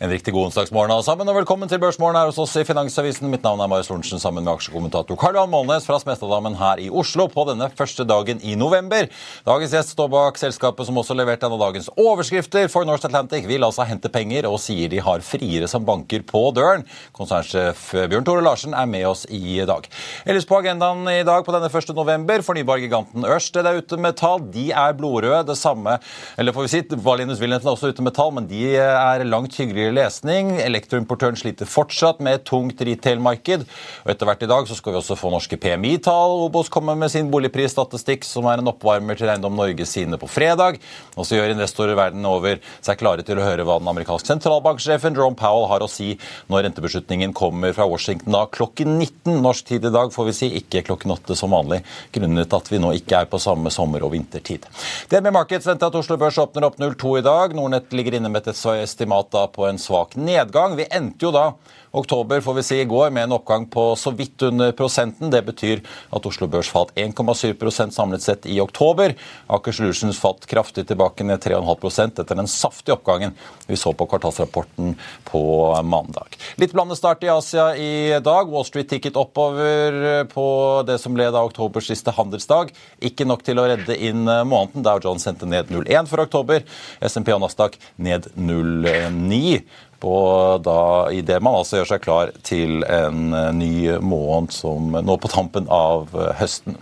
En 0.00 0.08
riktig 0.08 0.32
god 0.32 0.46
onsdagsmorgen 0.48 0.94
alle 0.94 1.04
sammen, 1.04 1.28
og 1.28 1.34
velkommen 1.36 1.68
til 1.68 1.76
Børsmorgen 1.76 2.16
her 2.16 2.30
hos 2.30 2.38
oss 2.40 2.54
i 2.56 2.62
Finansavisen. 2.64 3.26
Mitt 3.28 3.42
navn 3.44 3.60
er 3.60 3.68
Marius 3.68 3.90
Lorentzen 3.90 4.22
sammen 4.22 4.46
med 4.46 4.54
aksjekommentator 4.54 5.18
Karl 5.20 5.36
Johan 5.36 5.50
Målnes 5.52 5.84
fra 5.84 5.98
Smestadammen 6.00 6.54
her 6.56 6.80
i 6.80 6.86
Oslo 6.88 7.26
på 7.28 7.42
denne 7.50 7.66
første 7.76 8.06
dagen 8.08 8.40
i 8.40 8.54
november. 8.56 9.10
Dagens 9.44 9.74
gjest 9.76 9.92
står 9.92 10.08
bak 10.08 10.40
selskapet 10.40 10.88
som 10.88 10.96
også 10.96 11.12
leverte 11.18 11.44
en 11.44 11.52
av 11.52 11.60
dagens 11.60 11.90
overskrifter 12.00 12.70
for 12.72 12.88
Norse 12.88 13.04
Atlantic. 13.10 13.44
Vil 13.50 13.66
altså 13.66 13.84
hente 13.90 14.08
penger 14.14 14.48
og 14.48 14.56
sier 14.64 14.88
de 14.88 15.02
har 15.04 15.20
friere 15.20 15.68
som 15.68 15.84
banker 15.84 16.24
på 16.24 16.42
døren. 16.56 16.86
Konsernsjef 17.12 17.84
Bjørn 18.08 18.24
Tore 18.24 18.46
Larsen 18.46 18.72
er 18.72 18.88
med 18.88 19.04
oss 19.10 19.26
i 19.28 19.60
dag. 19.68 19.84
Ellers 20.24 20.48
på 20.48 20.62
agendaen 20.62 21.04
i 21.12 21.18
dag 21.28 21.44
på 21.44 21.52
denne 21.58 21.68
første 21.76 21.92
november, 21.92 22.40
fornybargiganten 22.48 23.28
Ørsted 23.28 23.68
er 23.68 23.84
ute 23.84 24.00
med 24.00 24.16
tall. 24.16 24.48
De 24.56 24.70
er 24.72 24.96
blodrøde. 24.96 25.44
Det 25.52 25.60
samme, 25.60 26.00
eller 26.40 26.56
får 26.56 26.70
vi 26.70 26.74
si, 26.78 26.82
Valinus 27.04 27.44
Wilhelmsen 27.44 27.68
er 27.68 27.76
også 27.76 27.92
ute 27.92 28.08
med 28.08 28.16
tall, 28.16 28.32
men 28.40 28.48
de 28.48 28.64
er 28.80 29.28
langt 29.28 29.60
hyggeligere 29.60 29.89
lesning. 29.94 30.52
Elektroimportøren 30.62 31.38
sliter 31.38 31.68
fortsatt 31.68 32.22
med 32.24 32.38
et 32.38 32.46
tungt 32.48 32.80
retail-marked. 32.80 33.66
Og 34.04 34.12
Etter 34.14 34.28
hvert 34.28 34.44
i 34.46 34.50
dag 34.50 34.68
så 34.68 34.78
skal 34.78 34.94
vi 34.94 35.00
også 35.00 35.18
få 35.18 35.32
norske 35.32 35.58
PMI-tall. 35.60 36.36
Obos 36.46 36.72
kommer 36.72 36.98
med 36.98 37.12
sin 37.12 37.30
boligprisstatistikk, 37.32 38.26
som 38.28 38.48
er 38.50 38.62
en 38.62 38.72
oppvarmer 38.72 39.18
til 39.18 39.30
Eiendom 39.32 39.56
Norge 39.58 39.86
sine 39.88 40.18
på 40.20 40.30
fredag. 40.30 40.80
Og 41.16 41.28
så 41.28 41.38
gjør 41.38 41.54
investorer 41.54 41.98
verden 41.98 42.26
over 42.28 42.60
seg 42.80 43.00
klare 43.00 43.26
til 43.26 43.40
å 43.40 43.46
høre 43.46 43.66
hva 43.68 43.80
den 43.82 43.90
amerikanske 43.90 44.30
sentralbanksjefen 44.30 45.16
Jerome 45.16 45.38
Powell 45.38 45.68
har 45.70 45.82
å 45.84 45.90
si 45.90 46.12
når 46.50 46.66
rentebeslutningen 46.68 47.34
kommer 47.36 47.74
fra 47.76 47.86
Washington 47.90 48.34
da 48.36 48.44
klokken 48.52 48.96
19 48.98 49.40
norsk 49.42 49.66
tid 49.72 49.86
i 49.88 49.92
dag, 49.94 50.12
får 50.14 50.28
vi 50.30 50.36
si, 50.36 50.50
ikke 50.60 50.84
klokken 50.86 51.14
8 51.14 51.36
som 51.38 51.54
vanlig, 51.54 51.80
grunnet 52.14 52.56
at 52.56 52.70
vi 52.70 52.80
nå 52.82 52.92
ikke 52.98 53.22
er 53.22 53.30
på 53.30 53.40
samme 53.42 53.72
sommer- 53.74 54.04
og 54.06 54.14
vintertid. 54.14 54.66
DNB 55.10 55.30
med 55.32 55.56
venter 55.66 55.88
at 55.88 55.98
Oslo 55.98 56.18
Børs 56.20 56.38
åpner 56.38 56.68
opp 56.68 56.78
02 56.80 57.16
i 57.18 57.24
dag. 57.26 57.54
Nordnett 57.56 57.92
ligger 57.96 58.18
inne 58.18 58.30
med 58.32 58.46
et 58.46 58.64
estimat 58.76 59.30
da 59.32 59.46
på 59.50 59.66
en 59.68 59.79
svak 59.80 60.16
nedgang. 60.16 60.76
Vi 60.78 60.86
endte 60.90 61.26
jo 61.26 61.32
da 61.34 61.46
oktober 61.90 62.40
får 62.40 62.54
vi 62.54 62.62
si 62.62 62.80
i 62.80 62.84
går 62.84 63.10
med 63.10 63.24
en 63.24 63.32
oppgang 63.32 63.66
på 63.66 63.96
så 63.96 64.10
vidt 64.10 64.42
under 64.42 64.72
prosenten. 64.72 65.30
Det 65.30 65.42
betyr 65.46 65.82
at 66.10 66.26
Oslo 66.26 66.46
Børs 66.50 66.70
falt 66.70 66.94
1,7% 66.94 67.90
samlet 67.90 68.22
sett 68.22 68.46
i 68.46 68.60
oktober. 68.60 69.14
Aker 69.50 69.74
Solutions 69.74 70.20
falt 70.20 70.46
kraftig 70.50 70.86
tilbake 70.88 71.26
ned 71.26 71.42
3,5% 71.42 72.22
etter 72.22 72.38
den 72.38 72.50
saftige 72.50 72.96
oppgangen 72.96 73.34
vi 73.66 73.78
så 73.78 73.92
på 73.92 74.06
kvartalsrapporten 74.10 74.94
på 75.30 75.42
mandag. 75.84 76.38
Litt 76.60 76.74
blandet 76.76 77.00
start 77.00 77.24
i 77.26 77.32
Asia 77.32 77.70
i 77.76 77.92
dag. 78.22 78.50
Wall 78.50 78.66
Street 78.68 78.90
tikket 78.90 79.18
oppover 79.20 80.24
på 80.30 80.46
det 80.86 80.98
som 81.02 81.14
ble 81.16 81.30
da 81.30 81.44
oktobers 81.46 81.90
siste 81.90 82.14
handelsdag. 82.16 82.74
Ikke 83.10 83.26
nok 83.28 83.44
til 83.46 83.60
å 83.60 83.66
redde 83.70 83.98
inn 83.98 84.24
måneden. 84.24 84.86
Dow 84.86 85.02
Jones 85.02 85.26
sendte 85.26 85.48
ned 85.48 85.70
0,1 85.72 86.10
for 86.10 86.22
oktober. 86.24 86.64
SMP 87.02 87.34
og 87.34 87.42
Nasdaq 87.44 87.78
ned 88.00 88.30
0,9 88.38 89.60
på 90.00 90.14
da, 90.64 90.80
det 91.10 91.40
man 91.44 91.60
altså 91.60 91.80
gjør 91.80 91.90
seg 91.94 92.04
klar 92.04 92.34
til 92.46 92.84
en 92.88 93.34
ny 93.58 93.98
måned 94.00 94.54
som 94.56 94.94
nå 94.96 95.18
på 95.20 95.32
tampen 95.32 95.68
av 95.70 96.08
høsten. 96.40 96.78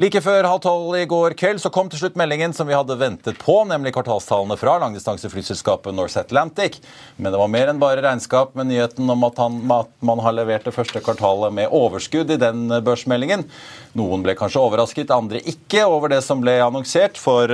Like 0.00 0.22
før 0.24 0.46
halv 0.48 0.62
tolv 0.64 0.94
i 0.96 1.02
går 1.04 1.34
kveld 1.36 1.58
så 1.60 1.68
kom 1.68 1.90
til 1.92 2.00
slutt 2.00 2.14
meldingen 2.16 2.54
som 2.56 2.64
vi 2.64 2.72
hadde 2.72 2.94
ventet 2.96 3.36
på, 3.36 3.58
nemlig 3.68 3.90
kvartalstallene 3.92 4.56
fra 4.56 4.78
langdistanseflyselskapet 4.80 5.92
North 5.92 6.16
Atlantic. 6.16 6.78
Men 7.18 7.34
det 7.34 7.40
var 7.42 7.50
mer 7.52 7.68
enn 7.68 7.82
bare 7.82 8.00
regnskap 8.06 8.54
med 8.56 8.70
nyheten 8.70 9.12
om 9.12 9.26
at, 9.28 9.36
han, 9.42 9.58
at 9.76 9.92
man 10.00 10.22
har 10.24 10.38
levert 10.38 10.64
det 10.64 10.72
første 10.72 11.04
kvartalet 11.04 11.52
med 11.52 11.76
overskudd 11.76 12.32
i 12.32 12.40
den 12.40 12.64
børsmeldingen. 12.86 13.44
Noen 14.00 14.24
ble 14.24 14.38
kanskje 14.40 14.64
overrasket, 14.64 15.12
andre 15.12 15.44
ikke, 15.44 15.84
over 15.84 16.16
det 16.16 16.24
som 16.24 16.40
ble 16.40 16.56
annonsert. 16.64 17.20
for... 17.20 17.52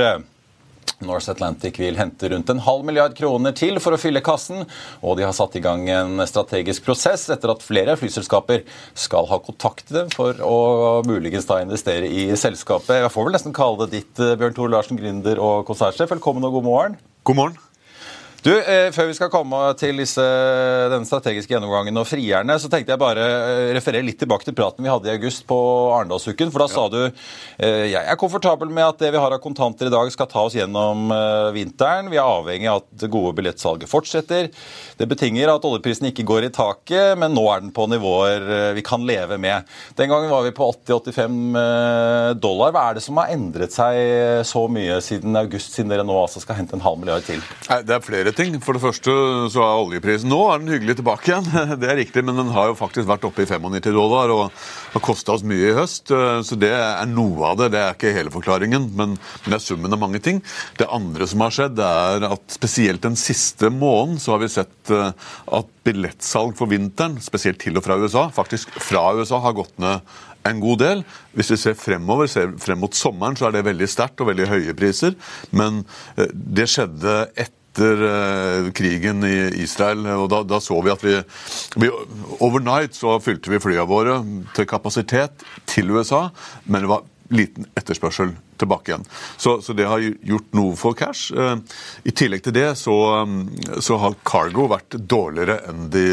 North 1.04 1.28
Atlantic 1.28 1.76
vil 1.80 1.98
hente 1.98 2.30
rundt 2.32 2.50
en 2.52 2.62
halv 2.64 2.86
milliard 2.88 3.16
kroner 3.18 3.52
til 3.56 3.80
for 3.82 3.96
å 3.96 4.00
fylle 4.00 4.22
kassen, 4.24 4.64
og 5.02 5.18
de 5.18 5.26
har 5.26 5.34
satt 5.36 5.58
i 5.58 5.64
gang 5.64 5.84
en 5.92 6.22
strategisk 6.28 6.86
prosess 6.86 7.28
etter 7.32 7.52
at 7.52 7.64
flere 7.64 7.98
flyselskaper 8.00 8.64
skal 8.96 9.28
ha 9.28 9.40
kontaktet 9.44 9.92
dem 9.96 10.10
for 10.14 10.40
å 10.40 10.56
muligens 11.08 11.48
da 11.48 11.60
investere 11.64 12.08
i 12.08 12.30
selskapet. 12.38 13.02
Jeg 13.02 13.12
får 13.12 13.28
vel 13.28 13.36
nesten 13.36 13.56
kalle 13.56 13.84
det 13.84 14.00
ditt, 14.00 14.16
Bjørn 14.16 14.56
Tore 14.56 14.72
Larsen, 14.72 15.00
gründer 15.00 15.42
og 15.42 15.68
konsernsjef. 15.68 16.16
Velkommen 16.16 16.48
og 16.48 16.60
god 16.60 16.68
morgen. 16.70 17.00
God 17.26 17.42
morgen. 17.42 17.65
Du, 18.46 18.52
eh, 18.54 18.92
Før 18.94 19.08
vi 19.08 19.14
skal 19.16 19.30
komme 19.32 19.58
til 19.74 19.98
disse, 19.98 20.22
den 20.92 21.06
strategiske 21.08 21.50
gjennomgangen 21.50 21.96
og 21.98 22.04
frierne, 22.06 22.54
så 22.62 22.68
tenkte 22.70 22.92
jeg 22.92 23.00
bare 23.00 23.24
eh, 23.26 23.70
referere 23.74 24.06
litt 24.06 24.20
tilbake 24.20 24.46
til 24.46 24.54
praten 24.54 24.86
vi 24.86 24.90
hadde 24.92 25.08
i 25.10 25.16
august 25.16 25.42
på 25.48 25.56
Arendalsuken. 25.96 26.52
For 26.54 26.62
da 26.62 26.68
ja. 26.68 26.74
sa 26.76 26.84
du 26.92 27.00
eh, 27.02 27.88
jeg 27.90 27.98
er 27.98 28.20
komfortabel 28.20 28.70
med 28.70 28.86
at 28.86 29.02
det 29.02 29.10
vi 29.10 29.18
har 29.18 29.34
av 29.34 29.42
kontanter 29.42 29.90
i 29.90 29.90
dag, 29.90 30.06
skal 30.14 30.28
ta 30.30 30.44
oss 30.46 30.54
gjennom 30.54 31.10
eh, 31.10 31.48
vinteren. 31.56 32.06
Vi 32.12 32.20
er 32.20 32.28
avhengig 32.36 32.68
av 32.70 32.84
at 32.84 32.86
det 33.02 33.08
gode 33.10 33.32
billettsalget 33.40 33.90
fortsetter. 33.90 34.52
Det 34.94 35.10
betinger 35.10 35.50
at 35.50 35.66
oljeprisen 35.66 36.12
ikke 36.12 36.28
går 36.30 36.46
i 36.46 36.52
taket, 36.54 37.18
men 37.18 37.34
nå 37.34 37.48
er 37.50 37.66
den 37.66 37.74
på 37.74 37.88
nivåer 37.90 38.46
eh, 38.46 38.68
vi 38.78 38.86
kan 38.86 39.02
leve 39.10 39.40
med. 39.42 39.66
Den 39.98 40.12
gangen 40.12 40.30
var 40.30 40.46
vi 40.46 40.54
på 40.54 40.70
80-85 40.70 41.58
eh, 41.64 42.30
dollar. 42.46 42.70
Hva 42.78 42.86
er 42.92 43.00
det 43.00 43.04
som 43.08 43.18
har 43.18 43.34
endret 43.34 43.74
seg 43.74 44.46
så 44.46 44.68
mye 44.70 45.02
siden 45.02 45.34
august, 45.42 45.74
siden 45.74 45.90
dere 45.90 46.06
nå 46.06 46.22
altså 46.22 46.46
skal 46.46 46.60
hente 46.62 46.78
en 46.78 46.86
halv 46.86 47.02
milliard 47.02 47.26
til? 47.26 47.42
Nei, 47.66 47.82
Det 47.82 47.98
er 47.98 48.06
flere 48.06 48.35
ting. 48.36 48.58
For 48.64 48.76
det 48.76 48.84
første 48.84 49.12
så 49.52 49.62
er 49.64 49.82
oljeprisen 49.84 50.30
Nå 50.30 50.40
er 50.50 50.62
den 50.62 50.72
hyggelig 50.74 50.98
tilbake 51.00 51.32
igjen, 51.32 51.48
det 51.82 51.90
er 51.90 52.00
riktig, 52.00 52.24
men 52.26 52.38
den 52.38 52.52
har 52.54 52.70
jo 52.70 52.78
faktisk 52.78 53.08
vært 53.08 53.26
oppe 53.28 53.44
i 53.44 53.48
95 53.48 53.90
dollar 53.96 54.32
og 54.34 54.44
har 54.94 55.04
kosta 55.04 55.36
oss 55.36 55.46
mye 55.46 55.70
i 55.70 55.76
høst. 55.76 56.12
Så 56.46 56.58
det 56.60 56.72
er 56.74 57.08
noe 57.10 57.52
av 57.52 57.60
det. 57.60 57.70
Det 57.74 57.82
er 57.82 57.96
ikke 57.96 58.14
hele 58.16 58.34
forklaringen, 58.34 58.90
men, 58.96 59.16
det 59.46 59.56
er 59.56 59.62
summen 59.62 59.94
av 59.94 60.02
mange 60.02 60.20
ting. 60.22 60.42
Det 60.78 60.88
andre 60.92 61.28
som 61.28 61.44
har 61.44 61.54
skjedd, 61.54 61.80
er 61.82 62.28
at 62.28 62.44
spesielt 62.52 63.04
den 63.04 63.18
siste 63.18 63.70
måneden 63.72 64.20
så 64.22 64.34
har 64.34 64.42
vi 64.42 64.52
sett 64.52 64.92
eh, 64.92 65.10
at 65.58 65.74
billettsalg 65.86 66.56
for 66.58 66.70
vinteren, 66.70 67.18
spesielt 67.22 67.60
til 67.62 67.78
og 67.78 67.84
fra 67.86 67.98
USA, 68.00 68.26
faktisk 68.34 68.72
fra 68.82 69.08
USA, 69.16 69.40
har 69.44 69.56
gått 69.56 69.76
ned 69.82 70.16
en 70.46 70.62
god 70.62 70.82
del. 70.82 71.04
Hvis 71.36 71.52
vi 71.54 71.60
ser 71.60 71.78
fremover, 71.78 72.30
ser 72.30 72.54
frem 72.62 72.80
mot 72.82 72.94
sommeren, 72.94 73.36
så 73.38 73.48
er 73.48 73.56
det 73.56 73.66
veldig 73.66 73.88
sterkt 73.90 74.22
og 74.22 74.30
veldig 74.30 74.50
høye 74.50 74.76
priser. 74.78 75.16
Men 75.56 75.84
eh, 76.16 76.30
det 76.32 76.68
skjedde 76.72 77.22
etter 77.34 77.54
etter 77.76 78.02
uh, 78.02 78.70
krigen 78.72 79.24
i 79.24 79.62
Israel. 79.62 80.06
og 80.16 80.30
Da, 80.32 80.42
da 80.42 80.60
så 80.60 80.80
vi 80.80 80.92
at 80.92 81.04
vi, 81.04 81.18
vi, 81.76 81.90
Overnight 82.40 82.96
så 82.96 83.18
fylte 83.20 83.52
vi 83.52 83.60
flyene 83.60 83.86
våre 83.88 84.22
til 84.56 84.68
kapasitet 84.68 85.44
til 85.68 85.92
USA, 85.92 86.28
men 86.64 86.84
det 86.84 86.90
var 86.90 87.04
liten 87.34 87.66
etterspørsel 87.74 88.30
tilbake 88.56 88.92
igjen. 88.92 89.04
Så, 89.36 89.56
så 89.60 89.74
det 89.74 89.88
har 89.90 89.98
gjort 90.00 90.52
noe 90.54 90.76
for 90.78 90.96
cash. 90.96 91.34
Uh, 91.34 91.58
I 92.06 92.14
tillegg 92.16 92.46
til 92.46 92.54
det 92.56 92.70
så, 92.80 92.94
um, 93.26 93.42
så 93.82 93.98
har 94.00 94.16
cargo 94.24 94.68
vært 94.72 94.96
dårligere 94.96 95.58
enn, 95.68 95.90
de, 95.92 96.06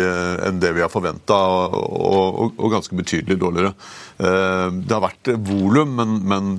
enn 0.48 0.60
det 0.60 0.74
vi 0.76 0.84
har 0.84 0.92
forventa, 0.92 1.38
og, 1.38 1.88
og, 1.88 2.58
og, 2.58 2.68
ganske 2.74 2.98
betydelig 3.00 3.40
dårligere. 3.40 3.76
Uh, 4.20 4.68
det 4.82 4.98
har 4.98 5.06
vært 5.06 5.36
volum, 5.48 5.96
men, 6.02 6.20
men 6.28 6.54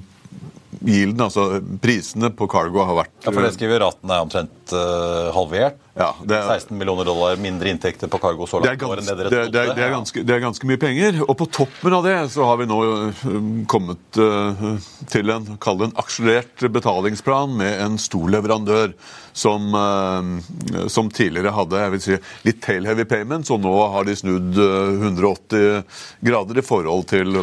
yielden, 0.87 1.23
altså 1.27 1.61
prisene 1.83 2.31
på 2.35 2.49
cargo, 2.51 2.83
har 2.85 2.99
vært 3.03 3.13
Ja, 3.25 3.31
For 3.31 3.41
det 3.45 3.55
skriver 3.57 3.83
raten 3.85 4.13
er 4.13 4.23
omtrent 4.25 4.75
uh, 4.75 5.33
halvert? 5.35 5.81
Ja, 5.95 6.11
det 6.27 6.37
er, 6.37 6.49
16 6.59 6.75
millioner 6.75 7.07
dollar 7.07 7.39
mindre 7.39 7.71
inntekter 7.71 8.11
på 8.11 8.19
cargo 8.23 8.49
så 8.51 8.59
det 8.65 8.73
er, 8.73 8.79
langt. 8.81 8.87
år 8.91 9.03
enn 9.03 9.09
ganske, 9.09 9.19
det 9.21 9.31
det, 9.31 9.43
er, 9.43 9.51
det, 9.55 9.61
er, 9.61 9.75
det, 9.79 9.85
er 9.87 9.93
ganske, 9.95 10.25
det 10.27 10.37
er 10.37 10.43
ganske 10.43 10.71
mye 10.71 10.81
penger. 10.83 11.21
Og 11.27 11.35
på 11.39 11.49
toppen 11.55 11.99
av 11.99 12.07
det 12.07 12.17
så 12.35 12.49
har 12.49 12.59
vi 12.61 12.69
nå 12.71 12.81
um, 12.85 13.53
kommet 13.71 14.21
uh, 14.21 14.65
til 15.13 15.35
en, 15.35 15.53
kall 15.63 15.79
det 15.81 15.91
en 15.91 16.01
akselerert 16.03 16.67
betalingsplan 16.79 17.55
med 17.61 17.79
en 17.87 18.01
stor 18.03 18.27
leverandør 18.35 18.97
som, 19.35 19.75
uh, 19.75 20.87
som 20.89 21.11
tidligere 21.13 21.53
hadde 21.55 22.01
si, 22.03 22.19
litt 22.47 22.61
tail-heavy 22.65 23.07
payments, 23.11 23.51
og 23.55 23.63
nå 23.65 23.75
har 23.95 24.07
de 24.07 24.17
snudd 24.19 24.59
uh, 24.61 24.95
180 25.03 25.83
grader 26.25 26.61
i 26.61 26.67
forhold 26.67 27.09
til 27.11 27.41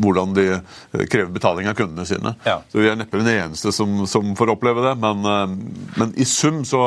hvordan 0.00 0.34
de 0.38 0.46
uh, 0.56 1.04
krever 1.10 1.30
betaling 1.34 1.68
av 1.70 1.76
kundene 1.78 2.08
sine. 2.08 2.34
Ja. 2.48 2.58
Så 2.72 2.80
vi 2.80 2.90
er 2.90 2.98
neppe 2.98 3.20
den 3.20 3.30
eneste 3.34 3.72
som, 3.76 4.06
som 4.10 4.34
får 4.38 4.54
oppleve 4.56 4.84
det, 4.88 4.96
men, 5.02 5.58
men 5.98 6.14
i 6.16 6.26
sum 6.28 6.64
så, 6.66 6.82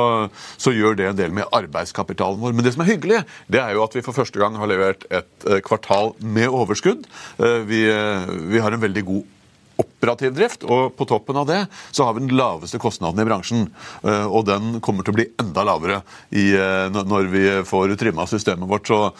så 0.58 0.74
gjør 0.74 0.98
det 0.98 1.10
en 1.12 1.20
del 1.20 1.36
med 1.36 1.50
arbeidskapitalen 1.56 2.42
vår. 2.42 2.56
Men 2.58 2.66
det 2.66 2.74
som 2.76 2.84
er 2.86 2.92
hyggelig, 2.94 3.22
det 3.52 3.62
er 3.62 3.76
jo 3.76 3.86
at 3.86 3.96
vi 3.96 4.04
for 4.06 4.18
første 4.18 4.42
gang 4.42 4.58
har 4.60 4.70
levert 4.72 5.06
et 5.10 5.48
eh, 5.48 5.62
kvartal 5.66 6.16
med 6.20 6.50
overskudd. 6.50 7.06
Eh, 7.38 7.60
Vi, 7.72 7.84
eh, 7.90 8.32
vi 8.52 8.60
har 8.60 8.72
en 8.72 8.82
veldig 8.82 9.04
god 9.06 9.38
operativ 9.82 10.36
drift, 10.38 10.64
og 10.64 10.96
på 10.98 11.08
toppen 11.10 11.42
av 11.42 11.50
det 11.50 11.60
så 11.92 12.08
har 12.08 12.16
vi 12.16 12.24
den 12.26 12.38
laveste 12.38 12.80
kostnaden 12.82 13.22
i 13.22 13.28
bransjen. 13.28 13.68
Eh, 14.06 14.26
Og 14.32 14.46
den 14.48 14.80
kommer 14.80 15.04
til 15.04 15.14
å 15.14 15.20
bli 15.20 15.30
enda 15.42 15.66
lavere 15.68 16.02
i, 16.32 16.52
eh, 16.56 16.90
når 16.94 17.32
vi 17.32 17.46
får 17.68 17.98
trimma 18.00 18.28
systemet 18.30 18.70
vårt. 18.70 18.88
Så 18.88 19.14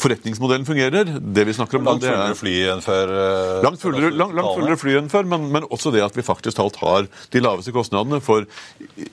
forretningsmodellen 0.00 0.66
fungerer. 0.66 1.08
Det 1.20 1.44
vi 1.46 1.54
snakker 1.54 1.78
om 1.78 1.86
Langt 1.88 2.02
det 2.02 2.10
fullere 2.10 2.32
er 2.32 2.38
fly 2.38 2.54
enn 2.72 2.82
før. 2.84 3.12
Uh, 3.14 3.62
Langt 3.64 3.82
fullere, 3.82 4.10
lang, 4.14 4.32
langt 4.36 4.80
fly 4.80 4.96
enn 4.98 5.10
før, 5.12 5.28
men, 5.30 5.46
men 5.54 5.66
også 5.70 5.92
det 5.94 6.02
at 6.04 6.16
vi 6.18 6.24
faktisk 6.26 6.58
talt 6.58 6.78
har 6.82 7.06
de 7.06 7.42
laveste 7.42 7.74
kostnadene. 7.74 8.20
For 8.24 8.46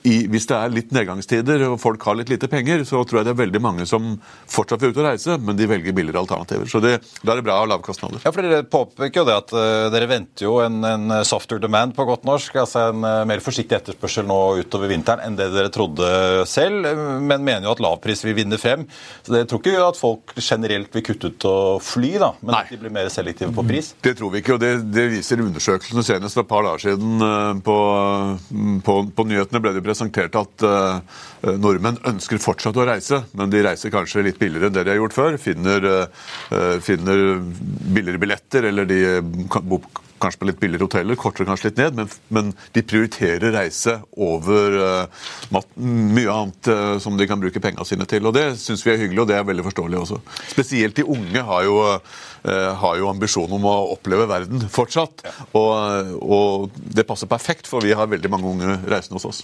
i, 0.02 0.16
hvis 0.32 0.48
det 0.50 0.58
er 0.58 0.74
litt 0.74 0.94
nedgangstider 0.94 1.66
og 1.68 1.78
folk 1.82 2.02
har 2.08 2.18
litt 2.18 2.32
lite 2.32 2.50
penger, 2.50 2.82
så 2.88 3.04
tror 3.06 3.20
jeg 3.20 3.30
det 3.30 3.34
er 3.36 3.40
veldig 3.44 3.62
mange 3.62 3.86
som 3.88 4.16
fortsatt 4.50 4.82
vil 4.82 4.94
ut 4.94 5.00
og 5.02 5.08
reise, 5.10 5.38
men 5.38 5.58
de 5.58 5.70
velger 5.70 5.96
billigere 5.96 6.24
alternativer. 6.24 6.66
Så 6.70 6.82
det, 6.82 6.96
da 7.22 7.34
er 7.36 7.40
det 7.40 7.46
bra 7.46 7.60
å 7.60 7.64
ha 7.64 7.70
lave 7.74 7.86
kostnader. 7.86 8.24
Ja, 8.26 8.34
for 8.34 8.42
Dere 8.42 8.66
påpeker 8.66 9.22
jo 9.22 9.28
det 9.28 9.38
at 9.38 9.54
uh, 9.54 9.86
dere 9.94 10.10
venter 10.10 10.48
jo 10.48 10.58
en, 10.64 10.82
en 10.82 11.16
softer 11.28 11.62
demand 11.62 11.94
på 11.96 12.08
godt 12.08 12.26
norsk. 12.28 12.58
altså 12.64 12.88
En 12.90 13.06
uh, 13.06 13.22
mer 13.28 13.44
forsiktig 13.44 13.78
etterspørsel 13.78 14.26
nå 14.26 14.40
utover 14.64 14.90
vinteren 14.90 15.22
enn 15.22 15.38
det 15.38 15.52
dere 15.54 15.70
trodde 15.72 16.10
selv, 16.50 16.90
men 17.22 17.46
mener 17.46 17.68
jo 17.68 17.76
at 17.76 17.82
lavpris 17.84 18.26
vil 18.26 18.36
vinne 18.42 18.58
frem. 18.58 18.84
Så 19.22 19.36
Dere 19.36 19.46
tror 19.48 19.62
ikke 19.62 19.86
at 19.86 20.00
folk 20.00 20.34
generelt 20.42 20.71
vil 20.72 21.04
kutte 21.06 21.30
ut 21.32 21.46
å 21.48 21.56
fly, 21.82 22.12
da, 22.20 22.32
men 22.42 22.54
Nei. 22.54 22.60
at 22.64 22.72
de 22.72 22.78
blir 22.80 22.92
mer 22.94 23.10
selektive 23.12 23.52
på 23.54 23.64
pris? 23.68 23.92
Det 24.02 24.14
tror 24.18 24.32
vi 24.34 24.42
ikke, 24.42 24.56
og 24.56 24.62
det, 24.62 24.72
det 24.92 25.06
viser 25.12 25.42
undersøkelsene. 25.44 26.04
Senest 26.06 26.38
for 26.38 26.44
et 26.44 26.50
par 26.50 26.66
dager 26.66 26.84
siden 26.86 27.26
eh, 27.28 27.62
på, 27.66 27.78
på, 28.86 28.96
på 29.16 29.26
nyhetene 29.28 29.62
ble 29.64 29.74
det 29.76 29.84
presentert 29.84 30.38
at 30.38 30.66
uh, 30.66 31.18
nordmenn 31.60 32.00
ønsker 32.08 32.42
fortsatt 32.42 32.78
å 32.78 32.86
reise, 32.88 33.22
men 33.38 33.52
de 33.52 33.64
reiser 33.64 33.92
kanskje 33.94 34.26
litt 34.26 34.40
billigere 34.40 34.70
enn 34.70 34.78
det 34.78 34.86
de 34.86 34.94
har 34.94 35.02
gjort 35.02 35.18
før. 35.18 35.40
Finner, 35.42 35.88
uh, 36.06 36.78
finner 36.84 37.42
billigere 37.42 38.22
billetter, 38.22 38.70
eller 38.72 38.88
de 38.88 39.02
kan 39.52 39.68
bo 39.68 39.82
kanskje 40.22 40.42
på 40.42 40.48
litt 40.48 40.60
billigere 40.62 40.86
hoteller, 40.86 41.18
korter 41.18 41.48
kanskje 41.48 41.70
litt 41.70 41.80
ned, 41.82 41.98
men, 41.98 42.10
men 42.32 42.52
de 42.76 42.84
prioriterer 42.86 43.54
reise 43.54 43.98
over 44.14 44.78
uh, 44.78 45.28
mat, 45.54 45.68
mye 45.76 46.32
annet 46.32 46.70
uh, 46.72 46.96
som 47.02 47.18
de 47.18 47.28
kan 47.28 47.42
bruke 47.42 47.62
pengene 47.62 47.86
sine 47.88 48.06
til. 48.08 48.26
Og 48.28 48.36
Det 48.36 48.46
syns 48.62 48.84
vi 48.86 48.94
er 48.94 49.00
hyggelig, 49.02 49.24
og 49.24 49.30
det 49.32 49.38
er 49.38 49.48
veldig 49.48 49.66
forståelig 49.68 50.00
også. 50.04 50.20
Spesielt 50.54 50.98
de 50.98 51.06
unge 51.16 51.42
har 51.48 51.66
jo, 51.66 51.78
eh, 51.88 52.20
har 52.44 52.96
jo 52.98 53.06
ambisjon 53.10 53.52
om 53.54 53.64
å 53.70 53.74
oppleve 53.94 54.26
verden 54.30 54.64
fortsatt. 54.72 55.22
Og, 55.54 56.14
og 56.22 56.70
det 56.74 57.04
passer 57.06 57.30
perfekt, 57.30 57.68
for 57.70 57.84
vi 57.84 57.94
har 57.94 58.10
veldig 58.10 58.30
mange 58.32 58.50
unge 58.50 58.78
reisende 58.90 59.20
hos 59.20 59.28
oss. 59.28 59.42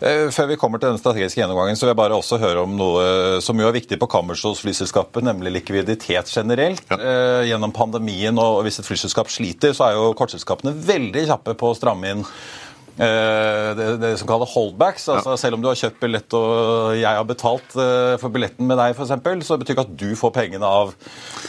Eh, 0.00 0.26
Før 0.34 0.48
vi 0.50 0.56
kommer 0.60 0.80
til 0.80 0.90
den 0.90 1.00
strategiske 1.00 1.40
gjennomgangen, 1.42 1.76
så 1.78 1.86
vil 1.86 1.92
jeg 1.92 2.00
bare 2.00 2.16
også 2.18 2.38
høre 2.40 2.64
om 2.64 2.74
noe 2.78 3.04
som 3.44 3.58
jo 3.60 3.68
er 3.68 3.76
viktig 3.76 3.98
på 4.00 4.08
Kammersjås 4.10 4.62
flyselskapet, 4.64 5.22
nemlig 5.26 5.52
likviditet 5.58 6.32
generelt. 6.32 6.82
Ja. 6.90 6.98
Eh, 6.98 7.42
Gjennom 7.50 7.74
pandemien, 7.76 8.38
og 8.40 8.64
hvis 8.66 8.80
et 8.80 8.88
flyselskap 8.88 9.30
sliter, 9.32 9.76
så 9.76 9.90
er 9.90 9.98
jo 9.98 10.10
kortselskapene 10.18 10.74
veldig 10.74 11.26
kjappe 11.30 11.54
på 11.60 11.70
å 11.70 11.76
stramme 11.78 12.14
inn 12.14 12.24
eh, 12.24 12.34
det, 13.78 13.86
det 14.02 14.10
som 14.20 14.28
kalles 14.28 14.50
holdbacks. 14.52 15.06
altså 15.08 15.36
Selv 15.40 15.56
om 15.56 15.62
du 15.62 15.68
har 15.70 15.78
kjøpt 15.78 16.00
billett 16.02 16.34
og 16.36 16.96
jeg 16.98 17.08
har 17.16 17.26
betalt 17.28 17.76
eh, 17.80 18.16
for 18.20 18.32
billetten 18.34 18.68
med 18.68 18.78
deg, 18.80 18.94
for 18.98 19.06
eksempel, 19.06 19.40
så 19.46 19.56
betyr 19.60 19.76
ikke 19.76 19.86
at 19.86 19.94
du 20.02 20.10
får 20.18 20.34
pengene 20.36 20.68
av 20.68 20.92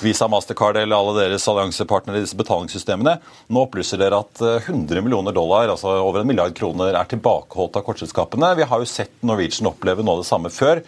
Visa, 0.04 0.30
Mastercard 0.32 0.80
eller 0.82 0.98
alle 0.98 1.16
deres 1.20 1.48
alliansepartnere 1.52 2.22
i 2.22 2.26
disse 2.26 2.40
betalingssystemene. 2.40 3.18
Nå 3.52 3.66
opplyser 3.66 4.02
dere 4.02 4.22
at 4.24 4.44
eh, 4.46 4.72
100 4.72 5.04
millioner 5.04 5.36
dollar, 5.36 5.72
altså 5.74 5.98
over 6.00 6.24
en 6.24 6.32
milliard 6.32 6.56
kroner, 6.58 6.96
er 6.96 7.12
tilbakeholdt 7.12 7.80
av 7.82 7.86
kortselskapene. 7.88 8.54
Vi 8.62 8.68
har 8.72 8.82
jo 8.84 8.90
sett 8.90 9.14
Norwegian 9.26 9.72
oppleve 9.72 10.06
av 10.08 10.24
det 10.24 10.30
samme 10.30 10.52
før. 10.54 10.84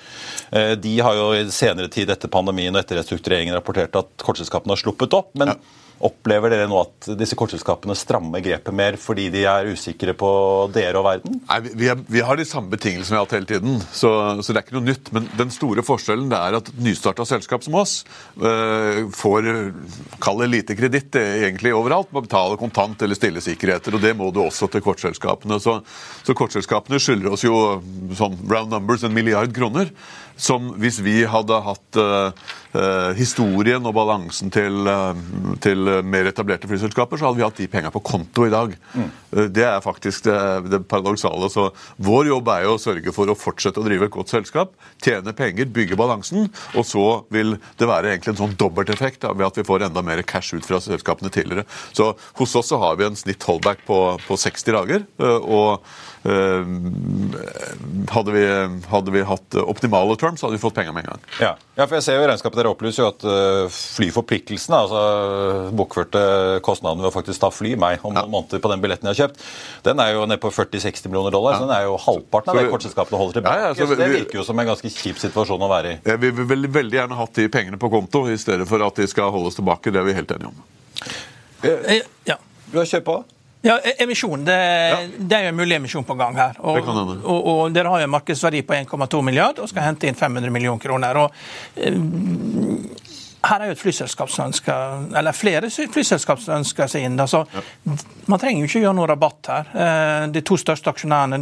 Eh, 0.52 0.74
De 0.80 0.98
har 1.04 1.20
jo 1.20 1.30
i 1.38 1.46
senere 1.54 1.92
tid 1.92 2.12
etter 2.14 2.32
pandemien 2.32 2.74
og 2.76 2.84
etter 2.84 3.02
restruktureringen 3.02 3.56
rapportert 3.58 3.96
at 4.00 4.12
kortselskapene 4.24 4.78
har 4.78 4.84
sluppet 4.86 5.16
opp. 5.20 5.34
men 5.38 5.56
Opplever 6.04 6.52
dere 6.52 6.68
nå 6.68 6.80
at 6.82 7.08
disse 7.16 7.38
kortselskapene 7.40 7.96
strammer 7.96 8.44
grepet 8.44 8.76
mer 8.76 8.98
fordi 9.00 9.30
de 9.32 9.46
er 9.48 9.70
usikre 9.72 10.16
på 10.18 10.30
dere 10.76 11.00
og 11.00 11.06
verden? 11.08 11.38
Nei, 11.48 11.60
vi, 11.70 11.88
er, 11.94 12.02
vi 12.12 12.24
har 12.26 12.40
de 12.40 12.46
samme 12.48 12.72
betingelsene 12.74 13.16
vi 13.16 13.20
har 13.20 13.28
hatt 13.28 13.36
hele 13.38 13.50
tiden, 13.50 13.78
så, 13.96 14.12
så 14.44 14.52
det 14.52 14.60
er 14.60 14.66
ikke 14.66 14.76
noe 14.76 14.90
nytt. 14.90 15.12
Men 15.16 15.30
den 15.40 15.54
store 15.54 15.86
forskjellen 15.86 16.34
er 16.36 16.58
at 16.60 16.72
et 16.74 16.82
nystarta 16.84 17.26
selskap 17.28 17.64
som 17.64 17.78
oss 17.80 17.94
øh, 18.36 19.06
får 19.16 19.48
kall 20.24 20.44
det 20.44 20.50
lite 20.52 20.78
kreditt 20.80 21.16
eh, 21.20 21.46
egentlig 21.48 21.72
overalt. 21.78 22.12
Må 22.12 22.26
betale 22.26 22.60
kontant 22.60 23.02
eller 23.06 23.20
stille 23.20 23.44
sikkerheter, 23.44 23.96
og 23.96 24.04
det 24.04 24.16
må 24.20 24.28
du 24.36 24.42
også 24.44 24.68
til 24.74 24.84
kortselskapene. 24.84 25.62
Så, 25.64 25.80
så 26.24 26.36
kortselskapene 26.36 27.00
skylder 27.00 27.32
oss 27.38 27.48
jo 27.48 27.80
sånn 28.20 28.38
round 28.52 28.76
numbers 28.76 29.08
en 29.08 29.16
milliard 29.16 29.56
kroner. 29.56 29.94
Som 30.36 30.72
hvis 30.82 30.98
vi 31.06 31.22
hadde 31.30 31.64
hatt 31.64 32.02
eh, 32.02 32.52
historien 33.18 33.86
og 33.86 33.94
balansen 33.94 34.50
til, 34.54 34.88
eh, 34.90 35.20
til 35.62 35.90
mer 36.04 36.30
etablerte 36.30 36.70
flyselskaper, 36.70 37.20
så 37.20 37.30
hadde 37.30 37.38
vi 37.38 37.46
hatt 37.46 37.60
de 37.62 37.68
penga 37.70 37.92
på 37.94 38.02
konto 38.04 38.48
i 38.48 38.54
dag. 38.54 38.74
Mm. 38.96 39.10
Det 39.54 39.66
er 39.66 39.82
faktisk 39.82 40.26
det, 40.28 40.38
det 40.70 40.80
paradoksale. 40.90 41.50
Så 41.54 41.68
vår 42.02 42.32
jobb 42.32 42.50
er 42.54 42.66
jo 42.68 42.76
å 42.78 42.82
sørge 42.82 43.14
for 43.14 43.30
å 43.30 43.38
fortsette 43.38 43.82
å 43.82 43.86
drive 43.86 44.08
et 44.10 44.14
godt 44.14 44.34
selskap, 44.34 44.74
tjene 45.04 45.34
penger, 45.38 45.70
bygge 45.74 45.98
balansen, 46.00 46.50
og 46.74 46.86
så 46.86 47.08
vil 47.34 47.58
det 47.78 47.90
være 47.90 48.14
egentlig 48.14 48.34
en 48.34 48.42
sånn 48.44 48.58
dobbelteffekt 48.60 49.28
ved 49.30 49.46
at 49.48 49.60
vi 49.60 49.68
får 49.68 49.88
enda 49.90 50.04
mer 50.06 50.22
cash 50.26 50.54
ut 50.58 50.66
fra 50.66 50.82
selskapene 50.84 51.32
tidligere. 51.34 51.68
Så 51.94 52.14
hos 52.40 52.56
oss 52.60 52.72
så 52.74 52.80
har 52.82 52.98
vi 52.98 53.08
en 53.08 53.20
snitt 53.20 53.44
holdback 53.46 53.86
på, 53.88 54.00
på 54.28 54.40
60 54.40 54.78
dager. 54.78 55.06
eh, 55.20 55.50
og 55.54 55.84
eh, 56.26 56.66
hadde, 58.14 58.34
vi, 58.34 58.46
hadde 58.90 59.14
vi 59.14 59.26
hatt 59.28 59.60
optimale 59.64 60.18
terms, 60.20 60.42
hadde 60.42 60.58
vi 60.58 60.64
fått 60.64 60.78
penger 60.78 60.96
med 60.96 61.06
en 61.06 61.14
gang. 61.14 61.26
Ja. 61.42 61.54
ja, 61.78 61.86
for 61.86 61.98
jeg 62.00 62.08
ser 62.08 62.20
jo 62.20 62.26
i 62.26 62.30
regnskapet 62.32 62.63
dere 62.64 62.72
opplyser 62.74 63.04
jo 63.04 63.10
at 63.12 63.26
uh, 63.28 63.68
flyforpliktelsene, 63.74 64.78
altså 64.80 65.02
bokførte 65.78 66.22
kostnadene 66.66 67.04
ved 67.04 67.12
å 67.12 67.14
faktisk 67.14 67.44
ta 67.44 67.50
fly 67.54 67.76
meg 67.80 68.02
om 68.08 68.16
noen 68.16 68.32
måneder 68.32 68.62
på 68.64 68.72
den 68.72 68.82
billetten 68.84 69.10
jeg 69.12 69.14
har 69.18 69.20
kjøpt, 69.28 69.44
den 69.86 70.02
er 70.04 70.14
jo 70.16 70.24
nede 70.30 70.40
på 70.44 70.52
40-60 70.56 71.12
millioner 71.12 71.36
dollar. 71.36 71.58
Så 71.60 71.68
den 71.68 71.76
er 71.76 71.86
jo 71.90 71.98
halvparten 72.02 72.50
av 72.50 72.56
Så 72.56 72.60
det 72.62 72.66
vi- 72.68 72.74
kortselskapene 72.74 73.20
holder 73.22 73.38
tilbake. 73.40 73.60
Ja, 73.60 73.68
ja, 73.68 73.76
så 73.78 73.88
så, 73.92 74.00
det 74.00 74.10
virker 74.16 74.40
jo 74.42 74.46
som 74.48 74.60
en 74.64 74.72
ganske 74.72 74.90
kjip 74.94 75.20
situasjon 75.22 75.68
å 75.68 75.70
være 75.72 75.94
i. 75.94 76.16
Vi 76.24 76.32
vil 76.40 76.50
veldig, 76.56 76.72
veldig 76.80 77.00
gjerne 77.02 77.20
hatt 77.20 77.34
de 77.38 77.48
pengene 77.54 77.78
på 77.82 77.92
konto 77.94 78.26
i 78.32 78.38
stedet 78.42 78.68
for 78.70 78.82
at 78.88 78.96
de 79.04 79.08
skal 79.12 79.32
holdes 79.36 79.60
tilbake. 79.60 79.92
Det 79.94 80.02
er 80.02 80.08
vi 80.10 80.14
helt 80.18 80.32
enige 80.38 80.54
om. 80.54 80.64
Eh, 81.64 82.02
Ja. 82.26 82.38
Du 82.72 82.80
har 82.80 82.86
kjørt 82.90 83.04
på? 83.06 83.20
Ja, 83.64 83.78
e- 83.80 83.96
emisjon. 84.04 84.44
Det, 84.44 84.56
det 85.18 85.38
er 85.38 85.46
jo 85.48 85.54
en 85.54 85.56
mulig 85.56 85.78
emisjon 85.78 86.04
på 86.04 86.18
gang 86.20 86.36
her. 86.36 86.58
Og, 86.60 86.82
og, 86.84 87.46
og 87.48 87.62
dere 87.72 87.94
har 87.94 88.04
jo 88.04 88.10
en 88.10 88.16
markedsverdi 88.18 88.60
på 88.68 88.76
1,2 88.76 89.22
milliard 89.24 89.62
og 89.64 89.70
skal 89.72 89.88
hente 89.88 90.10
inn 90.10 90.20
500 90.20 90.52
millioner 90.52 90.84
kroner. 90.84 91.22
Og, 91.24 91.38
eh, 91.80 91.96
her 93.44 93.60
er 93.60 93.72
jo 93.72 93.76
et 93.76 93.82
flyselskap 93.82 94.30
som 94.32 94.48
ønsker, 94.48 95.08
eller 95.20 95.36
flere 95.36 95.70
flyselskap 95.70 96.40
som 96.40 96.56
ønsker 96.62 96.88
seg 96.88 97.08
inn. 97.10 97.20
Altså, 97.20 97.44
Man 98.26 98.40
trenger 98.40 98.64
jo 98.64 98.70
ikke 98.70 98.84
gjøre 98.86 98.96
noe 98.96 99.08
rabatt 99.10 99.50
her. 99.52 99.72
Eh, 99.76 100.28
De 100.32 100.42
to 100.48 100.56
største 100.60 100.88
aksjonærene, 100.94 101.42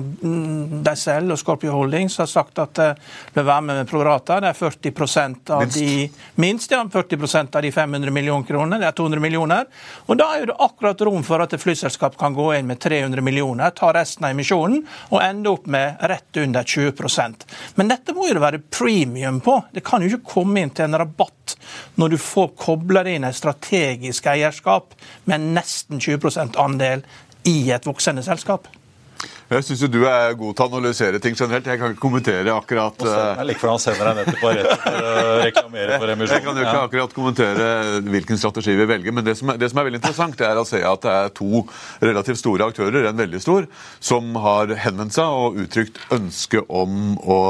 DSL 0.82 0.82
de 0.88 0.96
selv 0.98 1.36
og 1.36 1.40
Scorpio 1.40 1.76
Holdings, 1.76 2.18
har 2.18 2.26
sagt 2.26 2.58
at 2.60 2.74
de 2.80 2.88
vil 3.36 3.46
være 3.46 3.62
med 3.62 3.76
med 3.82 3.90
prorata. 3.90 4.40
Det 4.42 4.50
er 4.50 4.58
40% 4.58 5.52
av 5.54 5.62
Minst. 5.62 5.78
de 5.78 6.10
minst 6.42 6.72
ja, 6.72 6.82
40% 6.84 7.56
av 7.56 7.62
de 7.62 7.72
500 7.72 8.12
millioner 8.12 8.48
kronene. 8.48 8.80
Det 8.82 8.88
er 8.90 8.98
200 8.98 9.22
millioner. 9.22 9.66
Og 10.08 10.18
da 10.18 10.32
er 10.38 10.48
det 10.50 10.58
akkurat 10.60 11.02
rom 11.06 11.24
for 11.24 11.42
at 11.46 11.54
et 11.54 11.62
flyselskap 11.62 12.18
kan 12.18 12.34
gå 12.34 12.50
inn 12.58 12.68
med 12.68 12.80
300 12.82 13.22
millioner, 13.22 13.70
ta 13.78 13.92
resten 13.94 14.26
av 14.26 14.34
emisjonen 14.34 14.82
og 15.12 15.22
ende 15.22 15.54
opp 15.54 15.68
med 15.72 16.02
rett 16.10 16.42
under 16.42 16.64
20% 16.64 17.46
Men 17.76 17.88
dette 17.92 18.14
må 18.16 18.28
jo 18.28 18.34
det 18.38 18.42
være 18.44 18.60
premium 18.74 19.40
på. 19.44 19.60
Det 19.74 19.84
kan 19.86 20.02
jo 20.02 20.10
ikke 20.16 20.34
komme 20.34 20.62
inn 20.62 20.74
til 20.74 20.86
en 20.90 20.98
rabatt 21.04 21.56
når 21.96 22.14
du 22.14 22.18
får 22.22 22.54
kobla 22.60 23.04
inn 23.10 23.28
et 23.28 23.38
strategisk 23.38 24.28
eierskap 24.32 24.96
med 25.30 25.52
nesten 25.58 26.02
20 26.02 26.58
andel 26.62 27.06
i 27.48 27.72
et 27.74 27.88
voksende 27.88 28.24
selskap. 28.26 28.68
Jeg 29.52 29.66
syns 29.68 29.82
du 29.92 29.98
er 30.08 30.32
god 30.40 30.56
til 30.56 30.64
å 30.64 30.68
analysere 30.72 31.20
ting 31.20 31.36
generelt. 31.36 31.66
Jeg 31.68 31.80
kan 31.82 31.92
ikke 31.92 32.00
kommentere 32.00 32.54
akkurat 32.56 33.02
jeg 33.04 33.48
liker 33.50 33.66
hvordan 33.68 33.74
han 33.76 33.82
sender 33.84 34.08
deg 34.08 34.20
nettopp 34.22 34.40
på 34.40 34.52
rett 34.56 34.84
for 34.86 35.08
å 35.10 35.34
reklamere 35.42 35.98
for 36.00 36.12
emisjonen. 36.14 36.38
Jeg 36.38 36.46
kan 36.46 36.60
jo 36.60 36.64
ikke 36.64 36.84
akkurat 36.86 37.16
kommentere 37.18 37.66
hvilken 38.06 38.40
strategi 38.40 38.76
vi 38.80 38.86
velger, 38.88 39.16
men 39.18 39.26
det 39.28 39.34
som, 39.40 39.52
er, 39.52 39.60
det 39.60 39.68
som 39.74 39.82
er 39.82 39.88
veldig 39.90 40.00
interessant, 40.00 40.38
det 40.40 40.48
er 40.48 40.62
å 40.62 40.64
se 40.68 40.80
at 40.88 41.04
det 41.04 41.16
er 41.18 41.34
to 41.36 41.64
relativt 42.00 42.40
store 42.40 42.70
aktører, 42.72 43.10
en 43.10 43.20
veldig 43.20 43.42
stor, 43.44 43.68
som 44.00 44.32
har 44.46 44.72
henvendt 44.86 45.18
seg 45.18 45.36
og 45.42 45.60
uttrykt 45.66 46.00
ønske 46.16 46.64
om 46.72 47.18
å 47.20 47.42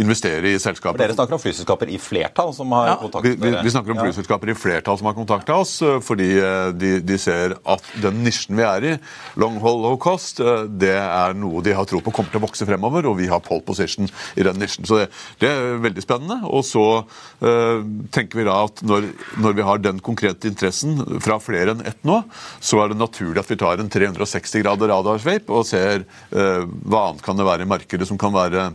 investere 0.00 0.54
i 0.54 0.62
selskapet. 0.62 1.02
Dere 1.02 1.18
snakker 1.18 1.34
om 1.34 1.42
flyselskaper 1.42 1.90
i 1.90 1.98
flertall 2.00 2.54
som 2.54 2.70
har 2.78 2.92
Ja. 2.92 2.96
kontakt 3.02 3.26
med 3.26 3.42
vi, 3.42 3.50
dere. 3.50 3.64
vi 3.66 3.74
snakker 3.74 3.96
om 3.96 4.02
flyselskaper 4.04 4.54
i 4.54 4.58
flertall 4.58 5.02
som 5.02 5.10
har 5.10 5.18
kontakta 5.18 5.58
oss, 5.64 5.74
eh, 5.82 5.98
fordi 5.98 6.30
eh, 6.38 6.70
de, 6.78 6.94
de 7.02 7.18
ser 7.18 7.58
at 7.66 7.92
den 8.06 8.22
nisjen 8.22 8.54
vi 8.58 8.66
er 8.70 8.88
i, 8.94 8.96
long 9.40 9.58
haul 9.66 9.82
low 9.88 9.98
cost, 9.98 10.38
eh, 10.38 10.64
det 10.70 10.94
er 10.94 11.39
noe 11.40 11.62
de 11.64 11.74
har 11.76 11.88
tro 11.88 12.02
på 12.04 12.12
kommer 12.14 12.32
til 12.32 12.40
å 12.40 12.46
vokse 12.46 12.66
fremover, 12.68 13.08
og 13.10 13.18
vi 13.20 13.28
har 13.30 13.42
pole 13.44 13.64
position 13.66 14.08
i 14.36 14.46
den 14.46 14.60
nisjen. 14.60 14.86
Så 14.88 15.00
det, 15.00 15.08
det 15.42 15.50
er 15.50 15.80
veldig 15.82 16.04
spennende. 16.04 16.40
Og 16.50 16.64
så 16.68 16.84
eh, 17.00 17.82
tenker 18.14 18.40
vi 18.40 18.48
da 18.48 18.60
at 18.66 18.84
når, 18.86 19.08
når 19.42 19.56
vi 19.58 19.66
har 19.66 19.82
den 19.82 20.02
konkrete 20.04 20.50
interessen 20.50 21.00
fra 21.24 21.40
flere 21.42 21.74
enn 21.74 21.84
ett 21.88 22.00
nå, 22.06 22.20
så 22.60 22.82
er 22.82 22.92
det 22.92 23.00
naturlig 23.00 23.42
at 23.42 23.50
vi 23.50 23.58
tar 23.60 23.80
en 23.80 23.90
360 23.92 24.64
grader 24.64 24.92
radarsveip 24.92 25.50
og 25.52 25.66
ser 25.68 26.04
eh, 26.04 26.62
hva 26.84 27.08
annet 27.10 27.24
kan 27.24 27.38
det 27.38 27.48
være 27.48 27.66
i 27.66 27.70
markedet 27.70 28.08
som 28.08 28.20
kan 28.20 28.34
være 28.34 28.70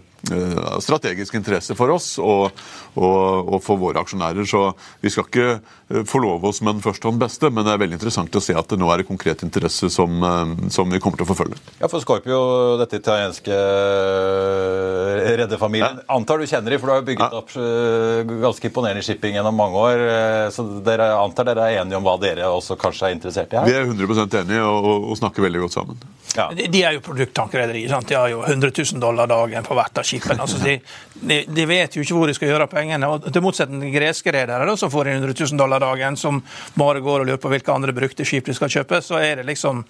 strategisk 0.82 1.36
interesse 1.38 1.75
for 1.77 1.91
oss 1.94 2.15
og, 2.22 2.51
og, 2.96 3.53
og 3.55 3.60
for 3.63 3.79
våre 3.82 4.01
aksjonærer. 4.01 4.48
Så 4.48 4.62
vi 5.03 5.12
skal 5.13 5.27
ikke 5.27 5.48
eh, 5.55 6.03
forlove 6.10 6.50
oss 6.50 6.62
med 6.65 6.77
den 6.77 6.84
første 6.86 7.08
og 7.08 7.15
den 7.15 7.24
beste, 7.25 7.51
men 7.51 7.65
det 7.65 7.74
er 7.74 7.82
veldig 7.84 7.98
interessant 8.00 8.36
å 8.36 8.44
se 8.44 8.55
at 8.58 8.72
det 8.72 8.79
nå 8.82 8.89
er 8.91 9.03
en 9.03 9.10
konkret 9.10 9.44
interesse 9.46 9.89
som, 9.94 10.17
eh, 10.24 10.70
som 10.74 10.91
vi 10.91 11.01
kommer 11.03 11.20
til 11.22 11.27
å 11.27 11.32
forfølge. 11.32 11.60
Ja, 11.82 11.89
for 11.91 12.03
Scorpio, 12.03 12.39
dette 12.82 13.00
italienske 13.01 13.55
eh, 13.55 15.32
redderfamilien, 15.41 16.01
antar 16.15 16.41
du 16.41 16.50
kjenner 16.50 16.75
de, 16.75 16.82
for 16.82 16.89
du 16.89 16.96
har 16.96 17.03
jo 17.03 17.08
bygget 17.12 17.38
opp 17.41 17.55
eh, 17.60 18.36
ganske 18.46 18.70
imponerende 18.72 19.05
shipping 19.05 19.38
gjennom 19.38 19.58
mange 19.60 19.86
år. 19.86 20.05
eh, 20.15 20.50
Så 20.55 20.67
dere 20.86 21.12
antar 21.20 21.51
dere 21.51 21.70
er 21.70 21.82
enige 21.84 22.00
om 22.00 22.08
hva 22.08 22.17
dere 22.22 22.50
også 22.51 22.79
kanskje 22.79 23.10
er 23.10 23.17
interessert 23.17 23.53
i 23.53 23.62
her? 23.62 23.70
Vi 23.70 23.77
er 23.77 23.89
100 23.89 24.41
enige 24.41 24.63
og, 24.65 25.10
og, 25.12 25.15
snakker 25.20 25.46
veldig 25.46 25.65
godt 25.65 25.77
sammen. 25.77 26.03
Ja. 26.36 26.50
De 26.55 26.67
de 26.72 26.82
er 26.84 26.98
jo 26.98 27.03
produkttankrederi. 27.05 27.86
De 27.88 28.15
har 28.17 28.29
jo 28.32 28.41
100 28.44 28.72
000 28.75 29.00
dollar 29.00 29.29
dagen 29.32 29.63
for 29.67 29.77
hvert 29.79 30.01
av 30.01 30.03
skipene. 30.03 30.14
Altså, 30.36 30.60
de, 30.63 30.79
de, 31.22 31.41
de 31.48 31.67
vet 31.69 31.95
jo 31.95 32.03
ikke 32.05 32.17
hvor 32.17 32.29
de 32.29 32.36
skal 32.38 32.51
gjøre 32.51 32.67
av 32.67 32.74
pengene. 32.74 33.10
og 33.10 33.29
Til 33.29 33.45
motsetning 33.45 33.86
til 33.86 33.95
greske 33.95 34.34
redere, 34.36 34.77
som 34.79 34.91
får 34.93 35.12
inn 35.12 35.24
100 35.24 35.38
000 35.45 35.62
dollar 35.62 35.84
dagen, 35.84 36.17
som 36.19 36.41
bare 36.79 37.03
går 37.05 37.24
og 37.24 37.31
lurer 37.31 37.41
på 37.41 37.51
hvilke 37.53 37.74
andre 37.74 37.95
brukte 37.95 38.27
skip 38.27 38.45
de 38.50 38.57
skal 38.57 38.72
kjøpe, 38.72 39.01
så 39.05 39.19
er 39.22 39.41
det 39.41 39.50
liksom 39.50 39.84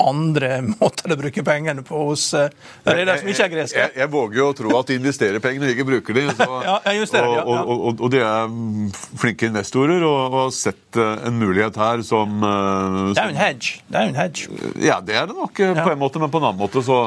andre 0.00 0.60
måter 0.80 1.12
å 1.12 1.18
bruke 1.20 1.44
pengene 1.44 1.84
på 1.86 2.04
hos 2.08 2.30
uh, 2.36 2.48
redere 2.86 3.18
som 3.20 3.30
ikke 3.32 3.46
er 3.46 3.52
greske. 3.54 3.82
Jeg, 3.82 3.94
jeg 4.00 4.12
våger 4.12 4.40
jo 4.40 4.48
å 4.50 4.56
tro 4.56 4.72
at 4.78 4.90
de 4.90 4.98
investerer 5.00 5.42
pengene 5.44 5.72
ikke 5.74 5.86
bruker 5.88 6.16
de. 6.16 6.26
Så, 6.32 6.48
Ja, 6.70 6.76
jeg 6.86 7.04
og, 7.04 7.14
ja, 7.16 7.24
ja. 7.40 7.44
og, 7.44 7.70
og, 7.74 8.00
og, 8.04 8.08
de 8.12 8.22
er 8.24 8.54
flinke 9.20 9.50
investorer 9.50 10.04
og, 10.06 10.18
har 10.30 10.54
sett 10.54 10.98
eh, 11.00 11.26
en 11.26 11.38
mulighet 11.40 11.76
her 11.80 12.04
som, 12.06 12.40
som 12.40 13.12
Det 13.16 13.22
er 13.22 13.28
jo 13.30 13.34
en 13.34 13.40
hedge. 13.40 13.82
Det 13.88 14.00
er 14.00 14.10
en 14.10 14.18
hedge. 14.18 14.60
Ja, 14.80 14.98
det 15.04 15.16
er 15.18 15.28
det 15.30 15.36
nok 15.36 15.60
eh, 15.60 15.76
på 15.76 15.92
en 15.92 16.00
måte, 16.00 16.22
men 16.22 16.32
på 16.32 16.40
en 16.40 16.48
annen 16.50 16.60
måte 16.60 16.84
så, 16.86 17.02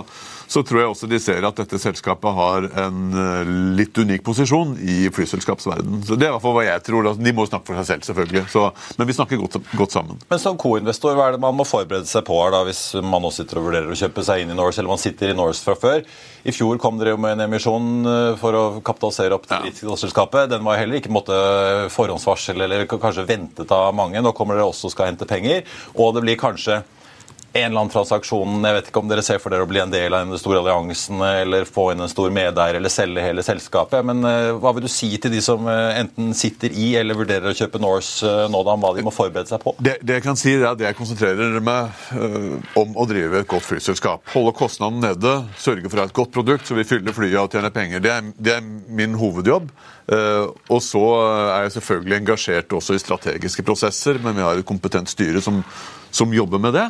så 0.48 0.64
tror 0.66 0.82
jeg 0.82 0.92
også 0.92 1.10
de 1.12 1.20
ser 1.22 1.46
at 1.48 1.60
dette 1.60 1.80
selskapet 1.82 2.36
har 2.38 2.68
en 2.86 3.00
eh, 3.20 3.52
litt 3.80 3.98
unik 3.98 4.24
posisjon 4.26 4.76
i 4.82 5.08
flyselskapsverdenen. 5.14 6.04
Så 6.08 6.18
Det 6.20 6.28
er 6.28 6.32
i 6.32 6.36
hvert 6.36 6.46
fall 6.46 6.58
hva 6.58 6.66
jeg 6.68 6.84
tror. 6.88 7.08
da. 7.08 7.14
De 7.18 7.34
må 7.36 7.46
snakke 7.50 7.70
for 7.72 7.80
seg 7.82 7.90
selv, 7.90 8.08
selvfølgelig. 8.10 8.46
Så, 8.54 8.66
men 9.00 9.10
vi 9.10 9.18
snakker 9.18 9.42
godt, 9.42 9.60
godt 9.80 9.96
sammen. 9.96 10.22
Men 10.30 10.42
som 10.42 10.60
co-investor, 10.60 11.18
hva 11.18 11.30
er 11.30 11.38
det 11.38 11.44
man 11.44 11.58
må 11.58 11.68
forberede 11.68 12.10
seg 12.10 12.26
på 12.28 12.40
her 12.42 12.54
da, 12.56 12.64
hvis 12.68 12.84
man 13.02 13.24
nå 13.24 13.32
sitter 13.34 13.62
og 13.62 13.70
vurderer 13.70 13.94
å 13.94 14.00
kjøpe 14.00 14.26
seg 14.26 14.44
inn 14.44 14.54
i 14.54 14.58
Norse, 14.58 14.82
eller 14.82 14.94
man 14.94 15.02
sitter 15.02 15.34
i 15.34 15.38
Norse 15.38 15.64
fra 15.66 15.78
før? 15.80 16.04
I 16.44 16.52
fjor 16.52 16.80
kom 16.82 16.98
dere 17.00 17.14
jo 17.16 17.22
med 17.24 17.38
en 17.38 17.46
emisjon 17.48 17.92
eh, 18.10 18.32
for 18.42 18.58
å 18.58 18.64
kapitalisere 18.84 19.38
opp 19.38 19.48
det 19.50 19.62
britiske. 19.64 20.28
Den 20.54 20.66
var 20.66 20.80
heller 20.82 21.00
ikke 21.00 21.14
måtte 21.14 21.38
forhåndsvarsel 21.94 22.66
eller 22.66 22.88
kanskje 22.90 23.28
ventet 23.30 23.72
av 23.74 23.94
mange. 23.96 24.22
Nå 24.22 24.34
kommer 24.36 24.58
dere 24.60 24.68
også 24.68 24.90
og 24.90 24.96
skal 24.96 25.12
hente 25.12 25.28
penger, 25.30 25.64
og 25.96 26.16
det 26.18 26.26
blir 26.26 26.40
kanskje 26.40 26.82
en 27.54 27.66
eller 27.66 27.84
annen 27.84 27.92
transaksjon, 27.94 28.64
jeg 28.66 28.76
vet 28.76 28.88
ikke 28.90 29.02
om 29.04 29.10
dere 29.12 29.24
ser 29.26 29.38
for 29.42 29.54
dere 29.54 29.68
å 29.68 29.70
bli 29.70 29.78
en 29.84 29.92
del 29.94 30.16
av 30.18 30.26
den 30.26 30.40
store 30.42 30.64
alliansen, 30.64 31.20
eller 31.22 31.68
få 31.70 31.92
inn 31.94 32.02
en 32.02 32.10
stor 32.10 32.32
medeier, 32.34 32.80
eller 32.80 32.90
selge 32.90 33.22
hele 33.22 33.44
selskapet. 33.46 34.02
Men 34.10 34.26
eh, 34.26 34.50
hva 34.58 34.72
vil 34.74 34.88
du 34.88 34.90
si 34.90 35.12
til 35.22 35.36
de 35.36 35.42
som 35.46 35.68
eh, 35.70 36.00
enten 36.00 36.32
sitter 36.38 36.74
i 36.74 36.96
eller 36.98 37.20
vurderer 37.20 37.52
å 37.52 37.58
kjøpe 37.58 37.82
Norse 37.82 38.26
eh, 38.26 38.50
nå, 38.50 38.64
da, 38.66 38.74
om 38.74 38.82
hva 38.82 38.96
de 38.98 39.06
må 39.06 39.14
forberede 39.14 39.54
seg 39.54 39.62
på? 39.62 39.76
Det, 39.78 40.00
det 40.02 40.18
jeg 40.18 40.26
kan 40.26 40.40
si 40.40 40.56
er 40.56 40.66
at 40.72 40.82
jeg 40.82 40.98
konsentrerer 40.98 41.60
meg 41.64 41.94
om 42.80 42.98
å 42.98 43.06
drive 43.10 43.44
et 43.44 43.50
godt 43.54 43.68
flyselskap. 43.70 44.26
Holde 44.34 44.56
kostnadene 44.58 45.12
nede, 45.12 45.36
sørge 45.62 45.92
for 45.92 46.00
å 46.00 46.08
ha 46.08 46.10
et 46.10 46.18
godt 46.18 46.34
produkt 46.34 46.66
så 46.66 46.78
vi 46.78 46.88
fyller 46.90 47.14
flyet 47.14 47.38
og 47.38 47.54
tjener 47.54 47.74
penger. 47.76 48.02
Det 48.02 48.16
er, 48.16 48.32
det 48.34 48.56
er 48.58 48.66
min 48.66 49.14
hovedjobb. 49.20 49.70
Og 50.74 50.80
så 50.84 51.04
er 51.24 51.68
jeg 51.68 51.76
selvfølgelig 51.78 52.18
engasjert 52.18 52.74
også 52.76 52.98
i 52.98 53.02
strategiske 53.02 53.64
prosesser, 53.66 54.18
men 54.24 54.36
vi 54.36 54.44
har 54.44 54.60
et 54.60 54.68
kompetent 54.68 55.12
styre 55.12 55.42
som, 55.44 55.62
som 56.12 56.34
jobber 56.36 56.62
med 56.62 56.76
det. 56.76 56.88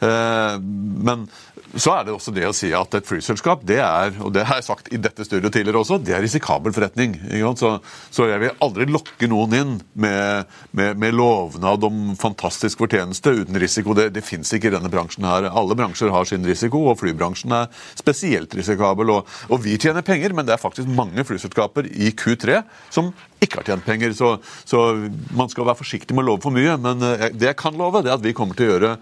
Eh, 0.00 0.58
men 0.60 1.28
så 1.74 1.92
er 1.96 2.06
det 2.06 2.14
også 2.14 2.32
det 2.34 2.44
å 2.46 2.54
si 2.54 2.70
at 2.74 2.94
et 2.94 3.06
flyselskap, 3.06 3.64
det 3.66 3.80
er, 3.82 4.14
og 4.22 4.32
det 4.34 4.44
har 4.46 4.60
jeg 4.60 4.66
sagt 4.68 4.90
i 4.94 4.98
dette 5.02 5.24
studiet 5.26 5.54
tidligere 5.54 5.80
også, 5.80 5.98
det 6.02 6.14
er 6.14 6.22
risikabel 6.22 6.74
forretning. 6.74 7.16
Så, 7.58 7.70
så 8.14 8.28
jeg 8.30 8.42
vil 8.42 8.62
aldri 8.64 8.86
lokke 8.90 9.28
noen 9.30 9.56
inn 9.58 9.72
med, 9.98 10.50
med, 10.76 11.00
med 11.02 11.16
lovnad 11.18 11.86
om 11.86 12.14
fantastisk 12.20 12.82
fortjeneste 12.82 13.34
uten 13.40 13.58
risiko. 13.62 13.94
Det, 13.98 14.08
det 14.14 14.24
fins 14.26 14.50
ikke 14.54 14.70
i 14.70 14.74
denne 14.76 14.90
bransjen 14.92 15.26
her. 15.26 15.50
Alle 15.50 15.78
bransjer 15.78 16.14
har 16.14 16.30
sin 16.30 16.46
risiko, 16.46 16.84
og 16.90 16.98
flybransjen 17.02 17.54
er 17.58 17.70
spesielt 17.98 18.54
risikabel. 18.54 19.14
Og, 19.16 19.36
og 19.50 19.62
vi 19.66 19.78
tjener 19.80 20.06
penger, 20.06 20.34
men 20.34 20.46
det 20.46 20.56
er 20.56 20.62
faktisk 20.62 20.90
mange 20.94 21.26
flyselskaper 21.26 21.90
i 21.90 22.14
Q3 22.14 22.62
som 22.94 23.12
ikke 23.44 23.60
har 23.60 23.70
tjent 23.72 23.86
penger. 23.86 24.14
Så, 24.16 24.36
så 24.66 24.86
man 25.34 25.50
skal 25.52 25.68
være 25.68 25.82
forsiktig 25.82 26.16
med 26.16 26.26
å 26.26 26.32
love 26.32 26.46
for 26.46 26.54
mye, 26.54 26.78
men 26.80 27.02
eh, 27.02 27.30
det 27.34 27.50
jeg 27.50 27.60
kan 27.60 27.78
love, 27.78 28.04
det 28.04 28.12
er 28.12 28.18
at 28.18 28.26
vi 28.26 28.36
kommer 28.36 28.58
til 28.58 28.68
å 28.68 28.74
gjøre 28.74 28.98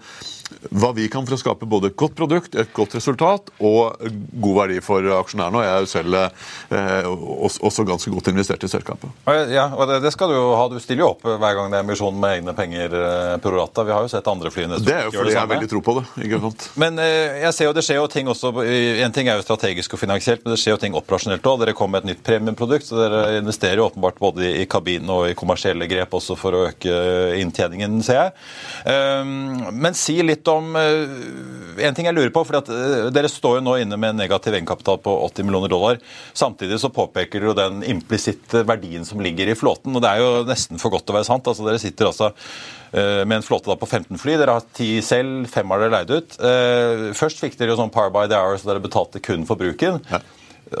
hva 0.73 0.91
vi 0.95 1.07
kan 1.11 1.25
for 1.25 1.35
å 1.35 1.39
skape 1.39 1.67
både 1.69 1.91
et 1.91 1.97
godt 1.99 2.15
produkt, 2.17 2.42
et 2.51 2.73
godt 2.75 2.95
resultat 2.97 3.51
og 3.63 3.99
god 4.43 4.57
verdi 4.59 4.79
for 4.83 5.05
aksjonærene. 5.19 5.59
Og 5.59 5.65
jeg 5.65 5.73
er 5.73 5.85
jo 5.85 5.91
selv 5.91 6.19
eh, 6.19 7.09
også, 7.63 7.85
ganske 7.87 8.11
godt 8.13 8.29
investert 8.31 8.63
i 8.63 8.71
selskapet. 8.71 9.11
Ja, 9.51 9.69
og 9.75 9.87
det, 9.89 10.01
det 10.05 10.13
skal 10.15 10.31
du 10.31 10.37
jo 10.37 10.45
ha. 10.57 10.67
Du 10.71 10.79
stiller 10.81 11.05
jo 11.05 11.11
opp 11.13 11.25
hver 11.25 11.57
gang 11.57 11.71
det 11.71 11.79
er 11.79 11.85
emisjon 11.85 12.19
med 12.19 12.37
egne 12.39 12.55
penger 12.57 12.95
eh, 12.99 13.35
pro 13.43 13.55
rata. 13.57 13.85
Vi 13.87 13.95
har 13.95 14.05
jo 14.05 14.11
sett 14.11 14.29
andre 14.29 14.51
flyene 14.53 14.79
Det 14.83 14.95
er 14.95 15.07
jo 15.07 15.15
fordi 15.15 15.33
jeg 15.33 15.41
har 15.41 15.51
veldig 15.51 15.69
tro 15.71 15.81
på 15.85 15.97
det. 15.99 16.05
ikke 16.25 16.41
sant? 16.47 16.67
Men 16.83 16.99
eh, 17.01 17.39
jeg 17.43 17.57
ser 17.57 17.69
jo, 17.69 17.75
det 17.77 17.85
skjer 17.85 17.99
jo 18.01 18.09
ting 18.11 18.29
også 18.31 18.53
En 18.63 19.13
ting 19.15 19.29
er 19.29 19.39
jo 19.39 19.45
strategisk 19.45 19.95
og 19.95 20.01
finansielt, 20.01 20.43
men 20.43 20.53
det 20.53 20.59
skjer 20.61 20.75
jo 20.75 20.79
ting 20.81 20.95
operasjonelt 20.97 21.45
òg. 21.49 21.61
Dere 21.63 21.75
kom 21.77 21.91
med 21.93 22.03
et 22.03 22.11
nytt 22.11 22.23
premiumprodukt, 22.25 22.85
så 22.87 22.97
dere 22.99 23.39
investerer 23.39 23.81
jo 23.81 23.87
åpenbart 23.87 24.19
både 24.21 24.49
i, 24.61 24.65
kabinen 24.69 25.09
og 25.13 25.27
i 25.29 25.35
kommersielle 25.37 25.87
grep 25.89 26.13
også 26.17 26.37
for 26.39 26.55
å 26.55 26.63
øke 26.69 26.93
inntjeningen, 27.39 27.99
ser 28.05 28.19
jeg. 28.19 28.33
Um, 28.87 29.79
men 29.79 29.97
si 29.97 30.17
litt 30.25 30.47
om 30.51 30.73
uh, 30.75 31.83
En 31.83 31.95
ting 31.95 32.07
jeg 32.07 32.15
lurer 32.15 32.32
på, 32.33 32.43
for 32.47 32.59
uh, 32.59 33.09
dere 33.13 33.31
står 33.31 33.59
jo 33.59 33.63
nå 33.65 33.77
inne 33.83 33.97
med 33.99 34.13
en 34.13 34.21
negativ 34.23 34.55
egenkapital 34.55 34.99
på 35.03 35.13
80 35.29 35.47
millioner 35.47 35.71
dollar. 35.71 36.01
Samtidig 36.37 36.79
så 36.81 36.91
påpeker 36.93 37.39
dere 37.39 37.51
jo 37.51 37.57
den 37.57 37.81
implisitte 37.95 38.63
verdien 38.67 39.05
som 39.07 39.21
ligger 39.23 39.51
i 39.51 39.57
flåten. 39.57 39.95
og 39.95 40.03
Det 40.03 40.11
er 40.11 40.23
jo 40.23 40.43
nesten 40.49 40.81
for 40.81 40.93
godt 40.93 41.07
til 41.07 41.15
å 41.15 41.19
være 41.19 41.29
sant. 41.29 41.47
altså 41.47 41.67
Dere 41.67 41.81
sitter 41.81 42.09
altså 42.09 42.31
eh, 42.33 43.23
med 43.23 43.39
en 43.39 43.45
flåte 43.45 43.77
på 43.79 43.89
15 43.89 44.21
fly. 44.21 44.37
Dere 44.41 44.57
har 44.57 44.69
ti 44.75 44.91
selv, 45.05 45.47
fem 45.51 45.73
har 45.73 45.83
dere 45.83 45.97
leid 45.99 46.13
ut. 46.13 46.37
Eh, 46.43 47.09
Først 47.17 47.43
fikk 47.43 47.57
dere 47.59 47.73
jo 47.73 47.81
sånn 47.81 47.93
power 47.93 48.13
by 48.13 48.27
the 48.31 48.39
hour, 48.39 48.57
så 48.57 48.71
dere 48.71 48.83
betalte 48.83 49.21
kun 49.23 49.47
for 49.49 49.59
bruken. 49.59 50.01
Ja. 50.11 50.21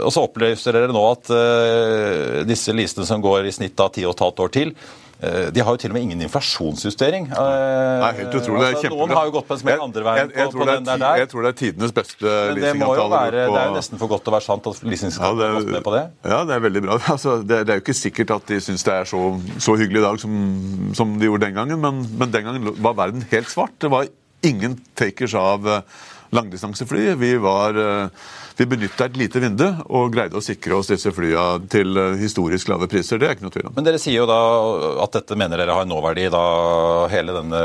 Og 0.01 0.11
så 0.15 0.23
opplyser 0.25 0.73
dere 0.75 0.91
nå 0.93 1.05
at 1.11 1.29
uh, 1.33 2.41
disse 2.49 2.73
listene 2.75 3.05
som 3.07 3.21
går 3.23 3.45
i 3.49 3.53
snitt 3.55 3.75
da 3.77 3.89
10,5 3.89 4.39
år 4.43 4.51
til, 4.53 4.71
eh, 5.21 5.49
de 5.53 5.61
har 5.63 5.75
jo 5.75 5.79
til 5.81 5.91
og 5.91 5.95
med 5.97 6.03
ingen 6.07 6.23
inflasjonsjustering. 6.25 7.27
Nei, 7.31 7.43
er 8.09 8.17
helt 8.21 8.35
utrolig. 8.39 8.63
Det 8.63 8.69
altså. 8.77 8.91
Noen 8.93 9.13
har 9.15 9.27
jo 9.29 9.33
gått 9.37 9.47
på 9.49 9.55
en 9.57 9.61
smell 9.61 9.83
andre 9.85 10.03
veien 10.07 10.21
Jeg, 10.23 10.35
jeg, 10.37 10.47
på, 10.47 10.51
tror 10.55 10.63
på 10.63 10.69
den 10.71 10.87
der 10.89 11.01
der. 11.03 11.19
jeg 11.21 11.29
tror 11.31 11.45
det 11.45 11.51
er 11.53 11.57
tidenes 11.61 11.93
beste 11.95 12.23
Men 12.23 12.55
det 12.59 12.71
på- 12.79 12.95
det 13.33 13.43
er 13.43 13.67
jo 13.69 13.75
nesten 13.77 14.01
for 14.01 14.11
godt 14.13 14.23
til 14.25 14.33
å 14.33 14.35
være 14.37 14.47
sant 14.47 14.67
at 14.71 14.81
Ja, 14.81 14.89
leasingselskapene 14.89 15.49
har 15.49 15.59
gått 15.59 15.71
med 15.77 15.85
på 15.87 15.93
det. 15.95 16.03
Ja, 16.33 16.39
det 16.49 16.55
er 16.57 16.65
veldig 16.67 16.83
bra. 16.87 16.99
Altså, 17.13 17.37
det, 17.43 17.61
det 17.67 17.75
er 17.75 17.79
jo 17.79 17.85
ikke 17.85 17.97
sikkert 17.99 18.31
at 18.35 18.47
de 18.49 18.59
syns 18.63 18.83
det 18.87 18.93
er 18.93 19.05
så, 19.09 19.21
så 19.61 19.75
hyggelig 19.79 20.01
i 20.01 20.07
dag 20.07 20.19
som, 20.23 20.33
som 20.97 21.13
de 21.19 21.29
gjorde 21.29 21.45
den 21.47 21.55
gangen, 21.61 21.79
men, 21.83 22.03
men 22.19 22.31
den 22.33 22.43
gangen 22.49 22.73
var 22.83 22.97
verden 22.97 23.23
helt 23.31 23.51
svart. 23.51 23.75
Det 23.79 23.91
var 23.93 24.09
ingen 24.43 24.75
takers 24.99 25.35
av 25.39 25.67
eh, 25.69 25.81
langdistansefly. 26.33 27.13
Vi, 27.19 27.31
var, 27.41 27.77
eh, 27.77 28.07
vi 28.57 28.67
benytta 28.69 29.07
et 29.07 29.17
lite 29.17 29.41
vindu 29.43 29.65
og 29.85 30.13
greide 30.13 30.37
å 30.37 30.43
sikre 30.43 30.77
oss 30.77 30.91
disse 30.91 31.13
flya 31.15 31.45
til 31.71 31.97
eh, 31.99 32.17
historisk 32.21 32.71
lave 32.71 32.89
priser. 32.91 33.21
Det 33.21 33.29
er 33.29 33.37
ikke 33.37 33.47
noe 33.47 33.55
tvil 33.55 33.69
om. 33.69 33.75
Men 33.77 33.87
dere 33.87 34.01
sier 34.01 34.19
jo 34.21 34.27
da 34.29 34.39
at 35.05 35.17
dette 35.19 35.37
mener 35.39 35.61
dere 35.61 35.77
har 35.77 35.87
en 35.87 35.93
nåverdi, 35.93 36.27
da 36.33 36.43
hele 37.13 37.37
denne 37.37 37.63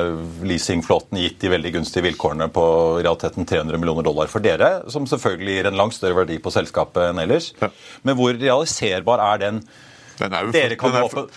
leasingflåten 0.49 1.21
gitt 1.23 1.41
de 1.43 1.53
veldig 1.55 1.75
gunstige 1.79 2.07
vilkårene 2.09 2.51
på 2.55 2.69
i 3.01 3.05
realiteten 3.07 3.49
300 3.49 3.81
millioner 3.81 4.07
dollar 4.07 4.31
for 4.33 4.45
dere, 4.45 4.73
som 4.93 5.09
selvfølgelig 5.09 5.59
gir 5.59 5.73
en 5.73 5.81
langt 5.81 5.97
større 5.97 6.23
verdi 6.23 6.41
på 6.43 6.55
selskapet 6.55 7.11
enn 7.11 7.23
ellers. 7.25 7.53
Ja. 7.63 7.73
Men 8.07 8.19
hvor 8.19 8.37
realiserbar 8.37 9.25
er 9.33 9.45
den 9.47 9.63
Jo- 10.19 10.53
Dere 10.53 10.77
kan, 10.77 10.93
jo 10.93 11.05
åpen, 11.09 11.29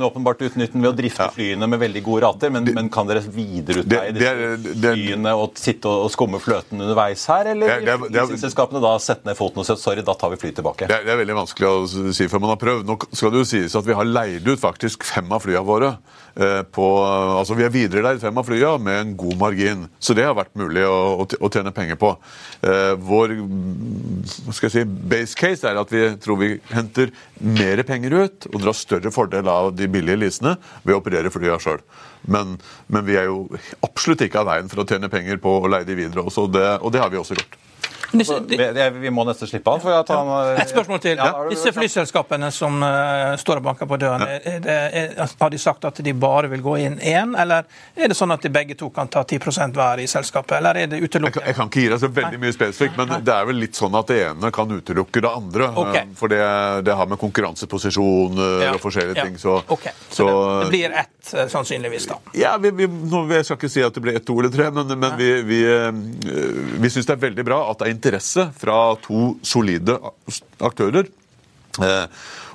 jo 0.00 0.10
åpenbart 0.10 0.38
utnytte 0.42 0.72
den 0.72 0.82
ved 0.82 0.92
å 0.92 0.96
drifte 0.98 1.28
flyene 1.34 1.68
med 1.68 1.80
veldig 1.80 2.02
gode 2.02 2.22
rater, 2.26 2.50
men, 2.50 2.64
men 2.74 2.88
kan 2.90 3.06
dere 3.06 3.20
videreutleie 3.22 4.12
Det- 4.12 4.18
det 4.18 4.28
er- 4.28 4.56
disse 4.56 4.92
flyene 4.94 5.34
og 5.38 5.54
sitte 5.54 5.86
og, 5.86 6.10
skumme 6.10 6.40
fløten 6.40 6.80
underveis 6.80 7.24
her, 7.26 7.46
eller 7.52 7.66
Det 7.66 7.74
er- 7.76 7.80
det 7.80 7.88
er- 7.88 7.98
vil 7.98 8.10
det 8.10 8.20
er- 8.20 8.80
da 8.80 8.98
sette 8.98 9.24
ned 9.24 9.36
foten 9.36 9.58
og 9.58 9.66
si 9.66 9.76
sorry, 9.76 10.02
da 10.02 10.14
tar 10.14 10.30
vi 10.30 10.36
fly 10.36 10.50
tilbake? 10.52 10.86
Det 10.88 10.90
er, 10.90 11.04
det 11.04 11.12
er 11.14 11.24
veldig 11.24 11.36
vanskelig 11.46 11.68
å 11.70 12.12
si 12.14 12.26
før 12.26 12.40
man 12.40 12.50
har 12.50 12.56
prøvd. 12.56 12.84
Nå 12.86 12.98
skal 13.14 13.30
det 13.30 13.38
jo 13.38 13.44
sies 13.44 13.74
at 13.76 13.84
vi 13.84 13.92
har 13.94 14.04
leid 14.04 14.46
ut 14.46 14.58
faktisk 14.60 15.02
fem 15.02 15.30
av 15.32 15.42
flyene 15.42 15.64
våre. 15.64 15.98
Eh, 16.36 16.62
På, 16.74 16.86
altså 17.38 17.56
Vi 17.58 17.64
har 17.66 17.72
videreleid 17.74 18.22
fem 18.22 18.38
av 18.40 18.46
flyene 18.48 18.82
med 18.82 19.00
en 19.00 19.12
god 19.18 19.36
margin. 19.40 19.84
Så 19.98 20.16
det 20.16 20.26
har 20.26 20.36
vært 20.38 20.54
mulig 20.58 20.84
å, 20.86 21.24
å 21.24 21.50
tjene 21.52 21.74
penger 21.74 21.98
på. 22.00 22.14
Eh, 22.66 22.94
Vår 23.00 23.36
skal 24.54 24.68
jeg 24.68 24.74
si, 24.76 24.84
base 24.84 25.38
case 25.38 25.68
er 25.68 25.80
at 25.80 25.92
vi 25.92 26.06
tror 26.22 26.40
vi 26.40 26.50
henter 26.72 27.12
mer 27.40 27.82
penger 27.86 28.18
ut 28.24 28.48
og 28.52 28.60
drar 28.62 28.78
større 28.78 29.12
fordel 29.14 29.50
av 29.50 29.72
de 29.76 29.88
billige 29.90 30.20
leasene 30.20 30.56
ved 30.82 30.96
å 30.96 31.02
operere 31.02 31.32
flyene 31.34 31.60
sjøl. 31.62 31.82
Men, 32.30 32.56
men 32.88 33.04
vi 33.04 33.18
er 33.20 33.28
jo 33.28 33.44
absolutt 33.84 34.24
ikke 34.24 34.40
av 34.40 34.48
veien 34.48 34.70
for 34.72 34.80
å 34.82 34.88
tjene 34.88 35.10
penger 35.12 35.40
på 35.42 35.58
å 35.60 35.68
leie 35.70 35.86
de 35.88 35.98
videre 35.98 36.24
også, 36.24 36.46
og 36.48 36.54
det, 36.56 36.68
og 36.80 36.94
det 36.94 37.02
har 37.02 37.12
vi 37.12 37.20
også 37.20 37.36
gjort. 37.36 37.58
Disse, 38.18 38.38
Vi, 38.48 38.56
vi- 38.56 38.90
vi 39.04 39.10
må 39.10 39.24
nesten 39.26 39.48
slippe 39.50 39.70
han. 39.70 39.80
for 39.80 39.90
jeg 39.90 40.04
han, 40.08 40.56
Et 40.60 40.68
spørsmål 40.70 41.00
til. 41.00 41.16
Ja, 41.16 41.30
du- 41.42 41.50
Disse 41.50 41.72
flyselskapene 41.72 42.50
som 42.52 42.82
uh, 42.82 43.34
står 43.40 43.56
og 43.56 43.62
banker 43.62 43.86
på 43.90 43.98
døren, 43.98 44.22
er 44.22 44.60
det, 44.60 44.76
er, 44.94 45.28
har 45.40 45.50
de 45.50 45.58
sagt 45.58 45.84
at 45.84 46.00
de 46.04 46.12
bare 46.12 46.48
vil 46.48 46.62
gå 46.62 46.76
inn 46.84 46.98
én, 47.00 47.34
eller 47.40 47.64
er 47.96 48.08
det 48.08 48.16
sånn 48.16 48.32
at 48.32 48.42
de 48.42 48.48
begge 48.54 48.74
to 48.78 48.90
kan 48.90 49.08
ta 49.08 49.22
10% 49.24 49.72
hver 49.74 49.98
i 50.02 50.06
selskapet, 50.06 50.56
eller 50.58 50.74
er 50.84 50.86
det 50.86 51.00
utelukket? 51.02 51.42
jeg 51.46 51.54
kan 51.58 51.68
ikke 51.68 51.80
gi 51.84 51.88
deg 51.88 52.00
så 52.00 52.08
veldig 52.08 52.40
mye 52.40 52.52
spesifikt, 52.54 52.96
men 52.96 53.24
det 53.24 53.34
er 53.34 53.44
vel 53.46 53.56
litt 53.56 53.74
sånn 53.74 53.94
at 53.98 54.06
det 54.06 54.20
ene 54.30 54.50
kan 54.54 54.68
utelukke 54.70 55.20
det 55.24 55.30
andre. 55.30 55.68
Okay. 55.84 56.02
eh, 56.04 56.14
For 56.16 56.28
det, 56.28 56.40
det 56.84 56.94
har 56.94 57.06
med 57.06 57.18
konkurranseposisjon 57.18 58.36
Ja. 58.62 58.72
og 58.74 58.80
forskjellige 58.80 59.16
Ja. 59.16 59.24
ting. 59.24 59.36
Så, 59.38 59.62
okay. 59.68 59.92
Så, 60.10 60.16
så- 60.26 60.60
det, 60.60 60.64
det 60.64 60.70
blir 60.70 60.90
ett, 60.92 61.34
eh, 61.34 61.46
sannsynligvis, 61.48 62.06
da. 62.06 62.14
ja, 62.34 62.56
vi, 62.58 62.70
vi, 62.70 62.86
nå, 62.86 63.28
jeg 63.28 63.44
skal 63.44 63.56
ikke 63.56 63.70
si 63.70 63.82
at 63.82 63.94
det 63.94 64.02
blir 64.02 64.16
ett, 64.16 64.24
to 64.26 64.38
eller 64.38 64.50
tre, 64.50 64.70
men, 64.70 64.86
men 64.98 65.16
vi, 65.18 65.42
vi, 65.42 65.60
eh, 65.64 65.90
vi 66.80 66.88
syns 66.90 67.06
det 67.06 67.12
er 67.16 67.22
veldig 67.30 67.44
bra 67.44 67.70
at 67.70 67.78
det 67.78 67.86
er 67.88 67.90
interesse 68.04 68.48
fra 68.60 68.78
to 69.04 69.34
solide 69.42 69.96
aktører. 70.60 71.08
Eh, 71.82 72.06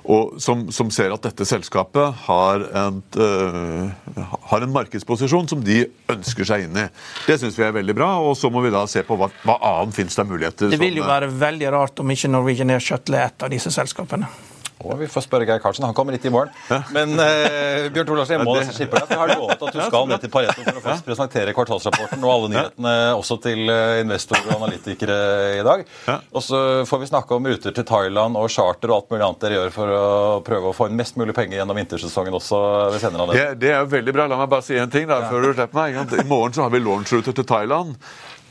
og 0.10 0.40
som, 0.42 0.70
som 0.74 0.90
ser 0.94 1.12
at 1.14 1.26
dette 1.26 1.46
selskapet 1.46 2.22
har 2.26 2.64
en, 2.82 3.02
uh, 3.20 4.14
har 4.50 4.64
en 4.66 4.72
markedsposisjon 4.74 5.50
som 5.52 5.62
de 5.62 5.84
ønsker 6.10 6.48
seg 6.48 6.66
inn 6.66 6.78
i. 6.80 6.86
Det 7.28 7.36
syns 7.42 7.60
vi 7.60 7.66
er 7.68 7.76
veldig 7.76 7.96
bra, 7.98 8.08
og 8.24 8.38
så 8.40 8.50
må 8.54 8.64
vi 8.66 8.72
da 8.74 8.86
se 8.90 9.04
på 9.06 9.18
hva, 9.20 9.28
hva 9.46 9.60
annet 9.74 9.98
finnes 10.00 10.16
det 10.18 10.26
muligheter. 10.30 10.72
Det 10.74 10.82
vil 10.82 11.02
jo 11.02 11.06
eh, 11.06 11.12
være 11.12 11.30
veldig 11.44 11.74
rart 11.76 12.02
om 12.02 12.16
ikke 12.16 12.32
Norwegian 12.32 12.74
Air 12.74 12.82
Shuttle 12.84 13.20
er 13.20 13.30
et 13.30 13.46
av 13.46 13.54
disse 13.54 13.74
selskapene. 13.76 14.32
Å, 14.80 14.96
vi 14.96 15.08
får 15.12 15.26
spørre 15.26 15.44
Geir 15.48 15.60
Karlsen. 15.60 15.84
Han 15.84 15.96
kommer 15.98 16.16
hit 16.16 16.24
i 16.24 16.32
morgen. 16.32 16.54
Men 16.96 17.12
eh, 17.20 17.90
Bjørn 17.92 18.14
Larsen, 18.16 18.38
jeg 18.38 18.48
må 18.48 18.54
nesten 18.56 18.78
slippe 18.78 18.96
deg. 18.96 19.10
for 19.10 19.16
Jeg 19.18 19.20
har 19.20 19.34
lovet 19.36 19.66
at 19.68 19.76
du 19.76 19.82
skal 19.84 20.08
ned 20.08 20.24
til 20.24 20.32
Pareto 20.32 20.64
for 20.64 20.80
å 20.80 20.84
faktisk 20.86 21.10
presentere 21.10 21.56
kvartalsrapporten 21.58 22.24
og 22.24 22.32
alle 22.32 22.52
nyhetene 22.54 22.94
også 23.20 23.40
til 23.44 23.68
eh, 23.74 24.00
investorer 24.06 24.48
og 24.54 24.62
analytikere 24.62 25.20
i 25.60 25.66
dag. 25.68 25.84
Og 26.32 26.46
så 26.46 26.62
får 26.88 27.04
vi 27.04 27.12
snakke 27.12 27.36
om 27.36 27.52
ruter 27.52 27.76
til 27.76 27.88
Thailand 27.92 28.40
og 28.40 28.48
charter 28.56 28.94
og 28.94 29.02
alt 29.02 29.12
mulig 29.12 29.28
annet 29.28 29.44
dere 29.44 29.60
gjør 29.60 29.76
for 29.76 29.96
å 30.00 30.08
prøve 30.48 30.72
å 30.72 30.76
få 30.80 30.88
inn 30.88 30.98
mest 31.00 31.20
mulig 31.20 31.36
penger 31.36 31.60
gjennom 31.60 31.80
vintersesongen 31.82 32.40
også 32.40 32.64
ved 32.96 33.04
senere 33.04 33.20
det, 33.20 33.28
anledning. 33.28 33.62
det 33.66 33.74
er 33.74 33.80
jo 33.84 33.92
veldig 33.98 34.16
bra. 34.16 34.30
La 34.32 34.40
meg 34.40 34.52
bare 34.56 34.68
si 34.70 34.80
en 34.80 34.96
ting 34.96 35.12
da, 35.12 35.22
før 35.28 35.50
du 35.50 35.52
slipper 35.60 35.76
meg. 35.82 36.16
I 36.24 36.28
morgen 36.30 36.56
så 36.56 36.64
har 36.66 36.72
vi 36.72 36.84
launchruter 36.88 37.36
til 37.36 37.48
Thailand. 37.52 38.00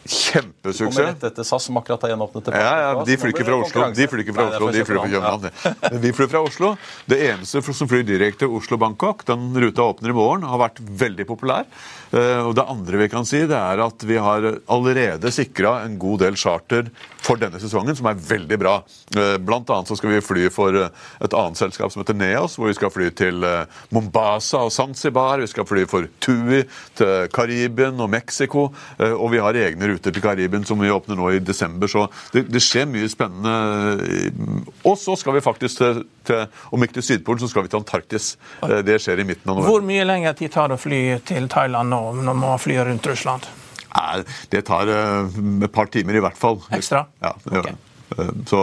Kommer 0.09 0.53
Kjempesuksess. 0.65 0.99
rett 0.99 1.25
etter 1.25 1.43
SAS, 1.45 1.65
som 1.69 1.77
akkurat 1.77 2.03
har 2.03 2.11
gjenåpnet 2.15 2.45
det. 2.49 2.53
Ja, 2.57 2.81
ja, 2.81 3.05
De 3.05 3.17
flyr 3.21 3.33
ikke 3.35 3.45
fra 3.45 3.57
Oslo. 3.61 3.83
De 3.93 4.07
flyr 4.09 4.23
ikke 4.25 4.35
fra 4.37 4.47
Oslo, 4.49 4.71
de 4.73 4.85
flyr 4.89 4.97
fra 4.97 5.09
København. 5.09 5.51
Ja. 5.65 5.73
Men 5.93 6.01
Vi 6.01 6.13
flyr 6.17 6.29
fra 6.33 6.41
Oslo. 6.49 6.71
Det 7.09 7.19
eneste 7.29 7.61
som 7.77 7.89
flyr 7.91 8.07
direkte 8.09 8.49
Oslo-Bangkok, 8.49 9.27
den 9.29 9.51
ruta 9.61 9.83
åpner 9.85 10.09
i 10.11 10.17
morgen, 10.17 10.47
har 10.49 10.59
vært 10.63 10.81
veldig 10.81 11.27
populær. 11.29 11.67
Eh, 12.13 12.41
Og 12.49 12.55
det 12.57 12.65
andre 12.65 12.97
vi 13.03 13.09
kan 13.13 13.27
si, 13.29 13.43
det 13.45 13.53
er 13.59 13.83
at 13.85 14.01
vi 14.09 14.17
har 14.17 14.47
allerede 14.73 15.29
sikra 15.35 15.83
en 15.85 15.99
god 16.01 16.21
del 16.25 16.37
charter 16.41 16.89
for 17.21 17.37
denne 17.37 17.61
sesongen, 17.61 17.95
som 17.99 18.07
er 18.09 18.15
veldig 18.17 18.59
bra. 18.59 18.79
Eh, 19.15 19.37
Blant 19.45 19.69
annet 19.69 19.89
så 19.93 19.97
skal 20.01 20.15
vi 20.15 20.23
fly 20.25 20.49
for 20.49 20.73
eh, 20.73 20.89
et 21.21 21.35
annet 21.37 21.61
selskap 21.61 21.93
som 21.93 22.01
heter 22.03 22.17
Neos, 22.17 22.57
hvor 22.57 22.69
vi 22.73 22.79
skal 22.79 22.91
fly 22.95 23.11
til 23.13 23.45
Mombasa 23.93 24.65
og 24.65 24.73
Zanzibar. 24.73 25.39
Vi 25.45 25.47
skal 25.53 25.69
fly 25.69 25.85
for 25.85 26.09
TUI 26.25 26.65
til 26.97 27.29
Karibien 27.29 28.01
og 28.01 28.09
Mexico. 28.09 28.71
Og 28.99 29.29
vi 29.33 29.39
har 29.43 29.53
egne 29.53 29.85
ruter 29.85 29.98
til 30.05 30.23
Karibien 30.23 30.65
som 30.69 30.81
vi 30.81 30.91
åpner 30.93 31.19
nå 31.19 31.31
i 31.35 31.41
desember. 31.45 31.91
Så 31.91 32.07
det, 32.35 32.47
det 32.53 32.63
skjer 32.65 32.87
mye 32.91 33.09
spennende. 33.11 33.55
Og 34.87 34.99
så 35.01 35.17
skal 35.19 35.37
vi 35.39 35.43
faktisk 35.45 35.81
til, 35.83 36.03
til 36.29 36.45
Om 36.75 36.85
ikke 36.85 36.99
til 36.99 37.07
Sydpolen, 37.11 37.41
så 37.43 37.49
skal 37.51 37.67
vi 37.67 37.73
til 37.73 37.81
Antarktis. 37.81 38.31
Det 38.87 38.99
skjer 39.03 39.23
i 39.23 39.27
midten 39.29 39.51
av 39.51 39.57
november. 39.59 39.73
Hvor 39.73 39.87
mye 39.89 40.07
lenger 40.09 40.37
tid 40.39 40.53
tar 40.55 40.71
det 40.73 40.79
å 40.79 40.83
fly 40.83 41.01
til 41.29 41.49
Thailand 41.53 41.93
nå, 41.93 42.03
når 42.23 42.39
man 42.39 42.63
flyr 42.63 42.85
rundt 42.91 43.07
Russland? 43.11 43.49
Nei, 43.89 44.23
det 44.53 44.65
tar 44.69 44.91
eh, 44.93 45.39
et 45.65 45.73
par 45.75 45.89
timer 45.91 46.19
i 46.19 46.23
hvert 46.23 46.39
fall. 46.39 46.61
Ekstra? 46.77 47.07
Ja, 47.25 47.33
det 47.47 47.55
gjør 47.57 47.71
det. 47.71 47.77
Eh, 48.19 48.33
Så, 48.51 48.61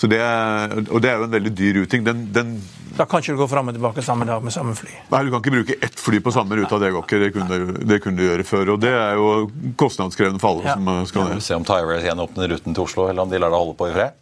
så 0.00 0.08
det 0.08 0.16
er, 0.24 0.72
og 0.88 1.02
det 1.04 1.10
er 1.10 1.18
jo 1.20 1.26
en 1.26 1.34
veldig 1.34 1.50
dyr 1.58 1.74
ruting. 1.82 2.04
Den, 2.06 2.22
den 2.32 2.54
Da 2.96 3.04
kan 3.04 3.20
ikke 3.20 3.34
du 3.36 3.40
gå 3.42 3.48
fram 3.52 3.68
og 3.68 3.74
tilbake 3.76 4.02
samme 4.02 4.24
dag 4.28 4.40
med 4.42 4.52
samme 4.54 4.72
fly. 4.78 4.88
Nei, 5.12 5.20
Du 5.26 5.30
kan 5.34 5.42
ikke 5.42 5.52
bruke 5.58 5.76
ett 5.84 6.00
fly 6.00 6.20
på 6.24 6.32
samme 6.32 6.56
ruta. 6.56 6.78
Det 6.80 6.88
går 6.94 7.04
ikke. 7.04 7.18
Det 7.20 7.28
kunne, 7.36 7.58
det 7.92 7.98
kunne 8.02 8.16
du 8.16 8.24
gjøre 8.24 8.46
før. 8.48 8.72
Og 8.74 8.80
det 8.80 8.94
er 8.96 9.20
jo 9.20 9.28
kostnadskrevende 9.76 10.40
for 10.40 10.56
alle 10.56 10.64
Ja. 10.70 10.74
som 10.80 10.88
skal 11.06 11.28
ned. 11.28 11.34
Vi 11.42 11.46
se 11.50 11.58
om 11.60 11.64
Tyrair 11.68 12.00
gjenåpner 12.08 12.48
ruten 12.54 12.74
til 12.74 12.82
Oslo, 12.88 13.08
eller 13.12 13.22
om 13.22 13.30
de 13.30 13.38
lar 13.38 13.52
det 13.52 13.60
holde 13.60 13.76
på 13.76 13.90
i 13.90 13.94
fred. 13.94 14.16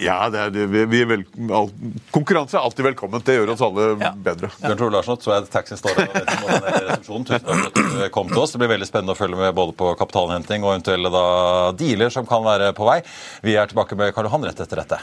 Ja, 0.00 0.16
det 0.32 0.40
er, 0.40 0.50
vi, 0.72 0.84
vi 0.88 1.00
vel, 1.04 1.24
all, 1.52 1.68
konkurranse 2.14 2.56
er 2.56 2.64
alltid 2.64 2.86
velkommen. 2.88 3.20
Det 3.26 3.36
gjør 3.36 3.52
oss 3.54 3.64
alle 3.66 3.88
Ja. 4.00 4.12
bedre. 4.16 4.48
Bjørn 4.62 4.80
Tore 4.80 4.94
Larsen, 4.96 5.20
så 5.20 5.34
jeg 5.36 5.50
taxien 5.52 5.80
står 5.80 6.00
her. 6.00 6.96
Tusen 7.04 7.26
takk 7.28 7.44
for 7.44 7.66
at 7.68 7.76
du 7.76 8.08
kom 8.14 8.32
til 8.32 8.40
oss. 8.40 8.54
Det 8.56 8.62
blir 8.62 8.72
veldig 8.72 8.88
spennende 8.88 9.12
å 9.12 9.20
følge 9.20 9.36
med 9.36 9.54
både 9.54 9.76
på 9.76 9.92
kapitalhenting 10.00 10.64
og 10.64 10.72
eventuelle 10.78 11.12
da 11.12 11.24
dealer 11.76 12.10
som 12.14 12.24
kan 12.28 12.44
være 12.46 12.72
på 12.76 12.88
vei. 12.88 13.00
Vi 13.44 13.56
er 13.60 13.68
tilbake 13.70 13.98
med 14.00 14.14
Karl 14.16 14.30
Johan 14.30 14.48
rett 14.48 14.64
etter 14.64 14.80
dette. 14.84 15.02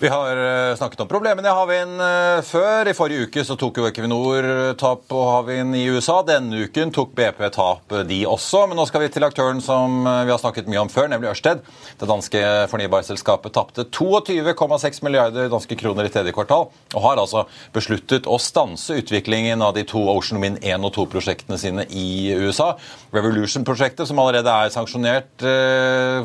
Vi 0.00 0.08
har 0.08 0.36
eh, 0.70 0.76
snakket 0.76 1.00
om 1.00 1.08
problemene 1.08 1.46
i 1.46 1.52
havvind 1.54 2.00
eh, 2.02 2.40
før. 2.42 2.88
I 2.90 2.94
forrige 2.98 3.28
uke 3.28 3.44
så 3.46 3.54
tok 3.58 3.76
jo 3.78 3.84
Equinor 3.86 4.74
tap 4.80 5.04
på 5.10 5.20
havvind 5.28 5.76
i 5.78 5.84
USA. 5.86 6.16
Denne 6.26 6.64
uken 6.66 6.90
tok 6.94 7.12
BP 7.14 7.44
tap, 7.54 7.94
de 8.08 8.18
også. 8.26 8.64
Men 8.66 8.80
nå 8.80 8.88
skal 8.90 9.04
vi 9.04 9.10
til 9.14 9.26
aktøren 9.26 9.62
som 9.62 10.02
eh, 10.02 10.24
vi 10.26 10.34
har 10.34 10.40
snakket 10.42 10.70
mye 10.70 10.82
om 10.82 10.90
før, 10.90 11.06
nemlig 11.12 11.30
Ørsted. 11.30 11.62
Det 12.00 12.10
danske 12.10 12.42
fornybarselskapet 12.72 13.54
tapte 13.54 13.86
22,6 13.94 15.00
milliarder 15.06 15.52
danske 15.52 15.78
kroner 15.78 16.10
i 16.10 16.12
tredje 16.16 16.34
kvartal, 16.34 16.66
og 16.96 17.06
har 17.06 17.22
altså 17.22 17.46
besluttet 17.76 18.26
å 18.26 18.40
stanse 18.42 18.98
utviklingen 18.98 19.62
av 19.62 19.76
de 19.78 19.86
to 19.86 20.02
Ocean 20.10 20.42
Wind 20.42 20.58
1 20.58 20.88
og 20.90 20.94
2-prosjektene 20.98 21.60
sine 21.60 21.86
i 21.94 22.34
USA. 22.34 22.72
Revolution-prosjektet, 23.14 24.08
som 24.10 24.18
allerede 24.18 24.50
er 24.50 24.74
sanksjonert, 24.74 25.46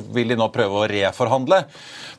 vil 0.09 0.33
de 0.33 0.37
nå 0.39 0.49
prøve 0.53 0.81
å 0.81 0.89
reforhandle 0.89 1.67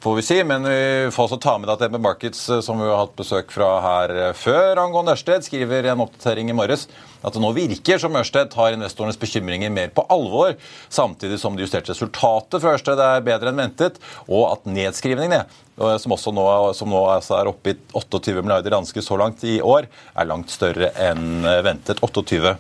får 0.01 0.17
vi 0.17 0.23
si. 0.23 0.39
Men 0.45 0.65
vi 0.65 1.11
får 1.13 1.29
også 1.29 1.40
ta 1.41 1.57
med 1.59 1.69
deg 1.69 1.77
at 1.77 1.83
DNB 1.85 2.01
Markets, 2.05 2.43
eh, 2.51 2.61
som 2.65 2.81
vi 2.81 2.89
har 2.89 3.01
hatt 3.03 3.17
besøk 3.19 3.53
fra 3.55 3.71
her 3.85 4.13
eh, 4.15 4.33
før 4.37 4.81
angående 4.83 5.15
Ørsted, 5.17 5.47
skriver 5.47 5.91
en 5.91 6.05
oppdatering 6.05 6.53
i 6.53 6.57
morges 6.57 6.87
at 7.21 7.35
det 7.37 7.43
nå 7.43 7.51
virker 7.57 8.01
som 8.01 8.17
Ørsted 8.17 8.53
tar 8.53 8.77
investorenes 8.77 9.19
bekymringer 9.21 9.73
mer 9.73 9.91
på 9.93 10.07
alvor, 10.13 10.55
samtidig 10.89 11.41
som 11.43 11.57
det 11.57 11.67
justerte 11.67 11.93
resultatet 11.93 12.63
fra 12.63 12.77
Ørsted 12.77 13.03
er 13.05 13.27
bedre 13.27 13.53
enn 13.53 13.61
ventet, 13.61 14.01
og 14.29 14.47
at 14.53 14.71
nedskrivningene, 14.71 15.43
eh, 15.81 15.99
som, 16.01 16.17
nå, 16.37 16.49
som 16.77 16.93
nå 16.93 17.05
altså 17.17 17.41
er 17.41 17.53
oppe 17.53 17.75
i 17.75 17.79
28 17.97 18.41
milliarder 18.41 18.77
danske 18.77 19.05
så 19.05 19.21
langt 19.21 19.45
i 19.45 19.61
år, 19.61 19.91
er 20.15 20.31
langt 20.31 20.53
større 20.53 20.93
enn 21.11 21.47
ventet. 21.67 22.03
28 22.05 22.59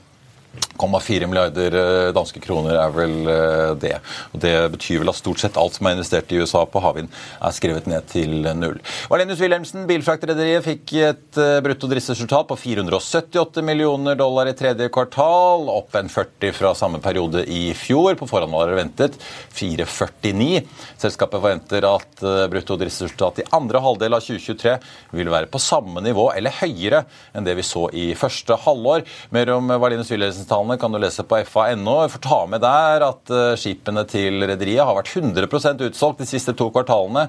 1,4 0.81 1.27
milliarder 1.27 1.75
eh, 1.77 2.13
danske 2.17 2.41
kroner 2.41 2.79
er 2.81 2.93
vel 2.95 3.15
eh, 3.29 3.73
det. 3.81 3.95
Og 4.33 4.41
Det 4.43 4.55
betyr 4.75 5.03
vel 5.03 5.13
at 5.13 5.19
stort 5.19 5.43
sett 5.43 5.59
alt 5.61 5.77
som 5.77 5.87
er 5.87 5.97
investert 5.99 6.33
i 6.33 6.41
USA 6.41 6.65
på 6.67 6.83
havvind, 6.83 7.11
er 7.41 7.55
skrevet 7.55 7.89
ned 7.91 8.07
til 8.11 8.49
null. 8.59 8.79
Valenius 9.13 9.43
Wilhelmsen, 9.43 9.85
bilfraktrederiet, 9.91 10.65
fikk 10.65 10.95
et 11.05 11.41
eh, 11.41 11.59
brutto 11.65 11.91
driftsresultat 11.91 12.49
på 12.51 12.59
478 12.65 13.65
millioner 13.67 14.19
dollar 14.19 14.51
i 14.51 14.57
tredje 14.57 14.89
kvartal, 14.93 15.69
opp 15.71 15.97
en 16.01 16.11
40 16.11 16.57
fra 16.57 16.73
samme 16.79 17.03
periode 17.05 17.45
i 17.45 17.71
fjor. 17.77 18.17
På 18.19 18.29
forhånd 18.31 18.57
var 18.57 18.73
det 18.73 18.81
ventet 18.81 19.21
449. 19.61 20.65
Selskapet 21.01 21.39
forventer 21.41 21.87
at 21.89 22.25
brutto 22.51 22.77
driftsresultat 22.81 23.43
i 23.43 23.49
andre 23.57 23.81
halvdel 23.85 24.17
av 24.17 24.25
2023 24.25 24.75
vil 25.17 25.31
være 25.33 25.49
på 25.51 25.61
samme 25.63 26.03
nivå 26.05 26.31
eller 26.37 26.55
høyere 26.61 27.05
enn 27.37 27.47
det 27.47 27.55
vi 27.59 27.65
så 27.67 27.87
i 27.97 28.11
første 28.19 28.57
halvår. 28.65 29.05
Mer 29.35 29.53
om 29.55 29.71
Valenius 29.81 30.11
Wilhelmsen-tallene 30.13 30.39
Tallene 30.48 30.79
kan 30.81 30.92
du 30.92 30.98
lese 31.03 31.24
på 31.26 31.40
fa.no. 31.48 31.96
Jeg 32.05 32.12
får 32.14 32.22
ta 32.24 32.40
med 32.50 32.62
der 32.64 33.07
at 33.07 33.33
eh, 33.35 33.57
skipene 33.61 34.05
til 34.09 34.42
rederiet 34.44 34.87
har 34.87 34.96
vært 34.96 35.12
100% 35.12 35.85
utsolgt 35.88 36.22
de 36.22 36.29
siste 36.31 36.55
to 36.57 36.70
kvartalene. 36.74 37.29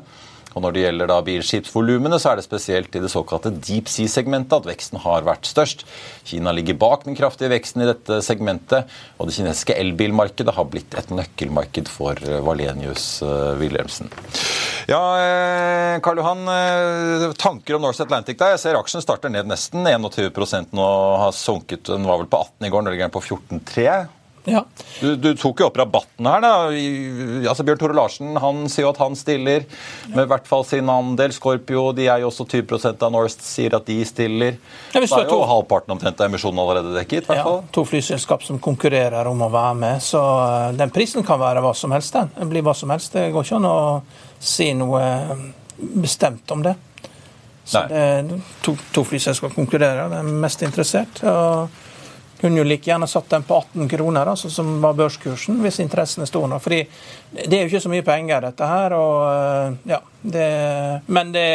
Og 0.52 0.66
Når 0.66 0.76
det 0.76 0.84
gjelder 0.84 1.10
da 1.12 1.20
bilskipsvolumene, 1.24 2.20
så 2.20 2.32
er 2.32 2.40
det 2.40 2.46
spesielt 2.46 2.96
i 2.96 3.02
det 3.04 3.12
såkalte 3.12 3.54
deep 3.56 3.88
sea-segmentet 3.92 4.58
at 4.58 4.68
veksten 4.68 5.00
har 5.04 5.24
vært 5.28 5.48
størst. 5.48 5.86
Kina 6.28 6.52
ligger 6.56 6.80
bak 6.82 7.06
den 7.08 7.16
kraftige 7.16 7.54
veksten 7.54 7.86
i 7.86 7.90
dette 7.90 8.20
segmentet, 8.26 8.92
og 9.18 9.30
det 9.30 9.38
kinesiske 9.38 9.78
elbilmarkedet 9.80 10.56
har 10.58 10.68
blitt 10.72 10.98
et 11.00 11.14
nøkkelmarked 11.16 11.92
for 11.92 12.20
eh, 12.28 12.42
Valenius 12.44 13.08
eh, 13.24 13.54
Wilhelmsen. 13.62 14.12
Ja, 14.92 15.02
Karl 16.04 16.20
Johan, 16.20 16.42
tanker 17.40 17.78
om 17.78 17.86
Norse 17.86 18.04
Atlantic 18.04 18.40
der. 18.40 18.56
Jeg 18.56 18.64
ser 18.64 18.80
aksjen 18.80 19.04
starter 19.04 19.32
ned 19.32 19.48
nesten 19.48 19.86
21% 19.88 20.74
nå, 20.76 20.88
har 21.22 21.36
sunket, 21.38 21.86
den 21.88 22.08
var 22.10 22.20
vel 22.20 22.32
på 22.32 22.42
18 22.42 22.68
i 22.68 22.74
går, 22.74 22.84
nå 22.84 22.92
ligger 22.92 23.08
den 23.08 23.16
på 23.16 23.24
14,3. 23.24 24.21
Ja. 24.50 24.64
Du, 25.00 25.16
du, 25.16 25.30
tok 25.38 25.62
jo 25.62 25.68
opp 25.70 25.78
rabatten 25.78 26.28
her. 26.28 26.42
da. 26.42 26.52
Altså, 27.50 27.66
Bjørn 27.68 27.80
Tore 27.82 27.96
Larsen 27.98 28.38
han 28.42 28.64
sier 28.72 28.90
at 28.90 29.00
han 29.02 29.16
stiller 29.18 29.66
med 30.12 30.26
i 30.26 30.30
hvert 30.32 30.48
fall 30.50 30.66
sin 30.68 30.90
andel. 30.92 31.34
Scorpio 31.36 31.90
de 31.98 32.08
er 32.10 32.24
jo 32.24 32.32
også 32.32 32.48
20% 32.50 33.06
av 33.06 33.14
Norst 33.14 33.46
sier 33.46 33.76
at 33.78 33.88
de 33.88 34.00
stiller. 34.08 34.58
Ja, 34.96 35.04
så 35.06 35.22
er 35.22 35.28
jo 35.28 35.38
to... 35.38 35.42
halvparten 35.52 35.96
omtrent 35.96 36.22
av 36.22 36.32
emisjonen 36.32 36.62
allerede 36.64 36.96
dekket. 36.98 37.30
hvert 37.30 37.44
fall. 37.46 37.60
Ja, 37.62 37.74
to 37.78 37.86
flyselskap 37.88 38.46
som 38.48 38.62
konkurrerer 38.64 39.30
om 39.30 39.46
å 39.46 39.52
være 39.54 39.78
med. 39.84 40.06
Så 40.06 40.22
eh, 40.22 40.70
den 40.80 40.94
prisen 40.94 41.26
kan 41.28 41.42
være 41.42 41.64
hva 41.66 41.76
som 41.78 41.94
helst. 41.96 42.16
den. 42.18 42.34
Den 42.38 42.54
blir 42.54 42.66
hva 42.66 42.76
som 42.78 42.94
helst. 42.94 43.14
Det 43.14 43.30
går 43.36 43.48
ikke 43.48 43.62
an 43.62 43.70
å 43.70 43.82
si 44.42 44.72
noe 44.78 45.04
eh, 45.06 45.46
bestemt 46.02 46.50
om 46.56 46.66
det. 46.66 46.78
Så 47.72 47.86
det, 47.88 48.42
to, 48.66 48.74
to 48.92 49.06
flyselskap 49.06 49.54
konkurrerer. 49.54 50.10
De 50.10 50.18
er 50.18 50.42
mest 50.44 50.66
interessert. 50.66 51.22
og 51.30 51.81
kunne 52.42 52.58
jo 52.58 52.66
like 52.66 52.90
gjerne 52.90 53.08
satt 53.08 53.30
den 53.30 53.44
på 53.44 53.56
18 53.56 53.90
kroner, 53.90 54.26
altså, 54.26 54.50
som 54.50 54.74
var 54.82 54.98
børskursen, 54.98 55.62
hvis 55.62 55.80
interessen 55.80 56.26
er 56.26 56.48
nok. 56.48 56.64
Fordi 56.64 56.82
det 57.32 57.58
er 57.58 57.64
jo 57.64 57.72
ikke 57.72 57.84
så 57.86 57.94
mye 57.94 58.06
penger, 58.06 58.42
dette 58.48 58.70
her. 58.74 58.96
Og, 58.98 59.18
eh, 59.30 59.92
ja, 59.94 60.02
det, 60.22 60.48
men 61.08 61.32
det, 61.36 61.48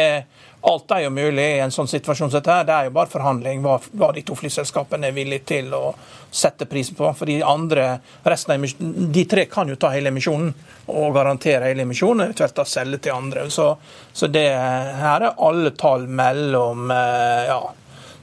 alt 0.67 0.91
er 0.91 1.03
jo 1.05 1.09
mulig 1.13 1.45
i 1.55 1.59
en 1.63 1.71
sånn 1.71 1.87
situasjon 1.87 2.31
som 2.31 2.39
dette. 2.39 2.51
her. 2.51 2.65
Det 2.67 2.73
er 2.73 2.87
jo 2.87 2.95
bare 2.95 3.11
forhandling 3.11 3.61
hva, 3.63 3.77
hva 3.99 4.11
de 4.15 4.23
to 4.25 4.35
flyselskapene 4.35 5.09
er 5.09 5.15
villige 5.15 5.45
til 5.53 5.73
å 5.75 5.93
sette 6.31 6.67
prisen 6.67 6.97
på. 6.97 7.07
For 7.15 7.29
de 7.29 7.39
andre, 7.45 7.87
resten 8.23 8.55
av 8.55 8.85
de 9.13 9.25
tre 9.29 9.45
kan 9.51 9.69
jo 9.69 9.77
ta 9.79 9.93
hele 9.93 10.11
emisjonen 10.11 10.53
og 10.87 11.15
garantere 11.15 11.71
hele 11.71 11.85
emisjonen, 11.87 12.27
eventuelt 12.27 12.63
selge 12.67 13.01
til 13.05 13.15
andre. 13.15 13.47
Så, 13.53 13.69
så 14.13 14.31
det 14.31 14.47
her 14.49 15.27
er 15.29 15.35
alle 15.35 15.75
tall 15.77 16.07
mellom 16.07 16.91
eh, 16.91 17.47
ja, 17.51 17.61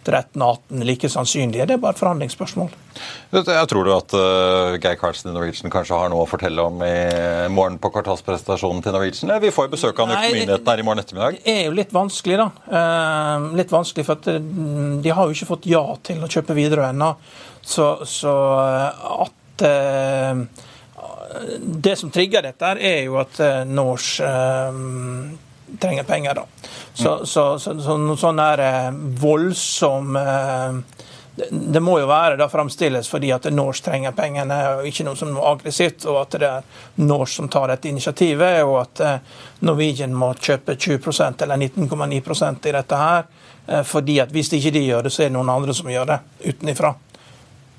13-18 0.06 0.84
like 0.86 1.08
sannsynlige. 1.10 1.66
Det 1.68 1.76
er 1.76 1.80
bare 1.82 1.94
et 1.96 2.00
forhandlingsspørsmål. 2.00 2.72
Jeg 3.34 3.68
tror 3.70 3.86
du 3.86 3.90
at 3.94 4.14
uh, 4.14 4.76
Geir 4.78 4.98
Karlsen 5.00 5.30
i 5.30 5.34
Norwegian 5.34 5.72
kanskje 5.72 5.96
har 5.98 6.10
noe 6.12 6.24
å 6.24 6.28
fortelle 6.30 6.62
om 6.62 6.82
i 6.86 6.92
morgen 7.52 7.80
på 7.82 7.90
kvartalspresentasjonen 7.94 8.84
til 8.84 8.94
Norwegian? 8.94 9.32
Vi 9.42 9.52
får 9.54 9.68
jo 9.68 9.74
besøk 9.74 9.94
av 9.98 10.12
Økonominyhetene 10.14 10.74
her 10.74 10.82
i 10.82 10.86
morgen 10.86 11.02
ettermiddag. 11.02 11.40
Det 11.40 11.54
er 11.54 11.64
jo 11.68 11.78
litt 11.78 11.94
vanskelig, 11.94 12.38
da. 12.42 12.48
Uh, 12.68 13.48
litt 13.58 13.72
vanskelig, 13.74 14.06
for 14.08 14.20
at 14.20 14.28
de 15.04 15.14
har 15.16 15.24
jo 15.24 15.38
ikke 15.38 15.50
fått 15.54 15.70
ja 15.70 15.84
til 16.06 16.22
å 16.22 16.30
kjøpe 16.30 16.56
videre 16.56 16.90
ennå. 16.92 17.14
Så, 17.64 17.88
så 18.08 18.34
at 19.24 19.66
Det 21.84 21.94
som 21.96 22.10
trigger 22.12 22.44
dette, 22.44 22.76
er 22.78 23.06
jo 23.08 23.16
at 23.22 23.40
Norse 23.70 24.30
trenger 25.80 26.04
penger, 26.04 26.34
da. 26.34 26.44
Så, 26.94 27.10
mm. 27.16 27.26
så, 27.26 27.58
så, 27.58 27.74
så 27.80 27.96
noe 27.98 28.18
sånn 28.18 28.40
der 28.40 28.62
eh, 28.64 28.90
voldsom 29.20 30.16
eh, 30.16 30.80
det, 31.34 31.48
det, 31.50 31.80
må 31.82 31.96
jo 31.98 32.06
være 32.06 32.36
da 32.38 32.46
framstilles 32.50 33.08
fordi 33.10 33.32
at 33.34 33.48
Norse 33.50 33.82
trenger 33.82 34.14
pengene, 34.14 34.58
og 34.76 34.86
ikke 34.86 35.06
noe 35.08 35.18
som 35.18 35.32
noe 35.34 35.48
aggressivt. 35.50 36.06
Og 36.10 36.20
at 36.20 36.36
det 36.38 36.50
er 36.50 36.68
Norse 37.02 37.40
som 37.40 37.50
tar 37.50 37.72
dette 37.72 37.90
initiativet, 37.90 38.60
og 38.62 38.78
at 38.84 39.02
eh, 39.02 39.40
Norwegian 39.66 40.14
må 40.14 40.32
kjøpe 40.38 40.78
20% 40.78 41.42
eller 41.46 41.58
19,9% 41.58 42.70
i 42.70 42.76
dette 42.78 43.00
her. 43.06 43.26
Fordi 43.88 44.18
at 44.20 44.28
hvis 44.28 44.50
ikke 44.52 44.74
de 44.74 44.82
gjør 44.84 45.06
det, 45.06 45.10
så 45.14 45.22
er 45.24 45.30
det 45.30 45.38
noen 45.38 45.48
andre 45.48 45.72
som 45.72 45.86
gjør 45.88 46.10
det 46.10 46.18
utenifra. 46.44 46.90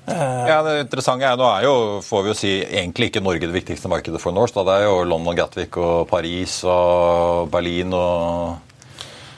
Eh, 0.06 0.42
ja, 0.46 0.60
det 0.62 0.84
interessante 0.84 1.26
er, 1.26 1.38
Nå 1.38 1.46
er 1.50 1.64
jo, 1.66 1.74
får 2.06 2.22
vi 2.22 2.30
jo 2.30 2.36
si, 2.38 2.52
egentlig 2.62 3.10
ikke 3.10 3.24
Norge 3.24 3.48
det 3.48 3.56
viktigste 3.56 3.90
markedet 3.90 4.20
for 4.22 4.34
Norse. 4.34 4.62
Det 4.66 4.76
er 4.76 4.86
jo 4.86 5.00
London, 5.08 5.34
Gatwick 5.38 5.78
og 5.82 6.06
Paris 6.10 6.60
og 6.62 7.50
Berlin 7.50 7.94
og 7.96 8.65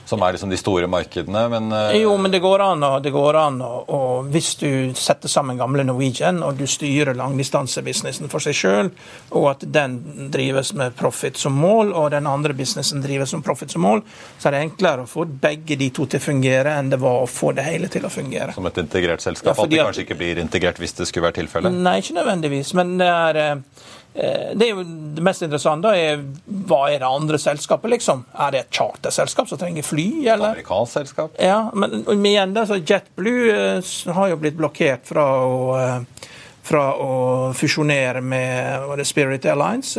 som 0.09 0.23
er 0.25 0.33
liksom 0.35 0.49
de 0.49 0.57
store 0.57 0.87
markedene. 0.89 1.43
Men 1.53 1.71
eh, 1.75 1.99
Jo, 2.01 2.15
men 2.17 2.33
det 2.33 2.41
går 2.43 2.63
an, 2.65 2.83
og 2.87 3.03
det 3.05 3.13
går 3.13 3.37
an 3.39 3.61
og, 3.61 4.29
hvis 4.33 4.55
du 4.59 4.69
setter 4.97 5.29
sammen 5.31 5.59
gamle 5.59 5.85
Norwegian, 5.85 6.41
og 6.45 6.57
du 6.57 6.65
styrer 6.69 7.17
langdistansebusinessen 7.17 8.31
for 8.31 8.43
seg 8.43 8.57
sjøl, 8.57 8.91
og 9.37 9.49
at 9.53 9.65
den 9.69 9.99
drives 10.33 10.73
med 10.77 10.97
profit 10.99 11.37
som 11.37 11.55
mål, 11.59 11.93
og 11.93 12.09
den 12.15 12.27
andre 12.29 12.55
businessen 12.57 13.03
drives 13.05 13.35
med 13.37 13.45
profit 13.45 13.75
som 13.75 13.85
mål, 13.85 14.03
så 14.39 14.49
er 14.49 14.57
det 14.57 14.63
enklere 14.67 15.05
å 15.05 15.09
få 15.09 15.27
begge 15.29 15.77
de 15.79 15.91
to 15.95 16.07
til 16.09 16.21
å 16.21 16.25
fungere 16.25 16.73
enn 16.79 16.91
det 16.91 16.99
var 17.01 17.23
å 17.23 17.29
få 17.29 17.53
det 17.57 17.67
hele 17.67 17.91
til 17.91 18.05
å 18.07 18.13
fungere. 18.13 18.53
som 18.55 18.65
et 18.65 18.81
integrert 18.81 19.21
selskap. 19.23 19.55
Ja, 19.55 19.63
at 19.63 19.71
det 19.71 19.83
kanskje 19.83 20.07
ikke 20.07 20.19
blir 20.19 20.41
integrert 20.41 20.81
hvis 20.81 20.97
det 20.97 21.07
skulle 21.09 21.29
være 21.29 21.41
tilfellet. 21.43 21.79
Nei, 21.85 21.99
ikke 22.01 22.17
nødvendigvis, 22.17 22.73
men 22.77 22.97
det 22.99 23.09
er 23.09 23.41
eh, 23.43 23.55
det 24.13 24.65
er 24.65 24.71
jo 24.73 24.83
det 25.15 25.23
mest 25.23 25.43
interessante 25.45 25.91
er 25.95 26.23
hva 26.67 26.79
er 26.89 26.99
det 26.99 27.07
andre 27.07 27.37
selskapet, 27.39 27.91
liksom? 27.93 28.23
Er 28.33 28.51
det 28.51 28.59
et 28.65 28.71
charterselskap 28.79 29.47
som 29.47 29.59
trenger 29.61 29.85
fly, 29.85 30.07
Et 30.25 30.33
eller? 30.33 30.55
amerikansk 30.55 30.97
selskap. 30.97 31.37
Ja, 31.39 31.69
men 31.73 32.03
men 32.07 32.25
igjen, 32.25 32.53
det, 32.57 32.65
så 32.67 32.79
JetBlue 32.81 33.53
eh, 33.53 33.93
har 34.17 34.31
jo 34.33 34.39
blitt 34.41 34.57
blokkert 34.57 35.05
fra 35.07 35.25
å, 35.45 35.77
eh, 35.79 36.27
fra 36.69 36.83
å 36.97 37.13
fusjonere 37.55 38.21
med 38.21 39.05
Spirit 39.07 39.45
Airlines. 39.45 39.95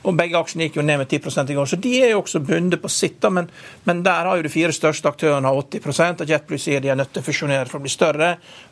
Og 0.00 0.16
begge 0.16 0.38
aksjene 0.38 0.66
gikk 0.66 0.78
jo 0.78 0.84
ned 0.86 1.02
med 1.02 1.10
10 1.12 1.52
i 1.52 1.54
går, 1.56 1.66
så 1.68 1.76
de 1.76 1.92
er 2.00 2.14
jo 2.14 2.22
også 2.22 2.40
bundet 2.40 2.80
på 2.80 2.88
sitt. 2.88 3.24
Men, 3.28 3.50
men 3.84 4.02
der 4.06 4.28
har 4.28 4.38
jo 4.38 4.46
de 4.46 4.52
fire 4.52 4.72
største 4.72 5.10
aktørene 5.10 5.48
har 5.48 5.60
80 5.60 6.22
og 6.22 6.30
JetBlue 6.30 6.60
sier 6.60 6.80
de 6.80 6.88
er 6.88 6.96
nødt 6.96 7.12
til 7.12 7.20
å 7.20 7.26
fusjonere 7.26 7.68
for 7.68 7.80
å 7.80 7.84
bli 7.84 7.92
større, 7.92 8.30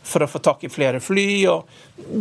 for 0.08 0.24
å 0.24 0.30
få 0.30 0.40
tak 0.44 0.64
i 0.64 0.72
flere 0.72 1.02
fly. 1.04 1.28
og 1.52 1.68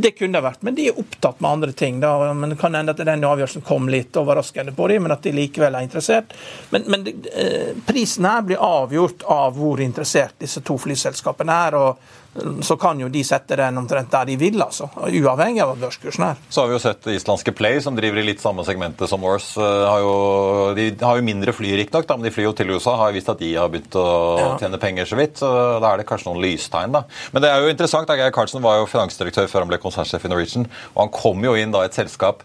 Det 0.03 0.11
kunne 0.17 0.37
det 0.37 0.43
vært, 0.43 0.65
men 0.67 0.75
de 0.75 0.89
er 0.89 0.99
opptatt 0.99 1.39
med 1.39 1.51
andre 1.51 1.71
ting. 1.71 2.01
da, 2.03 2.33
men 2.33 2.49
Det 2.49 2.59
kan 2.59 2.75
hende 2.75 2.91
at 2.91 3.05
den 3.05 3.23
avgjørelsen 3.23 3.65
kom 3.67 3.87
litt 3.89 4.17
overraskende 4.19 4.75
på 4.75 4.89
dem, 4.91 5.07
men 5.07 5.15
at 5.15 5.23
de 5.23 5.31
likevel 5.31 5.75
er 5.75 5.87
interessert. 5.87 6.35
Men, 6.69 6.83
men 6.91 7.07
eh, 7.07 7.73
prisen 7.87 8.27
her 8.27 8.43
blir 8.43 8.59
avgjort 8.59 9.23
av 9.23 9.55
hvor 9.55 9.81
interessert 9.81 10.35
disse 10.43 10.61
to 10.67 10.77
flyselskapene 10.77 11.59
er. 11.67 11.79
og 11.79 11.89
eh, 12.35 12.59
så 12.61 12.75
kan 12.77 12.99
jo 12.99 13.07
de 13.09 13.23
sette 13.23 13.55
den 13.55 13.79
omtrent 13.79 14.11
der 14.11 14.27
de 14.27 14.35
vil, 14.35 14.59
altså. 14.61 14.89
Uavhengig 15.07 15.63
av 15.63 15.77
børskursen 15.79 16.27
er. 16.27 16.43
Så 16.49 16.61
har 16.61 16.67
vi 16.67 16.75
jo 16.75 16.83
sett 16.83 17.07
islandske 17.15 17.55
Play, 17.55 17.79
som 17.81 17.95
driver 17.95 18.19
i 18.19 18.27
litt 18.33 18.43
samme 18.43 18.67
segmentet 18.97 19.10
som 19.10 19.21
Norse. 19.21 19.57
eh, 19.57 19.88
Har 19.88 19.99
jo, 19.99 20.73
de 20.75 20.95
har 21.05 21.17
jo 21.17 21.23
mindre 21.23 21.53
fly, 21.53 21.77
riktignok, 21.77 22.07
men 22.17 22.23
de 22.23 22.31
flyr 22.31 22.47
jo 22.49 22.53
til 22.53 22.69
USA. 22.71 22.95
Har 22.97 23.12
jo 23.12 23.15
vist 23.19 23.29
at 23.29 23.39
de 23.39 23.53
har 23.55 23.69
begynt 23.69 23.91
å 23.91 24.39
Ja. 24.39 24.57
tjene 24.57 24.79
penger 24.79 25.05
så 25.05 25.15
vidt. 25.17 25.36
Så 25.38 25.79
da 25.81 25.93
er 25.93 25.97
det 25.97 26.07
kanskje 26.07 26.25
noen 26.33 26.41
lystegn, 26.41 26.91
da. 26.91 27.03
Men 27.33 27.41
det 27.41 27.49
er 27.51 27.62
jo 27.62 27.69
interessant. 27.73 28.07
Geir 28.07 28.31
Karlsen 28.31 28.62
var 28.62 28.79
jo 28.79 28.86
finansdirektør 28.86 29.47
før 29.47 29.60
han 29.62 29.67
ble 29.69 29.77
konsernsjef 29.77 30.25
i 30.25 30.29
Norwegian, 30.29 30.67
og 30.95 31.01
han 31.01 31.10
kom 31.10 31.41
jo 31.43 31.53
inn 31.55 31.71
da 31.71 31.81
i 31.81 31.86
et 31.86 31.93
selskap 31.93 32.41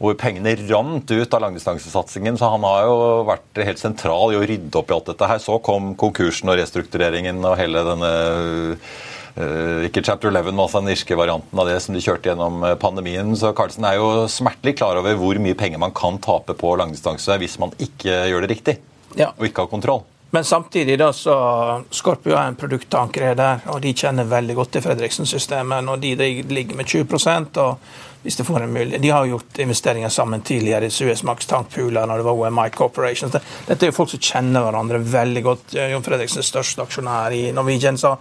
hvor 0.00 0.14
pengene 0.14 0.54
rant 0.70 1.10
ut 1.10 1.34
av 1.34 1.40
langdistansesatsingen. 1.42 2.38
Så 2.38 2.48
han 2.48 2.60
har 2.62 2.84
jo 2.84 3.24
vært 3.26 3.64
helt 3.64 3.78
sentral 3.78 4.30
i 4.32 4.36
å 4.36 4.46
rydde 4.46 4.76
opp 4.76 4.90
i 4.90 4.94
alt 4.94 5.06
dette 5.06 5.26
her. 5.26 5.38
Så 5.38 5.60
kom 5.60 5.96
konkursen 5.96 6.48
og 6.48 6.56
restruktureringen 6.56 7.44
og 7.44 7.56
hele 7.58 7.82
denne 7.82 8.78
ikke 9.88 10.02
chapter 10.04 10.28
11, 10.32 10.50
men 10.52 10.60
altså 10.64 10.80
den 10.82 10.92
irske 10.92 11.16
varianten 11.18 11.58
av 11.62 11.68
det 11.70 11.78
som 11.84 11.94
de 11.94 12.02
kjørte 12.02 12.30
gjennom 12.30 12.62
eh, 12.64 12.74
pandemien. 12.80 13.30
Så 13.38 13.52
Carlsen 13.56 13.84
er 13.88 13.98
jo 14.00 14.26
smertelig 14.32 14.76
klar 14.80 14.98
over 15.00 15.14
hvor 15.20 15.38
mye 15.42 15.54
penger 15.58 15.78
man 15.82 15.94
kan 15.96 16.18
tape 16.24 16.56
på 16.58 16.74
langdistanse 16.80 17.38
hvis 17.38 17.58
man 17.62 17.74
ikke 17.78 18.24
gjør 18.32 18.46
det 18.46 18.52
riktig 18.56 18.78
Ja. 19.16 19.30
og 19.38 19.46
ikke 19.46 19.64
har 19.64 19.70
kontroll. 19.72 20.02
Men 20.30 20.44
samtidig 20.44 20.98
da 21.00 21.06
så 21.16 21.34
Scorpio 21.90 22.34
er 22.36 22.50
en 22.50 22.56
produktankre 22.60 23.30
der, 23.34 23.62
og 23.72 23.80
de 23.80 23.94
kjenner 23.96 24.28
veldig 24.28 24.54
godt 24.58 24.74
til 24.76 24.82
Fredriksen-systemet. 24.84 25.84
når 25.84 25.96
de 26.02 26.10
ligger 26.44 26.76
med 26.76 26.86
20% 26.86 27.56
og 27.56 27.78
hvis 28.22 28.36
de 28.36 28.44
får 28.44 28.60
en 28.64 28.72
mulighet 28.72 29.02
De 29.02 29.10
har 29.10 29.24
jo 29.24 29.36
gjort 29.36 29.58
investeringer 29.58 30.08
sammen 30.08 30.40
tidligere 30.40 30.86
i 30.86 30.90
Suezmax 30.90 31.46
tankpooler 31.46 32.06
når 32.06 32.20
det 32.20 32.26
var 32.26 32.40
OMI 32.42 32.70
Corporation. 32.74 33.30
Dette 33.30 33.86
er 33.86 33.92
jo 33.92 33.96
folk 33.96 34.10
som 34.10 34.22
kjenner 34.22 34.66
hverandre 34.66 34.98
veldig 34.98 35.42
godt. 35.46 35.76
Jon 35.92 36.04
Fredriksen 36.04 36.42
er 36.42 36.48
største 36.48 36.82
aksjonær 36.82 37.36
i 37.36 37.44
Norwegian. 37.54 37.98
Så 38.00 38.16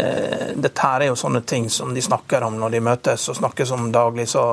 eh, 0.00 0.54
dette 0.56 0.86
her 0.86 1.04
er 1.04 1.12
jo 1.12 1.18
sånne 1.20 1.44
ting 1.44 1.68
som 1.70 1.92
de 1.94 2.04
snakker 2.04 2.48
om 2.48 2.56
når 2.60 2.76
de 2.76 2.82
møtes 2.88 3.28
og 3.28 3.38
snakkes 3.42 3.74
om 3.76 3.92
daglig. 3.92 4.26
Så 4.32 4.46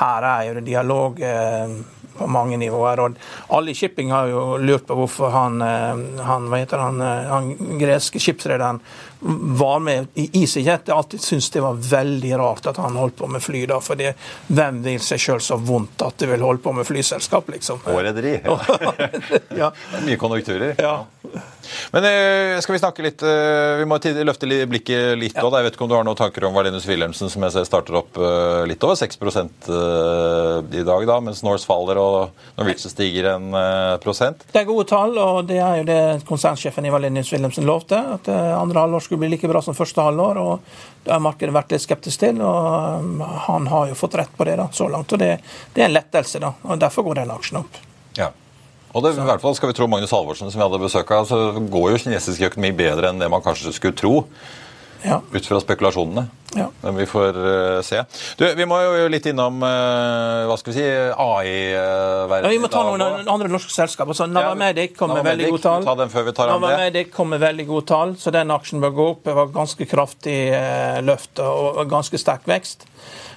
her 0.00 0.28
er 0.32 0.48
jo 0.48 0.58
det 0.58 0.66
dialog. 0.70 1.20
Eh, 1.20 1.78
på 2.18 2.26
mange 2.30 2.58
nivåer. 2.60 3.00
Og 3.00 3.18
alle 3.56 3.72
i 3.72 3.78
shipping 3.78 4.12
har 4.14 4.30
jo 4.32 4.44
lurt 4.60 4.86
på 4.88 4.96
hvorfor 4.98 5.32
han, 5.34 5.62
eh, 5.62 6.22
han 6.26 6.48
han, 6.52 7.00
eh, 7.00 7.28
han 7.30 7.78
greske 7.78 8.20
skipsrederen 8.22 8.80
var 9.20 9.80
med 9.80 10.06
i 10.14 10.28
EasyJet. 10.42 10.86
Jeg 10.86 10.94
alltid 10.94 11.20
syntes 11.20 11.50
det 11.50 11.62
var 11.64 11.74
veldig 11.74 12.32
rart 12.38 12.66
at 12.70 12.76
han 12.76 12.96
holdt 12.96 13.16
på 13.16 13.26
med 13.26 13.42
fly. 13.42 13.66
da, 13.66 13.80
for 13.80 13.98
det, 13.98 14.14
hvem 14.46 14.82
vil 14.84 15.00
seg 15.02 15.20
sjøl 15.20 15.42
så 15.42 15.58
vondt 15.58 16.02
at 16.06 16.18
de 16.18 16.30
vil 16.30 16.44
holde 16.46 16.62
på 16.62 16.72
med 16.72 16.86
flyselskap, 16.86 17.50
liksom? 17.50 17.82
Og 17.86 18.02
rederi. 18.06 18.38
ja. 19.58 19.72
Mye 20.06 20.16
konjunkturer. 20.20 20.74
ja. 20.78 21.00
Men 21.92 22.04
eh, 22.08 22.60
skal 22.64 22.74
vi 22.76 22.80
snakke 22.82 23.04
litt 23.04 23.22
eh, 23.22 23.78
Vi 23.80 23.86
må 23.88 23.98
løfte 24.24 24.48
li- 24.48 24.64
blikket 24.70 25.18
litt. 25.20 25.36
òg. 25.36 25.50
Ja. 25.52 25.58
Jeg 25.60 25.68
vet 25.68 25.76
ikke 25.78 25.86
om 25.86 25.90
du 25.92 25.96
har 25.98 26.04
noen 26.06 26.18
tanker 26.18 26.44
om 26.48 26.54
Valenius 26.56 26.86
Wilhelmsen, 26.88 27.30
som 27.32 27.42
jeg 27.46 27.52
ser 27.56 27.64
starter 27.68 27.98
opp 28.00 28.16
eh, 28.18 28.64
litt 28.70 28.82
over 28.86 28.96
6 28.98 29.18
eh, 29.20 30.78
i 30.80 30.84
dag, 30.86 31.06
da, 31.08 31.18
mens 31.24 31.42
Norse 31.46 31.66
faller 31.68 31.98
og 32.02 32.30
Norwegian 32.58 32.92
stiger 32.92 33.30
en 33.34 33.48
prosent. 34.02 34.44
Det 34.52 34.62
er 34.62 34.68
gode 34.68 34.86
tall, 34.90 35.16
og 35.18 35.46
det 35.48 35.58
er 35.62 35.80
jo 35.82 35.88
det 35.88 36.00
konsernsjefen 36.28 36.86
i 36.88 36.92
Valenius 36.92 37.32
Wilhelmsen 37.32 37.66
lovte. 37.68 37.98
At 38.18 38.28
andre 38.32 38.84
halvår 38.86 39.04
skulle 39.06 39.22
bli 39.24 39.32
like 39.36 39.48
bra 39.50 39.62
som 39.64 39.76
første 39.76 40.02
halvår. 40.04 40.38
og 40.42 40.60
Det 41.04 41.12
har 41.14 41.22
markedet 41.24 41.54
vært 41.54 41.72
litt 41.74 41.84
skeptisk 41.84 42.20
til, 42.24 42.40
og 42.44 43.22
han 43.48 43.66
har 43.72 43.88
jo 43.92 43.96
fått 43.98 44.14
rett 44.20 44.34
på 44.36 44.44
det 44.48 44.56
da, 44.60 44.68
så 44.72 44.88
langt. 44.90 45.12
og 45.12 45.18
Det, 45.22 45.30
det 45.74 45.82
er 45.84 45.88
en 45.90 45.96
lettelse, 45.96 46.40
da, 46.42 46.52
og 46.64 46.78
derfor 46.82 47.06
går 47.08 47.22
den 47.22 47.30
aksjen 47.34 47.60
opp. 47.62 47.78
Ja. 48.18 48.30
Og 48.98 49.04
det, 49.04 49.14
i 49.14 49.26
hvert 49.28 49.42
fall 49.42 49.54
skal 49.54 49.70
vi 49.70 49.76
tro 49.78 49.86
Magnus 49.90 50.10
Halvorsen, 50.14 50.50
som 50.50 50.58
vi 50.58 50.64
hadde 50.66 50.80
besøk 50.82 51.12
av, 51.14 51.28
så 51.28 51.36
går 51.70 51.92
jo 51.92 52.00
kinesisk 52.02 52.48
økonomi 52.50 52.72
bedre 52.80 53.12
enn 53.12 53.22
det 53.22 53.28
man 53.30 53.44
kanskje 53.44 53.70
skulle 53.76 53.94
tro, 53.98 54.24
Ja, 55.04 55.20
ut 55.30 55.44
fra 55.46 55.60
spekulasjonene. 55.62 56.24
ja. 56.58 56.64
Men 56.82 56.96
vi 56.98 57.04
får 57.06 57.36
uh, 57.38 57.82
se. 57.86 58.00
Du, 58.40 58.42
Vi 58.58 58.64
må 58.66 58.80
jo 58.82 59.04
litt 59.12 59.28
innom 59.30 59.60
uh, 59.62 60.48
hva 60.50 60.56
skal 60.58 60.72
vi 60.72 60.80
si, 60.80 60.86
AI-verdenen. 60.88 62.48
Ja, 62.48 62.50
vi 62.50 62.58
må 62.58 62.70
ta 62.72 62.82
noen 62.88 63.30
andre 63.30 63.52
norske 63.52 63.70
selskaper. 63.70 64.10
Altså, 64.10 64.26
Navamedic 64.26 64.96
kom 64.98 65.14
med 65.14 65.22
veldig 65.28 65.52
gode 65.52 65.62
tall. 65.68 65.86
Ta 65.86 65.94
den 66.02 66.10
før 66.10 66.26
vi 66.26 66.34
tar. 66.34 66.50
Navamedic 66.50 67.14
kom 67.14 67.30
med 67.30 67.44
veldig 67.44 67.68
gode 67.70 67.86
tall, 67.92 68.16
så 68.18 68.34
den 68.34 68.50
aksjen 68.50 68.82
bør 68.82 68.96
gå 68.98 69.08
opp. 69.12 69.22
Det 69.30 69.38
var 69.38 69.54
ganske 69.54 69.86
kraftig 69.94 70.40
uh, 70.50 70.98
løft 71.06 71.38
og 71.46 71.78
og 71.78 71.94
ganske 71.94 72.18
sterk 72.18 72.50
vekst. 72.50 72.88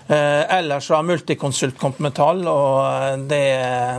Eh, 0.07 0.55
ellers 0.57 0.89
har 0.89 1.03
Multiconsult 1.03 1.77
kommet 1.79 1.99
med 1.99 2.15
tall, 2.17 2.41
og 2.49 2.79
eh, 2.85 3.17
det, 3.29 3.43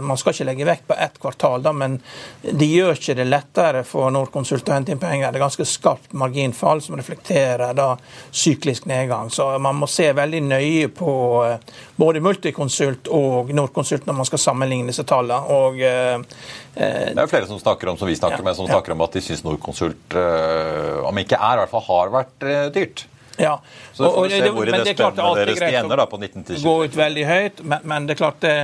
man 0.04 0.18
skal 0.20 0.34
ikke 0.34 0.46
legge 0.48 0.66
vekt 0.68 0.86
på 0.90 0.96
ett 0.98 1.18
kvartal, 1.22 1.62
da, 1.64 1.72
men 1.72 1.98
de 2.42 2.68
gjør 2.68 2.98
ikke 2.98 3.16
det 3.16 3.28
lettere 3.28 3.84
for 3.88 4.12
Norconsult 4.12 4.68
å 4.68 4.74
hente 4.76 4.92
inn 4.92 5.00
penger. 5.02 5.30
Det 5.30 5.40
er 5.40 5.44
ganske 5.46 5.68
skarpt 5.68 6.16
marginfall 6.18 6.82
som 6.84 6.98
reflekterer 6.98 7.72
da 7.78 7.92
syklisk 8.30 8.88
nedgang. 8.90 9.30
Så 9.32 9.46
man 9.62 9.78
må 9.80 9.88
se 9.90 10.10
veldig 10.16 10.42
nøye 10.48 10.90
på 10.92 11.12
eh, 11.46 11.78
både 11.96 12.24
Multiconsult 12.24 13.08
og 13.14 13.54
Norconsult 13.54 14.08
når 14.08 14.18
man 14.20 14.28
skal 14.28 14.42
sammenligne 14.42 14.92
disse 14.92 15.06
tallene. 15.08 15.40
Og, 15.54 15.80
eh, 15.80 16.18
Det 16.74 17.14
er 17.14 17.24
jo 17.24 17.30
flere 17.30 17.48
som 17.48 17.60
snakker 17.60 17.92
om 17.92 17.98
som 18.00 18.08
vi 18.08 18.18
snakker 18.18 18.42
Ja, 18.42 18.44
med, 18.44 18.56
som 18.56 18.66
ja. 18.66 18.74
snakker 18.74 18.92
om 18.92 19.06
at 19.06 19.12
de 19.12 19.20
syns 19.24 19.44
Norconsult, 19.44 20.18
eh, 20.18 21.00
om 21.06 21.18
ikke 21.18 21.38
er, 21.38 21.56
i 21.56 21.62
hvert 21.62 21.72
fall 21.72 21.88
har 21.88 22.14
vært 22.18 22.48
eh, 22.48 22.68
dyrt. 22.74 23.06
Ja. 23.38 23.56
Så 23.92 24.04
får 24.12 24.22
vi 24.22 24.30
se 24.30 24.40
det- 24.40 24.50
hvor 24.52 24.62
i 24.68 24.70
det, 24.70 24.84
det 24.84 24.96
spennet 24.96 25.58
greit 25.58 25.84
å 25.92 25.96
da, 25.96 26.06
på 26.06 26.18
19-20. 26.18 26.62
Gå 26.62 26.74
ut 26.84 26.96
veldig 26.96 27.26
høyt, 27.26 27.62
men, 27.64 27.78
men 27.84 28.06
det 28.06 28.14
er 28.14 28.20
klart 28.20 28.40
det 28.44 28.54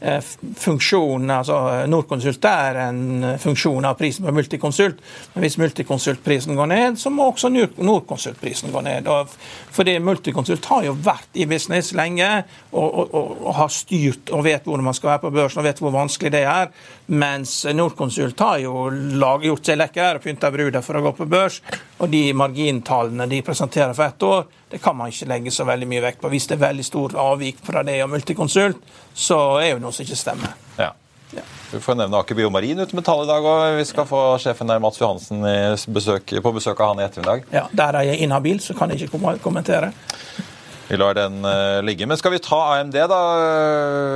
eh, 0.00 0.20
funksjonen, 0.60 1.30
altså 1.30 1.56
Norconsult 1.88 2.44
er 2.50 2.78
en 2.88 3.00
eh, 3.24 3.36
funksjon 3.40 3.84
av 3.88 3.94
prisen 3.98 4.26
på 4.26 4.32
Multiconsult. 4.36 4.98
Men 5.34 5.44
hvis 5.46 5.56
Multiconsult-prisen 5.62 6.56
går 6.58 6.66
ned, 6.72 6.98
så 7.00 7.10
må 7.14 7.28
også 7.30 7.48
Nor- 7.54 7.76
Norconsult-prisen 7.78 8.72
gå 8.74 8.82
ned. 8.86 9.08
Og 9.12 9.30
fordi 9.76 9.98
Multiconsult 10.02 10.64
har 10.72 10.84
jo 10.88 10.96
vært 11.06 11.38
i 11.40 11.46
business 11.48 11.92
lenge 11.96 12.28
og, 12.72 12.84
og, 12.86 13.14
og, 13.14 13.32
og 13.46 13.54
har 13.62 13.72
styrt 13.72 14.32
og 14.36 14.44
vet 14.46 14.64
hvor 14.68 14.82
man 14.84 14.96
skal 14.96 15.14
være 15.14 15.24
på 15.26 15.34
børsen 15.38 15.62
og 15.62 15.68
vet 15.70 15.80
hvor 15.84 15.94
vanskelig 15.94 16.32
det 16.34 16.44
er. 16.50 16.72
Mens 17.06 17.64
Norconsult 17.70 18.40
har 18.40 18.58
jo 18.58 18.88
lag, 18.90 19.44
gjort 19.46 19.68
seg 19.68 19.78
lekker 19.78 20.18
og 20.18 20.24
pynta 20.24 20.50
bruda 20.50 20.82
for 20.82 20.98
å 20.98 21.04
gå 21.04 21.12
på 21.20 21.28
børs. 21.30 21.60
Og 22.02 22.10
de 22.10 22.32
margintallene 22.34 23.28
de 23.30 23.40
presenterer 23.46 23.94
for 23.94 24.08
ett 24.08 24.26
år, 24.26 24.46
det 24.70 24.80
kan 24.82 24.96
man 24.98 25.12
ikke 25.12 25.28
legge 25.30 25.54
så 25.54 25.66
veldig 25.68 25.86
mye 25.86 26.02
vekt 26.02 26.20
på. 26.22 26.30
Hvis 26.32 26.48
det 26.50 26.58
er 26.58 26.64
veldig 26.66 26.86
stor 26.86 27.14
avvik 27.28 27.62
fra 27.66 27.84
det 27.86 28.00
og 28.02 28.10
Multiconsult, 28.10 28.80
så 29.14 29.40
er 29.62 29.76
jo 29.76 29.82
noe 29.84 29.94
som 29.94 30.06
ikke 30.06 30.18
stemmer. 30.18 30.56
Ja. 30.80 30.90
Ja. 31.34 31.42
Vi 31.72 31.80
får 31.82 31.96
nevne 31.98 32.18
Aker 32.22 32.38
Biomarin 32.38 32.78
ute 32.78 32.94
med 32.94 33.04
tall 33.06 33.24
i 33.24 33.30
dag, 33.30 33.46
og 33.46 33.78
vi 33.78 33.86
skal 33.86 34.06
få 34.06 34.20
sjefen 34.42 34.70
der, 34.70 34.82
Mats 34.82 35.00
Johansen, 35.00 35.42
besøk, 35.94 36.36
på 36.42 36.52
besøk 36.54 36.80
av 36.80 36.92
han 36.92 37.02
i 37.02 37.06
ettermiddag. 37.06 37.48
Ja, 37.54 37.64
Der 37.74 37.98
er 38.00 38.10
jeg 38.12 38.22
inhabil, 38.26 38.60
så 38.62 38.74
kan 38.78 38.90
jeg 38.94 39.08
ikke 39.08 39.38
kommentere. 39.42 39.90
Vi 40.88 40.96
lar 40.96 41.14
den 41.14 41.44
eh, 41.44 41.82
ligge. 41.82 42.06
Men 42.06 42.16
skal 42.16 42.30
vi 42.30 42.38
ta 42.38 42.74
AMD, 42.74 42.94
da? 42.94 43.20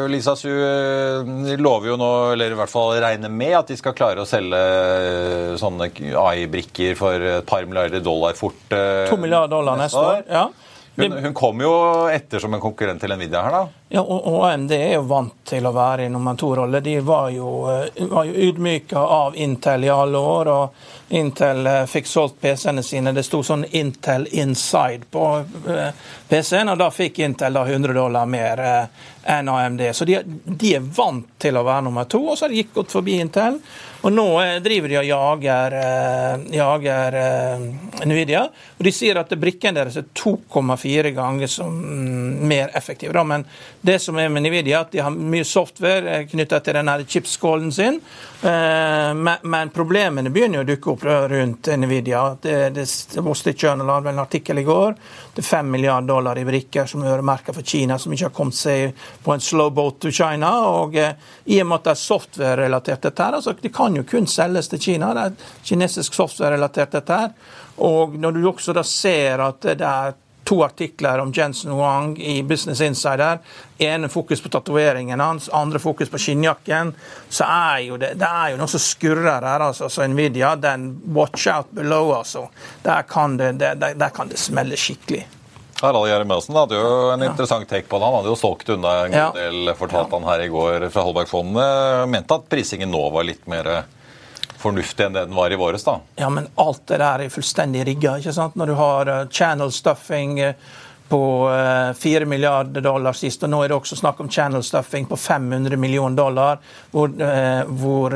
Lisa 0.09 0.37
Su 0.37 0.51
eh, 0.51 1.57
lover 1.59 1.89
jo 1.89 1.97
nå, 1.99 2.11
eller 2.33 2.55
i 2.55 2.59
hvert 2.59 2.71
fall 2.71 2.95
regner 3.03 3.33
med, 3.33 3.57
at 3.59 3.73
de 3.73 3.79
skal 3.79 3.97
klare 3.99 4.23
å 4.23 4.29
selge 4.29 4.61
eh, 4.61 5.55
sånne 5.59 5.91
AI-brikker 6.21 6.95
for 6.99 7.31
et 7.35 7.47
par 7.47 7.67
milliarder 7.67 8.05
dollar 8.05 8.39
fort. 8.39 8.63
To 8.71 9.19
milliarder 9.19 9.57
dollar 9.57 9.81
neste 9.81 10.05
år. 10.13 10.23
Ja. 10.31 10.49
Hun, 11.01 11.13
hun 11.25 11.35
kom 11.35 11.61
jo 11.63 11.73
etter 12.13 12.43
som 12.43 12.55
en 12.55 12.61
konkurrent 12.61 13.01
til 13.01 13.13
Nvidia 13.15 13.41
her, 13.47 13.55
da. 13.55 13.83
Ja, 13.95 14.03
og, 14.03 14.27
og 14.27 14.43
AMD 14.51 14.75
er 14.77 14.97
jo 14.99 15.05
vant 15.11 15.37
til 15.49 15.67
å 15.67 15.73
være 15.75 16.07
i 16.07 16.13
nummer 16.13 16.37
to-rolle. 16.39 16.83
De 16.85 16.99
var 17.03 17.31
jo, 17.35 17.51
var 18.11 18.27
jo 18.29 18.49
ydmyka 18.51 19.01
av 19.01 19.39
Intel 19.39 19.87
i 19.87 19.93
alle 19.95 20.21
år. 20.21 20.51
og 20.55 20.99
Intel 21.11 21.67
uh, 21.67 21.85
fikk 21.91 22.07
solgt 22.07 22.41
PC-ene 22.41 22.83
sine. 22.87 23.13
Det 23.17 23.25
sto 23.27 23.43
sånn 23.47 23.65
Intel 23.77 24.29
Inside 24.31 25.09
på 25.11 25.25
uh, 25.43 26.09
PC-en, 26.31 26.71
og 26.71 26.79
da 26.79 26.91
fikk 26.95 27.19
Intel 27.27 27.59
da 27.59 27.65
100 27.67 27.97
dollar 27.97 28.31
mer 28.31 28.63
enn 29.27 29.51
AMD. 29.51 29.83
Så 29.95 30.07
de, 30.09 30.21
de, 30.25 30.75
er 30.79 30.87
vant 30.97 31.27
til 31.43 31.59
å 31.59 31.65
være 31.67 31.87
nummer 31.89 32.07
to, 32.11 32.23
og 32.31 32.39
så 32.39 32.47
har 32.47 32.55
de 32.55 32.67
godt 32.75 32.95
forbi 32.95 33.19
Intel. 33.21 33.59
Og 34.01 34.13
nå 34.15 34.27
driver 34.65 34.89
de 34.89 34.99
og 35.01 35.09
jager, 35.11 35.75
jager 36.55 37.17
Nvidia, 38.07 38.47
og 38.81 38.87
de 38.87 38.93
sier 38.95 39.19
at 39.21 39.33
brikken 39.37 39.77
deres 39.77 39.99
er 40.01 40.07
2,4 40.17 41.13
ganger 41.13 41.53
mm, 41.69 42.47
mer 42.49 42.71
effektiv. 42.77 43.13
Men 43.13 43.45
det 43.81 43.99
som 44.01 44.19
er 44.19 44.31
med 44.33 44.47
Nvidia, 44.47 44.81
at 44.81 44.93
de 44.93 45.03
har 45.05 45.13
mye 45.13 45.45
software 45.45 46.15
eh, 46.15 46.27
knytta 46.31 46.61
til 46.65 46.79
denne 46.79 46.97
chipskålen 47.05 47.73
sin. 47.73 48.01
Eh, 48.41 49.13
men 49.43 49.73
problemene 49.75 50.33
begynner 50.33 50.65
å 50.65 50.69
dukke 50.69 50.95
opp 50.95 51.05
rundt 51.05 51.69
Nvidia. 51.77 52.23
Det, 52.41 52.87
Wall 53.21 53.37
Street 53.37 53.61
Journal 53.63 53.93
hadde 53.93 54.15
en 54.15 54.23
artikkel 54.25 54.63
i 54.63 54.65
går. 54.65 54.97
Det 55.35 55.45
er 55.45 55.49
5 55.51 55.71
milliarder 55.77 56.09
dollar 56.09 56.41
i 56.41 56.47
brikker 56.49 56.89
som 56.89 57.05
er 57.05 57.19
øremerka 57.19 57.53
for 57.57 57.67
Kina, 57.67 57.99
som 58.01 58.13
ikke 58.17 58.31
har 58.31 58.37
kommet 58.37 58.57
seg 58.57 58.97
på 59.25 59.35
en 59.35 59.45
slow 59.45 59.69
boat 59.77 60.01
to 60.01 60.13
China. 60.15 60.55
og 60.71 60.97
eh, 60.97 61.13
I 61.53 61.61
og 61.61 61.69
med 61.69 61.81
at 61.81 61.91
det 61.91 61.95
er 61.95 62.03
software-relatert 62.05 63.09
dette 63.11 63.29
her, 63.29 63.37
altså 63.39 63.57
Det 63.61 63.75
kan 63.75 63.90
jo 63.97 64.07
kun 64.09 64.27
selges 64.31 64.71
til 64.71 64.81
Kina. 64.81 65.13
Det 65.15 65.27
er 65.27 65.53
kinesisk 65.65 66.15
software-relatert 66.15 66.97
dette 66.99 67.21
her. 67.23 67.31
Og 67.81 68.17
når 68.21 68.37
du 68.37 68.43
også 68.51 68.75
da 68.77 68.85
ser 68.87 69.43
at 69.45 69.63
det 69.65 69.87
er 69.87 70.19
to 70.51 70.63
artikler 70.65 71.19
om 71.23 71.33
Jensen 71.37 71.73
Wang 71.79 72.23
i 72.23 72.43
Business 72.43 72.81
Insider. 72.81 73.39
ene 73.79 74.09
fokus 74.09 74.41
på 74.41 74.49
tatoveringen 74.49 75.21
hans, 75.21 75.49
andre 75.49 75.79
fokus 75.79 76.11
på 76.11 76.19
skinnjakken. 76.19 76.95
Så 77.29 77.45
er 77.45 77.79
jo 77.87 77.97
det, 77.97 78.15
det 78.19 78.29
er 78.29 78.51
jo 78.53 78.59
noe 78.61 78.69
som 78.69 78.83
skurrer 78.83 79.47
her. 79.47 79.61
altså, 79.61 79.89
så 79.89 80.07
Nvidia, 80.07 80.57
den 80.57 80.91
watch 81.15 81.47
out 81.49 81.71
below, 81.71 82.13
altså. 82.19 82.49
Der 82.83 83.03
kan 83.03 83.37
det, 83.37 83.53
der, 83.61 83.95
der 83.95 84.09
kan 84.09 84.29
det 84.29 84.39
smelle 84.39 84.77
skikkelig. 84.77 85.27
Harald 85.83 86.09
Jeremiassen 86.11 86.57
hadde 86.57 86.77
jo 86.77 86.91
en 87.15 87.23
interessant 87.23 87.69
take 87.69 87.89
på 87.89 87.99
det. 87.99 88.05
Han 88.05 88.19
hadde 88.19 88.33
jo 88.33 88.37
solgt 88.39 88.69
unna 88.75 88.97
en 89.05 89.15
god 89.15 89.39
del, 89.39 89.73
fortalte 89.79 90.19
han 90.19 90.29
her 90.29 90.45
i 90.45 90.51
går 90.53 90.89
fra 90.93 91.07
Holbergfondet. 91.07 92.09
Mente 92.13 92.37
at 92.37 92.51
prisingen 92.53 92.93
nå 92.93 93.07
var 93.15 93.27
litt 93.29 93.49
mer 93.51 93.71
fornuftig 94.61 95.07
enn 95.07 95.17
det 95.17 95.25
den 95.25 95.35
var 95.35 95.53
i 95.53 95.57
våres, 95.57 95.85
da. 95.85 95.99
Ja, 96.21 96.29
men 96.31 96.51
alt 96.61 96.85
det 96.91 97.01
der 97.01 97.25
er 97.25 97.33
fullstendig 97.33 97.87
rigga. 97.89 98.19
ikke 98.21 98.37
sant? 98.37 98.59
Når 98.61 98.71
du 98.71 98.77
har 98.77 99.09
uh, 99.09 99.27
channel 99.33 99.73
stuffing 99.73 100.37
på 101.09 101.23
uh, 101.49 101.93
4 101.97 102.29
milliarder 102.29 102.85
dollar 102.85 103.17
sist, 103.17 103.43
og 103.43 103.51
nå 103.51 103.63
er 103.65 103.73
det 103.73 103.79
også 103.81 103.97
snakk 103.99 104.21
om 104.21 104.29
channel 104.31 104.63
stuffing 104.63 105.09
på 105.09 105.17
500 105.17 105.81
millioner 105.81 106.17
dollar, 106.17 106.61
hvor, 106.93 107.09
hvor 107.81 108.15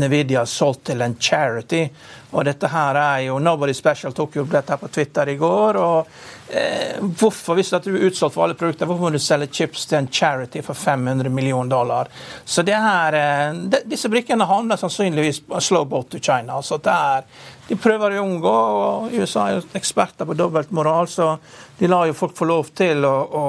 Nvidia 0.00 0.40
har 0.40 0.50
solgt 0.50 0.88
til 0.88 1.04
en 1.04 1.18
charity. 1.20 1.84
Og 2.30 2.44
dette 2.44 2.68
her 2.68 2.96
er 3.00 3.20
jo 3.24 3.38
Nobody 3.40 3.72
Special 3.76 4.12
tok 4.12 4.36
jo 4.36 4.44
dette 4.48 4.74
her 4.74 4.80
på 4.80 4.90
Twitter 4.92 5.30
i 5.32 5.36
går. 5.40 5.78
og 5.80 6.08
eh, 6.52 6.98
hvorfor, 7.00 7.56
Hvis 7.56 7.70
du 7.70 7.94
er 7.94 8.08
utsolgt 8.10 8.34
for 8.34 8.44
alle 8.44 8.56
produkter, 8.58 8.86
hvorfor 8.86 9.06
må 9.06 9.12
du 9.14 9.18
selge 9.22 9.48
chips 9.48 9.86
til 9.88 10.02
en 10.02 10.10
charity 10.12 10.60
for 10.64 10.76
500 10.76 11.32
millioner 11.32 11.70
dollar? 11.70 12.08
Så 12.44 12.62
det 12.62 12.76
her, 12.76 13.16
eh, 13.16 13.54
de, 13.72 13.80
Disse 13.88 14.10
brikkene 14.12 14.44
handler 14.44 14.76
sannsynligvis 14.76 15.40
på 15.48 15.60
slow 15.60 15.88
boat 15.88 16.10
to 16.10 16.18
China. 16.18 16.60
så 16.62 16.76
det 16.76 16.92
er, 16.92 17.24
De 17.68 17.76
prøver 17.76 18.16
å 18.16 18.22
unngå, 18.24 18.50
og 18.50 19.12
USA 19.12 19.48
er 19.48 19.58
jo 19.58 19.64
eksperter 19.76 20.24
på 20.24 20.32
dobbeltmoral, 20.32 21.08
så 21.08 21.34
de 21.78 21.86
lar 21.86 22.06
jo 22.08 22.14
folk 22.16 22.32
få 22.36 22.46
lov 22.48 22.70
til 22.72 23.04
å, 23.04 23.12
å 23.28 23.42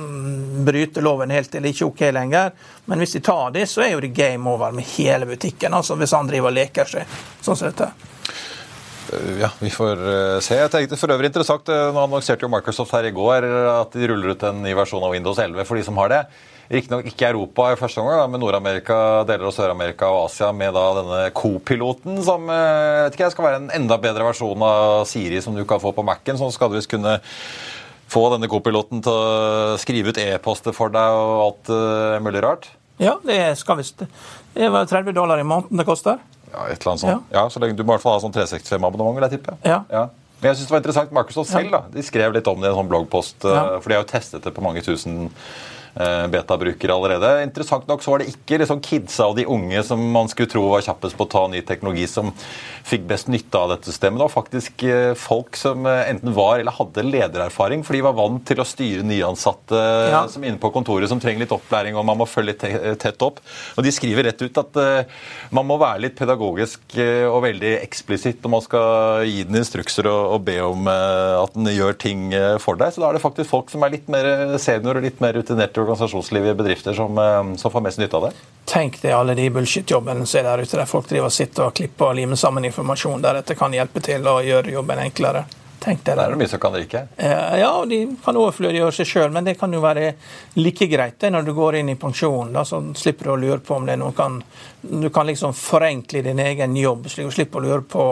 mm, 0.00 0.64
bryte 0.64 1.02
loven 1.04 1.30
helt 1.30 1.50
til 1.52 1.60
det 1.60 1.74
ikke 1.74 1.84
er 1.84 1.90
OK 1.90 2.00
lenger. 2.16 2.54
Men 2.84 3.00
hvis 3.00 3.16
de 3.16 3.20
tar 3.24 3.54
det, 3.54 3.66
så 3.70 3.84
er 3.84 3.94
jo 3.94 4.02
det 4.04 4.12
game 4.16 4.50
over 4.50 4.72
med 4.74 4.84
hele 4.96 5.28
butikken. 5.28 5.74
altså 5.74 5.96
Hvis 5.96 6.12
han 6.12 6.28
driver 6.28 6.52
og 6.52 6.58
leker 6.58 6.90
seg 6.90 7.20
sånn 7.40 7.56
som 7.56 7.70
dette. 7.70 7.92
Eh, 9.12 9.38
ja, 9.40 9.50
vi 9.58 9.70
får 9.72 10.00
eh, 10.14 10.40
se. 10.44 10.58
Jeg 10.60 10.72
tenkte 10.72 10.98
for 11.00 11.12
øvrig 11.14 11.30
interessant, 11.30 11.68
eh, 11.68 11.92
Nå 11.92 12.02
annonserte 12.04 12.44
jo 12.44 12.52
Microsoft 12.52 12.94
her 12.96 13.08
i 13.08 13.14
går 13.14 13.46
at 13.74 13.94
de 13.96 14.10
ruller 14.10 14.34
ut 14.34 14.48
en 14.48 14.62
ny 14.64 14.74
versjon 14.76 15.04
av 15.04 15.14
Windows 15.14 15.40
11 15.40 15.68
for 15.68 15.80
de 15.80 15.86
som 15.86 16.00
har 16.00 16.12
det. 16.12 16.24
Riktignok 16.72 17.04
ikke 17.10 17.28
Europa 17.28 17.66
i 17.74 17.76
første 17.76 18.00
omgang, 18.00 18.22
men 18.32 18.40
Nord-Amerika, 18.40 18.96
deler 19.28 19.50
av 19.50 19.52
Sør-Amerika 19.52 20.08
og 20.08 20.30
Asia 20.30 20.48
med 20.56 20.72
da 20.72 20.84
denne 20.96 21.18
Co-piloten, 21.36 22.22
som 22.24 22.48
vet 22.48 23.18
ikke, 23.18 23.28
skal 23.34 23.44
være 23.44 23.58
en 23.60 23.68
enda 23.76 23.98
bedre 24.00 24.24
versjon 24.30 24.64
av 24.64 25.04
Siri 25.10 25.42
som 25.44 25.52
du 25.52 25.60
kan 25.68 25.82
få 25.82 25.92
på 25.92 26.06
Mac-en. 26.08 26.40
Sånn 26.40 26.54
skal 26.56 26.72
du 26.72 26.78
visst 26.78 26.88
kunne 26.88 27.18
få 28.14 28.28
denne 28.34 28.48
Co-piloten 28.50 29.02
til 29.04 29.12
å 29.12 29.76
skrive 29.82 30.14
ut 30.14 30.22
e-poster 30.22 30.76
for 30.76 30.94
deg 30.94 31.18
og 31.18 31.34
alt 31.48 31.74
mulig 32.22 32.44
rart. 32.44 32.70
Ja, 33.02 33.16
det 33.26 33.40
skal 33.58 33.80
visst. 33.80 34.04
Det 34.54 34.70
var 34.70 34.86
30 34.86 35.16
dollar 35.16 35.42
i 35.42 35.46
måneden 35.46 35.82
det 35.82 35.86
koster. 35.88 36.22
Ja, 36.54 36.68
et 36.70 36.78
eller 36.78 36.92
annet 36.92 37.02
sånt. 37.02 37.32
Ja. 37.32 37.40
ja 37.40 37.50
så 37.50 37.62
lenge 37.62 37.76
Du 37.78 37.82
må 37.82 37.92
i 37.92 37.96
hvert 37.96 38.04
fall 38.04 38.18
ha 38.18 38.22
sånn 38.22 38.34
365-abonnement, 38.34 39.16
vil 39.18 39.26
jeg 39.26 39.38
tippe. 39.38 39.56
Ja. 39.66 39.82
ja. 39.90 40.04
Men 40.40 40.50
jeg 40.50 40.60
synes 40.60 40.68
det 40.68 40.74
var 40.74 40.82
interessant. 40.82 41.14
Microsoft 41.16 41.50
selv 41.50 41.74
da, 41.74 41.82
de 41.90 42.04
skrev 42.04 42.34
litt 42.36 42.48
om 42.50 42.60
det 42.60 42.68
i 42.68 42.72
en 42.72 42.78
sånn 42.78 42.90
bloggpost. 42.90 43.38
Ja. 43.42 43.62
Eh, 43.74 43.78
for 43.80 43.90
de 43.90 43.98
har 43.98 44.04
jo 44.04 44.10
testet 44.10 44.44
det 44.46 44.54
på 44.54 44.64
mange 44.64 44.84
tusen 44.84 45.30
betabrukere 45.94 46.94
allerede. 46.94 47.30
Interessant 47.44 47.86
nok 47.88 48.02
så 48.02 48.14
var 48.14 48.22
det 48.22 48.32
ikke 48.32 48.58
liksom 48.60 48.80
kidsa 48.82 49.28
og 49.30 49.36
de 49.38 49.46
unge 49.50 49.82
som 49.86 50.00
man 50.14 50.30
skulle 50.30 50.50
tro 50.50 50.64
var 50.72 50.82
kjappest 50.84 51.16
på 51.18 51.26
å 51.26 51.30
ta 51.30 51.44
ny 51.50 51.60
teknologi, 51.66 52.06
som 52.10 52.32
fikk 52.84 53.06
best 53.08 53.30
nytte 53.32 53.58
av 53.58 53.70
dette 53.72 53.88
systemet. 53.88 54.18
Det 54.18 54.26
var 54.26 54.32
faktisk 54.32 54.84
eh, 54.88 55.12
folk 55.18 55.56
som 55.56 55.86
eh, 55.88 56.10
enten 56.10 56.34
var 56.36 56.60
eller 56.60 56.74
hadde 56.76 57.06
ledererfaring, 57.06 57.84
for 57.86 57.96
de 57.96 58.02
var 58.04 58.16
vant 58.18 58.42
til 58.48 58.60
å 58.60 58.66
styre 58.68 59.06
nyansatte 59.06 59.80
ja. 60.12 60.24
som 60.30 60.44
inne 60.44 60.60
på 60.60 60.72
kontoret 60.74 61.10
som 61.10 61.22
trenger 61.22 61.44
litt 61.44 61.54
opplæring, 61.54 61.96
og 61.96 62.06
man 62.08 62.20
må 62.20 62.28
følge 62.28 62.52
litt 62.52 63.00
tett 63.00 63.22
opp. 63.24 63.40
Og 63.78 63.86
de 63.86 63.92
skriver 63.94 64.28
rett 64.28 64.42
ut 64.42 64.60
at 64.60 64.76
man 65.54 65.66
må 65.66 65.78
være 65.80 66.04
litt 66.04 66.16
pedagogisk 66.18 66.96
og 66.98 67.38
veldig 67.44 67.72
eksplisitt 67.80 68.42
når 68.44 68.52
man 68.52 68.64
skal 68.64 69.24
gi 69.28 69.44
den 69.48 69.58
instrukser 69.60 70.08
og, 70.10 70.36
be 70.44 70.58
om 70.60 70.88
at 70.90 71.54
den 71.54 71.70
gjør 71.72 71.96
ting 72.00 72.26
for 72.60 72.76
deg. 72.80 72.92
Så 72.92 73.00
da 73.00 73.08
er 73.08 73.16
det 73.16 73.22
faktisk 73.24 73.50
folk 73.50 73.72
som 73.72 73.84
er 73.86 73.94
litt 73.94 74.10
mer 74.12 74.26
senior 74.60 74.98
og 74.98 75.06
litt 75.06 75.22
mer 75.24 75.36
rutinerte 75.38 75.83
organisasjonsliv 75.84 76.46
i 76.50 76.54
bedrifter 76.58 76.96
som, 76.96 77.18
eh, 77.18 77.56
som, 77.60 77.70
får 77.70 77.84
mest 77.86 78.02
nytte 78.02 78.16
av 78.16 78.28
det? 78.28 78.32
Tenk 78.70 79.00
deg 79.02 79.14
alle 79.14 79.36
de 79.38 79.48
bullshit-jobbene 79.54 80.26
som 80.26 80.40
er 80.40 80.48
der 80.50 80.64
ute, 80.64 80.76
der 80.76 80.90
folk 80.90 81.08
driver 81.10 81.30
og 81.30 81.36
sitter 81.36 81.68
og 81.68 81.76
klipper 81.78 82.10
og 82.10 82.18
limer 82.18 82.40
sammen 82.40 82.66
informasjon 82.68 83.22
der 83.22 83.40
dette 83.40 83.56
kan 83.58 83.74
hjelpe 83.76 84.02
til 84.04 84.26
å 84.28 84.40
gjøre 84.44 84.74
jobben 84.74 85.04
enklere. 85.04 85.44
Tenk 85.84 86.04
deg 86.04 86.16
det. 86.16 86.24
Er 86.24 86.32
det 86.32 86.38
mye 86.40 86.48
som 86.48 86.60
kan 86.60 86.72
ryke? 86.72 87.00
Eh, 87.16 87.56
ja, 87.60 87.72
de 87.84 87.98
kan 88.24 88.36
overflødiggjøre 88.40 88.94
seg 88.96 89.08
sjøl, 89.10 89.32
men 89.34 89.44
det 89.44 89.58
kan 89.60 89.72
jo 89.74 89.82
være 89.84 90.14
like 90.56 90.88
greit 90.88 91.18
det 91.20 91.30
når 91.34 91.44
du 91.44 91.52
går 91.56 91.76
inn 91.80 91.92
i 91.92 91.96
pensjon. 92.00 92.54
Da, 92.54 92.62
så 92.64 92.80
slipper 92.96 93.28
du 93.28 93.32
å 93.34 93.36
lure 93.42 93.60
på 93.60 93.76
om 93.76 93.84
det 93.84 93.98
er 93.98 94.00
noen 94.00 94.16
kan 94.16 94.40
Du 94.84 95.08
kan 95.08 95.26
liksom 95.26 95.54
forenkle 95.56 96.20
din 96.22 96.40
egen 96.40 96.76
jobb, 96.76 97.06
slik 97.08 97.28
å 97.28 97.32
slippe 97.32 97.60
å 97.60 97.62
lure 97.64 97.84
på 97.88 98.08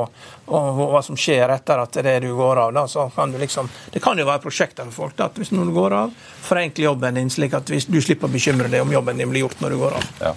hva 0.46 1.02
som 1.04 1.16
skjer 1.16 1.52
etter 1.52 1.80
at 1.80 1.98
det 2.00 2.14
er 2.16 2.24
du 2.24 2.32
går 2.36 2.60
av. 2.66 2.72
Da, 2.76 2.86
så 2.88 3.08
kan 3.14 3.32
du 3.32 3.38
liksom, 3.40 3.68
det 3.92 4.00
kan 4.04 4.18
jo 4.18 4.28
være 4.28 4.44
prosjekter 4.44 4.84
for 4.88 5.02
folk. 5.04 5.16
Da, 5.16 5.28
at 5.28 5.40
hvis 5.40 5.52
noen 5.52 5.72
går 5.72 5.96
av, 5.96 6.14
forenkle 6.44 6.88
jobben 6.88 7.20
din 7.20 7.32
slik 7.32 7.56
at 7.56 7.68
du 7.68 8.00
slipper 8.00 8.28
å 8.28 8.32
bekymre 8.32 8.72
deg 8.72 8.84
om 8.84 8.92
jobben 8.92 9.20
din 9.20 9.32
blir 9.32 9.46
gjort 9.46 9.60
når 9.64 9.76
du 9.76 9.80
går 9.84 10.00
av. 10.00 10.08
Ja. 10.20 10.34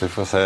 Vi 0.00 0.08
får 0.08 0.28
se 0.30 0.42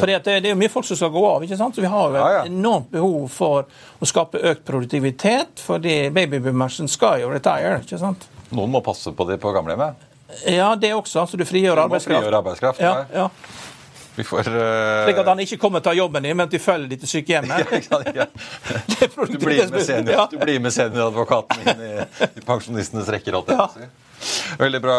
Fordi 0.00 0.12
det, 0.12 0.38
det, 0.42 0.48
er 0.50 0.54
jo 0.54 0.58
mye 0.58 0.72
folk 0.72 0.86
som 0.88 0.98
skal 0.98 1.12
gå 1.14 1.22
av. 1.28 1.44
ikke 1.46 1.58
sant? 1.58 1.76
Så 1.76 1.84
Vi 1.84 1.90
har 1.92 2.08
jo 2.08 2.16
et 2.16 2.22
ja, 2.22 2.32
ja. 2.38 2.46
enormt 2.50 2.90
behov 2.90 3.28
for 3.32 3.66
å 4.00 4.08
skape 4.08 4.42
økt 4.52 4.64
produktivitet, 4.66 5.62
fordi 5.62 5.98
babyboomersen 6.14 6.90
skal 6.90 7.22
jo 7.22 7.30
retire. 7.34 7.78
ikke 7.84 8.00
sant? 8.02 8.26
Noen 8.50 8.74
må 8.74 8.82
passe 8.84 9.12
på 9.14 9.28
det 9.28 9.38
på 9.42 9.54
gamlehjemmet? 9.54 10.02
Ja, 10.50 10.74
det 10.74 10.92
også. 10.94 11.22
Altså 11.22 11.38
du 11.38 11.46
frigjør 11.46 11.86
arbeidskraft. 11.86 12.18
Frigjør 12.18 12.38
arbeidskraft 12.40 12.82
ja, 12.82 12.96
ja. 13.14 13.30
Vi 14.16 14.24
får 14.24 14.48
uh... 14.48 15.04
Slik 15.04 15.18
at 15.20 15.28
han 15.28 15.40
ikke 15.44 15.58
kommer 15.60 15.82
til 15.84 15.90
å 15.90 15.92
ta 15.92 15.96
jobben 15.98 16.24
din, 16.24 16.36
men 16.38 16.46
at 16.48 16.52
de 16.52 16.60
følger 16.62 16.88
de 16.88 16.96
til 17.02 17.10
sykehjemmet. 17.10 17.68
ja, 18.16 18.26
du, 19.28 19.36
blir 19.36 19.66
med 19.68 19.84
senior, 19.84 20.22
du 20.32 20.38
blir 20.40 20.62
med 20.64 20.72
senioradvokaten 20.72 21.60
inn 21.60 21.82
i, 21.84 21.92
i 22.26 22.44
pensjonistenes 22.46 23.10
rekker. 23.12 23.36
alltid. 23.36 23.60
Ja. 23.60 23.90
Veldig 24.54 24.78
bra, 24.80 24.96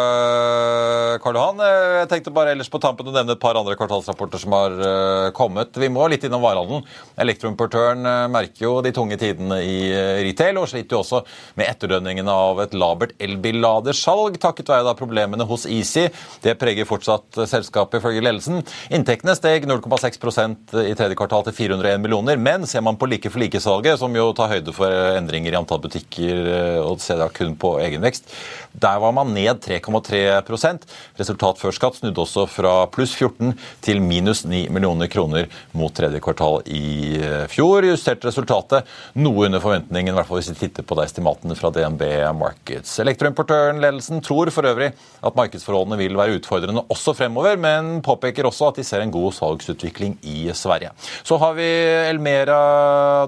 Karl 1.24 1.38
Johan. 1.38 1.62
Jeg 1.62 2.10
tenkte 2.12 2.34
bare 2.36 2.52
ellers 2.54 2.70
på 2.72 2.82
tampen 2.84 3.08
å 3.08 3.14
nevne 3.16 3.36
et 3.38 3.42
par 3.42 3.58
andre 3.58 3.78
kvartalsrapporter 3.80 4.42
som 4.42 4.54
har 4.54 4.76
eh, 4.76 5.28
kommet. 5.38 5.78
Vi 5.80 5.90
må 5.94 6.04
litt 6.12 6.26
innom 6.28 6.44
varehandelen. 6.44 6.84
Elektroimportøren 7.24 8.04
eh, 8.06 8.26
merker 8.34 8.66
jo 8.66 8.74
de 8.84 8.92
tunge 8.96 9.18
tidene 9.22 9.60
i 9.64 9.78
eh, 9.88 10.20
retail, 10.28 10.60
og 10.60 10.68
sliter 10.70 10.98
jo 10.98 11.02
også 11.04 11.22
med 11.60 11.72
etterdønningene 11.72 12.34
av 12.34 12.62
et 12.66 12.76
labert 12.78 13.16
elbilladersalg, 13.24 14.40
takket 14.44 14.74
være 14.74 14.88
da 14.90 14.96
problemene 15.00 15.48
hos 15.48 15.66
Easy. 15.72 16.08
Det 16.44 16.58
preger 16.60 16.90
fortsatt 16.90 17.42
selskapet, 17.48 18.02
ifølge 18.02 18.26
ledelsen. 18.26 18.62
Inntektene 18.94 19.38
steg 19.38 19.70
0,6% 19.70 20.76
i 20.84 20.94
tredje 20.98 21.18
kvartal 21.18 21.48
til 21.48 21.58
401 21.62 22.04
millioner, 22.04 22.42
men 22.42 22.68
ser 22.68 22.84
man 22.86 23.00
på 23.00 23.10
like 23.10 23.32
for 23.32 23.42
like-salget, 23.42 24.02
som 24.04 24.14
jo 24.18 24.28
tar 24.38 24.52
høyde 24.58 24.76
for 24.76 24.92
endringer 25.16 25.56
i 25.56 25.62
antall 25.62 25.82
butikker 25.88 26.44
og 26.84 27.00
ser 27.02 27.22
da 27.22 27.30
kun 27.34 27.56
på 27.60 27.78
egenvekst, 27.82 28.30
der 28.78 29.00
var 29.02 29.16
man 29.16 29.32
ned 29.38 29.62
3,3 29.64 30.78
Resultat 31.18 31.62
før 31.62 31.76
skatt 31.76 32.00
snudde 32.00 32.22
også 32.24 32.46
fra 32.50 32.74
pluss 32.92 33.14
14 33.18 33.54
til 33.86 34.02
minus 34.04 34.44
9 34.48 34.68
millioner 34.74 35.10
kroner 35.12 35.48
mot 35.78 35.94
tredje 35.96 36.22
kvartal 36.24 36.62
i 36.66 37.18
eh, 37.22 37.46
fjor. 37.52 37.86
Justerte 37.88 38.30
resultatet 38.30 38.88
noe 39.18 39.48
under 39.48 39.62
forventningen, 39.64 40.14
i 40.14 40.18
hvert 40.18 40.30
fall 40.30 40.42
hvis 40.42 40.52
vi 40.54 40.60
titter 40.66 40.86
på 40.88 40.98
estimatene 41.04 41.58
fra 41.58 41.72
DNB 41.74 42.04
Markets. 42.38 42.98
Elektroimportøren 43.04 43.82
Ledelsen 43.84 44.24
tror 44.26 44.52
for 44.54 44.68
øvrig 44.68 44.92
at 45.22 45.38
markedsforholdene 45.38 46.00
vil 46.00 46.18
være 46.18 46.38
utfordrende 46.40 46.86
også 46.94 47.14
fremover, 47.18 47.58
men 47.62 48.02
påpeker 48.06 48.48
også 48.48 48.72
at 48.72 48.82
de 48.82 48.86
ser 48.88 49.04
en 49.04 49.14
god 49.14 49.34
salgsutvikling 49.38 50.18
i 50.28 50.50
Sverige. 50.58 50.94
Så 51.24 51.40
har 51.42 51.56
vi 51.58 51.68
Elmera 52.08 52.60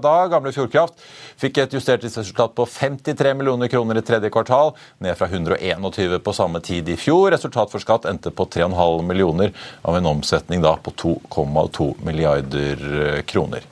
da, 0.01 0.16
gamle 0.32 0.53
Fjordkraft. 0.55 0.99
Fikk 1.39 1.62
et 1.62 1.76
justert 1.76 2.03
resultat 2.03 2.55
på 2.55 2.66
53 2.68 3.36
millioner 3.38 3.72
kroner 3.72 3.99
i 3.99 4.05
tredje 4.05 4.32
kvartal, 4.34 4.74
ned 5.03 5.16
fra 5.20 5.30
121 5.30 5.80
på 6.24 6.34
samme 6.34 6.62
tid 6.64 6.89
i 6.89 6.97
fjor. 7.00 7.32
Resultat 7.32 7.72
for 7.72 7.84
skatt 7.84 8.08
endte 8.10 8.32
på 8.32 8.45
3,5 8.45 9.02
millioner 9.08 9.52
av 9.82 9.97
en 9.97 10.12
omsetning 10.16 10.64
da 10.64 10.76
på 10.84 10.91
2,2 10.91 11.91
milliarder 12.06 13.22
kroner. 13.28 13.68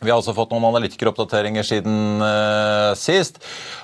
Vi 0.00 0.08
har 0.08 0.16
også 0.16 0.32
fått 0.32 0.52
noen 0.54 0.64
analytikeroppdateringer 0.64 1.66
siden 1.66 2.22
uh, 2.24 2.96
sist. 2.96 3.36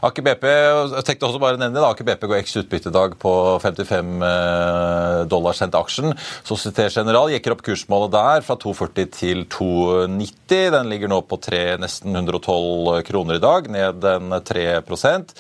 Aker 0.07 0.25
BP 0.25 0.45
jeg 0.47 1.05
tenkte 1.05 1.29
også 1.29 1.41
bare 1.43 1.61
nevne 1.61 1.77
det, 1.77 1.85
Aker 1.85 2.07
BP 2.09 2.25
går 2.31 2.39
eks 2.39 2.57
utbyttedag 2.62 3.19
på 3.21 3.33
55 3.61 4.14
uh, 4.25 5.25
dollar 5.29 5.57
sendt 5.59 5.77
aksjen. 5.77 6.14
Société 6.47 6.87
General 6.95 7.29
jekker 7.35 7.53
opp 7.53 7.61
kursmålet 7.67 8.14
der 8.14 8.47
fra 8.47 8.57
240 8.62 9.11
til 9.12 9.45
290. 9.53 10.71
Den 10.73 10.89
ligger 10.89 11.12
nå 11.12 11.21
på 11.29 11.37
3, 11.43 11.61
nesten 11.83 12.17
112 12.17 13.03
kroner 13.05 13.37
i 13.37 13.43
dag, 13.43 13.69
ned 13.77 14.05
en 14.07 14.37
3% 14.47 15.33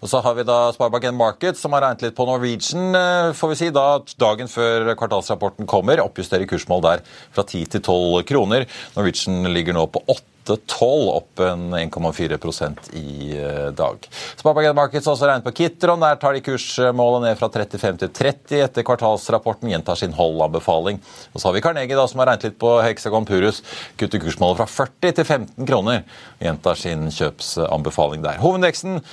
Og 0.00 0.08
Så 0.08 0.22
har 0.24 0.34
vi 0.38 0.46
da 0.48 0.58
Sparebank 0.74 1.06
Market, 1.14 1.60
som 1.60 1.76
har 1.76 1.84
regnet 1.84 2.08
litt 2.08 2.18
på 2.18 2.26
Norwegian, 2.26 2.90
uh, 2.90 3.30
får 3.38 3.54
vi 3.54 3.60
si, 3.62 3.70
da 3.70 3.86
dagen 4.18 4.50
før 4.50 4.90
kvartalsrapporten 4.98 5.70
kommer. 5.70 6.02
Oppjusterer 6.02 6.50
kursmål 6.50 6.82
der 6.90 7.06
fra 7.30 7.46
10 7.46 7.74
til 7.76 7.86
12 7.86 8.26
kroner. 8.26 8.66
Norwegian 8.98 9.44
ligger 9.54 9.78
nå 9.78 9.86
på 9.94 10.02
8 10.10 10.23
8,12, 10.44 11.08
opp 11.16 11.40
en 11.40 11.74
1,4% 11.74 12.90
i 12.92 13.38
eh, 13.38 13.68
dag. 13.72 14.08
Sparebanken 14.36 14.76
Markets 14.76 15.08
også 15.08 15.28
regnet 15.28 15.46
på 15.46 15.54
Kitron. 15.56 16.02
Der 16.04 16.18
tar 16.20 16.36
de 16.36 16.42
kursmålet 16.44 17.24
ned 17.24 17.38
fra 17.40 17.48
35 17.48 18.02
til 18.02 18.12
30 18.18 18.64
etter 18.66 18.86
kvartalsrapporten. 18.86 19.70
Gjentar 19.72 19.98
sin 20.00 20.16
hold-anbefaling. 20.16 21.00
Og 21.32 21.40
så 21.40 21.48
har 21.48 21.56
vi 21.56 21.64
Carnegie, 21.64 21.96
da, 21.96 22.06
som 22.10 22.20
har 22.20 22.32
regnet 22.32 22.50
litt 22.50 22.58
på 22.60 22.74
Hexagon 22.84 23.28
Purus. 23.28 23.62
Kutter 24.00 24.22
kursmålet 24.22 24.60
fra 24.60 24.68
40 24.68 25.16
til 25.20 25.24
15 25.24 25.70
kroner. 25.70 26.04
Gjentar 26.44 26.80
sin 26.80 27.08
kjøpsanbefaling 27.14 28.24
der. 28.26 28.42
Hovedindeksen 28.44 29.00
eh, 29.00 29.08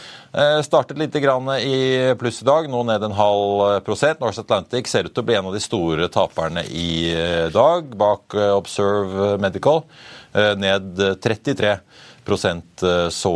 startet 0.64 0.98
litt 0.98 1.16
i 1.16 2.16
pluss 2.20 2.42
i 2.42 2.46
dag, 2.48 2.70
nå 2.72 2.84
ned 2.88 3.04
en 3.04 3.16
halv 3.18 3.82
prosent. 3.84 4.22
Norse 4.22 4.40
Atlantic 4.40 4.88
ser 4.88 5.04
ut 5.04 5.14
til 5.14 5.24
å 5.24 5.28
bli 5.28 5.36
en 5.36 5.50
av 5.50 5.54
de 5.54 5.60
store 5.60 6.08
taperne 6.08 6.64
i 6.72 7.12
eh, 7.12 7.50
dag, 7.52 7.92
bak 8.00 8.36
Observe 8.56 9.38
Medical. 9.44 9.84
Eh, 10.32 10.56
ned 10.56 10.96
33 11.22 11.72
eh, 11.72 13.10
så 13.12 13.36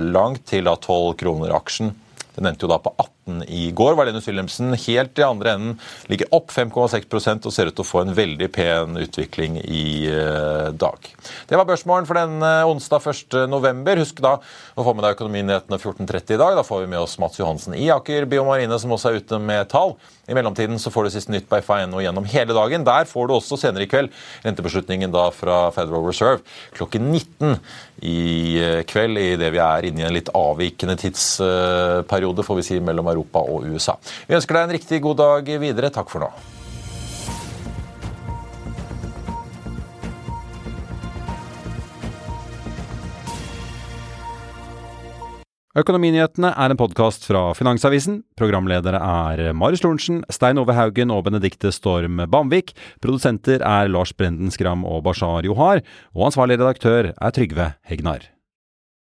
langt, 0.00 0.46
til 0.48 0.64
da 0.64 0.76
12 0.76 1.14
kroner 1.20 1.52
aksjen. 1.52 1.92
Den 2.32 2.48
endte 2.48 2.64
jo 2.64 2.72
da 2.72 2.80
på 2.80 2.94
18 2.96 3.21
i 3.46 3.70
går. 3.70 3.94
Valenius 3.94 4.26
Wilhelmsen 4.28 4.74
helt 4.74 5.18
i 5.18 5.24
andre 5.26 5.54
enden 5.54 5.74
ligger 6.10 6.30
opp 6.34 6.50
5,6% 6.50 7.46
og 7.46 7.54
ser 7.54 7.70
ut 7.70 7.76
til 7.76 7.84
å 7.84 7.86
få 7.86 8.02
en 8.02 8.14
veldig 8.16 8.48
pen 8.54 8.98
utvikling 8.98 9.60
i 9.62 9.84
uh, 10.10 10.72
dag. 10.74 11.06
Det 11.48 11.58
var 11.58 11.68
børsmålen 11.68 12.08
for 12.08 12.18
den 12.18 12.42
uh, 12.42 12.66
onsdag 12.66 13.06
1.11. 13.12 14.02
Husk 14.02 14.22
da 14.24 14.36
å 14.38 14.86
få 14.86 14.96
med 14.96 15.06
deg 15.06 15.14
Økonominyhetene 15.16 15.78
14.30 15.78 16.34
i 16.34 16.40
dag. 16.42 16.56
Da 16.58 16.66
får 16.66 16.82
vi 16.82 16.90
med 16.94 17.02
oss 17.02 17.18
Mats 17.22 17.38
Johansen 17.38 17.78
i 17.78 17.86
Aker 17.94 18.26
Biomarine, 18.30 18.80
som 18.82 18.94
også 18.96 19.12
er 19.12 19.22
ute 19.22 19.38
med 19.42 19.70
tall. 19.70 19.94
I 20.30 20.36
mellomtiden 20.38 20.78
så 20.78 20.90
får 20.94 21.06
du 21.06 21.14
siste 21.16 21.32
nytt 21.34 21.48
på 21.50 21.58
FA1 21.66 21.94
gjennom 22.04 22.26
hele 22.30 22.54
dagen. 22.54 22.84
Der 22.86 23.08
får 23.10 23.28
du 23.28 23.36
også 23.36 23.58
senere 23.58 23.86
i 23.86 23.90
kveld 23.90 24.12
rentebeslutningen 24.44 25.10
da 25.14 25.28
fra 25.34 25.64
Federal 25.74 26.06
Reserve 26.06 26.42
klokken 26.76 27.10
19 27.10 27.56
i 28.02 28.58
eh, 28.62 28.80
kveld, 28.88 29.18
i 29.18 29.34
det 29.38 29.50
vi 29.54 29.60
er 29.62 29.88
inne 29.88 30.02
i 30.02 30.06
en 30.06 30.14
litt 30.14 30.30
avvikende 30.34 30.96
tidsperiode 30.98 32.46
får 32.46 32.58
vi 32.58 32.66
si, 32.66 32.78
mellom 32.82 33.11
Europa 33.12 33.44
og 33.44 33.68
USA. 33.68 33.98
Vi 34.26 34.38
ønsker 34.38 34.58
deg 34.58 34.66
en 34.66 34.76
riktig 34.78 35.04
god 35.04 35.22
dag 35.22 35.54
videre. 35.62 35.92
Takk 35.92 36.10
for 36.12 36.26
nå. 36.26 36.32
Økonominyhetene 45.72 46.50
er 46.52 46.72
en 46.72 46.76
podkast 46.76 47.24
fra 47.24 47.46
Finansavisen. 47.56 48.18
Programledere 48.36 48.98
er 49.00 49.54
Marius 49.56 49.80
Lorentzen, 49.80 50.18
Stein 50.28 50.60
Ove 50.60 50.76
Haugen 50.76 51.14
og 51.14 51.24
Benedikte 51.30 51.72
Storm 51.72 52.20
Bamvik. 52.28 52.74
Produsenter 53.00 53.64
er 53.64 53.88
Lars 53.88 54.12
Brenden 54.12 54.52
Skram 54.52 54.84
og 54.84 55.00
Bashar 55.08 55.48
Johar. 55.48 55.80
Og 56.12 56.28
ansvarlig 56.28 56.60
redaktør 56.60 57.14
er 57.16 57.32
Trygve 57.32 57.72
Hegnar. 57.88 58.31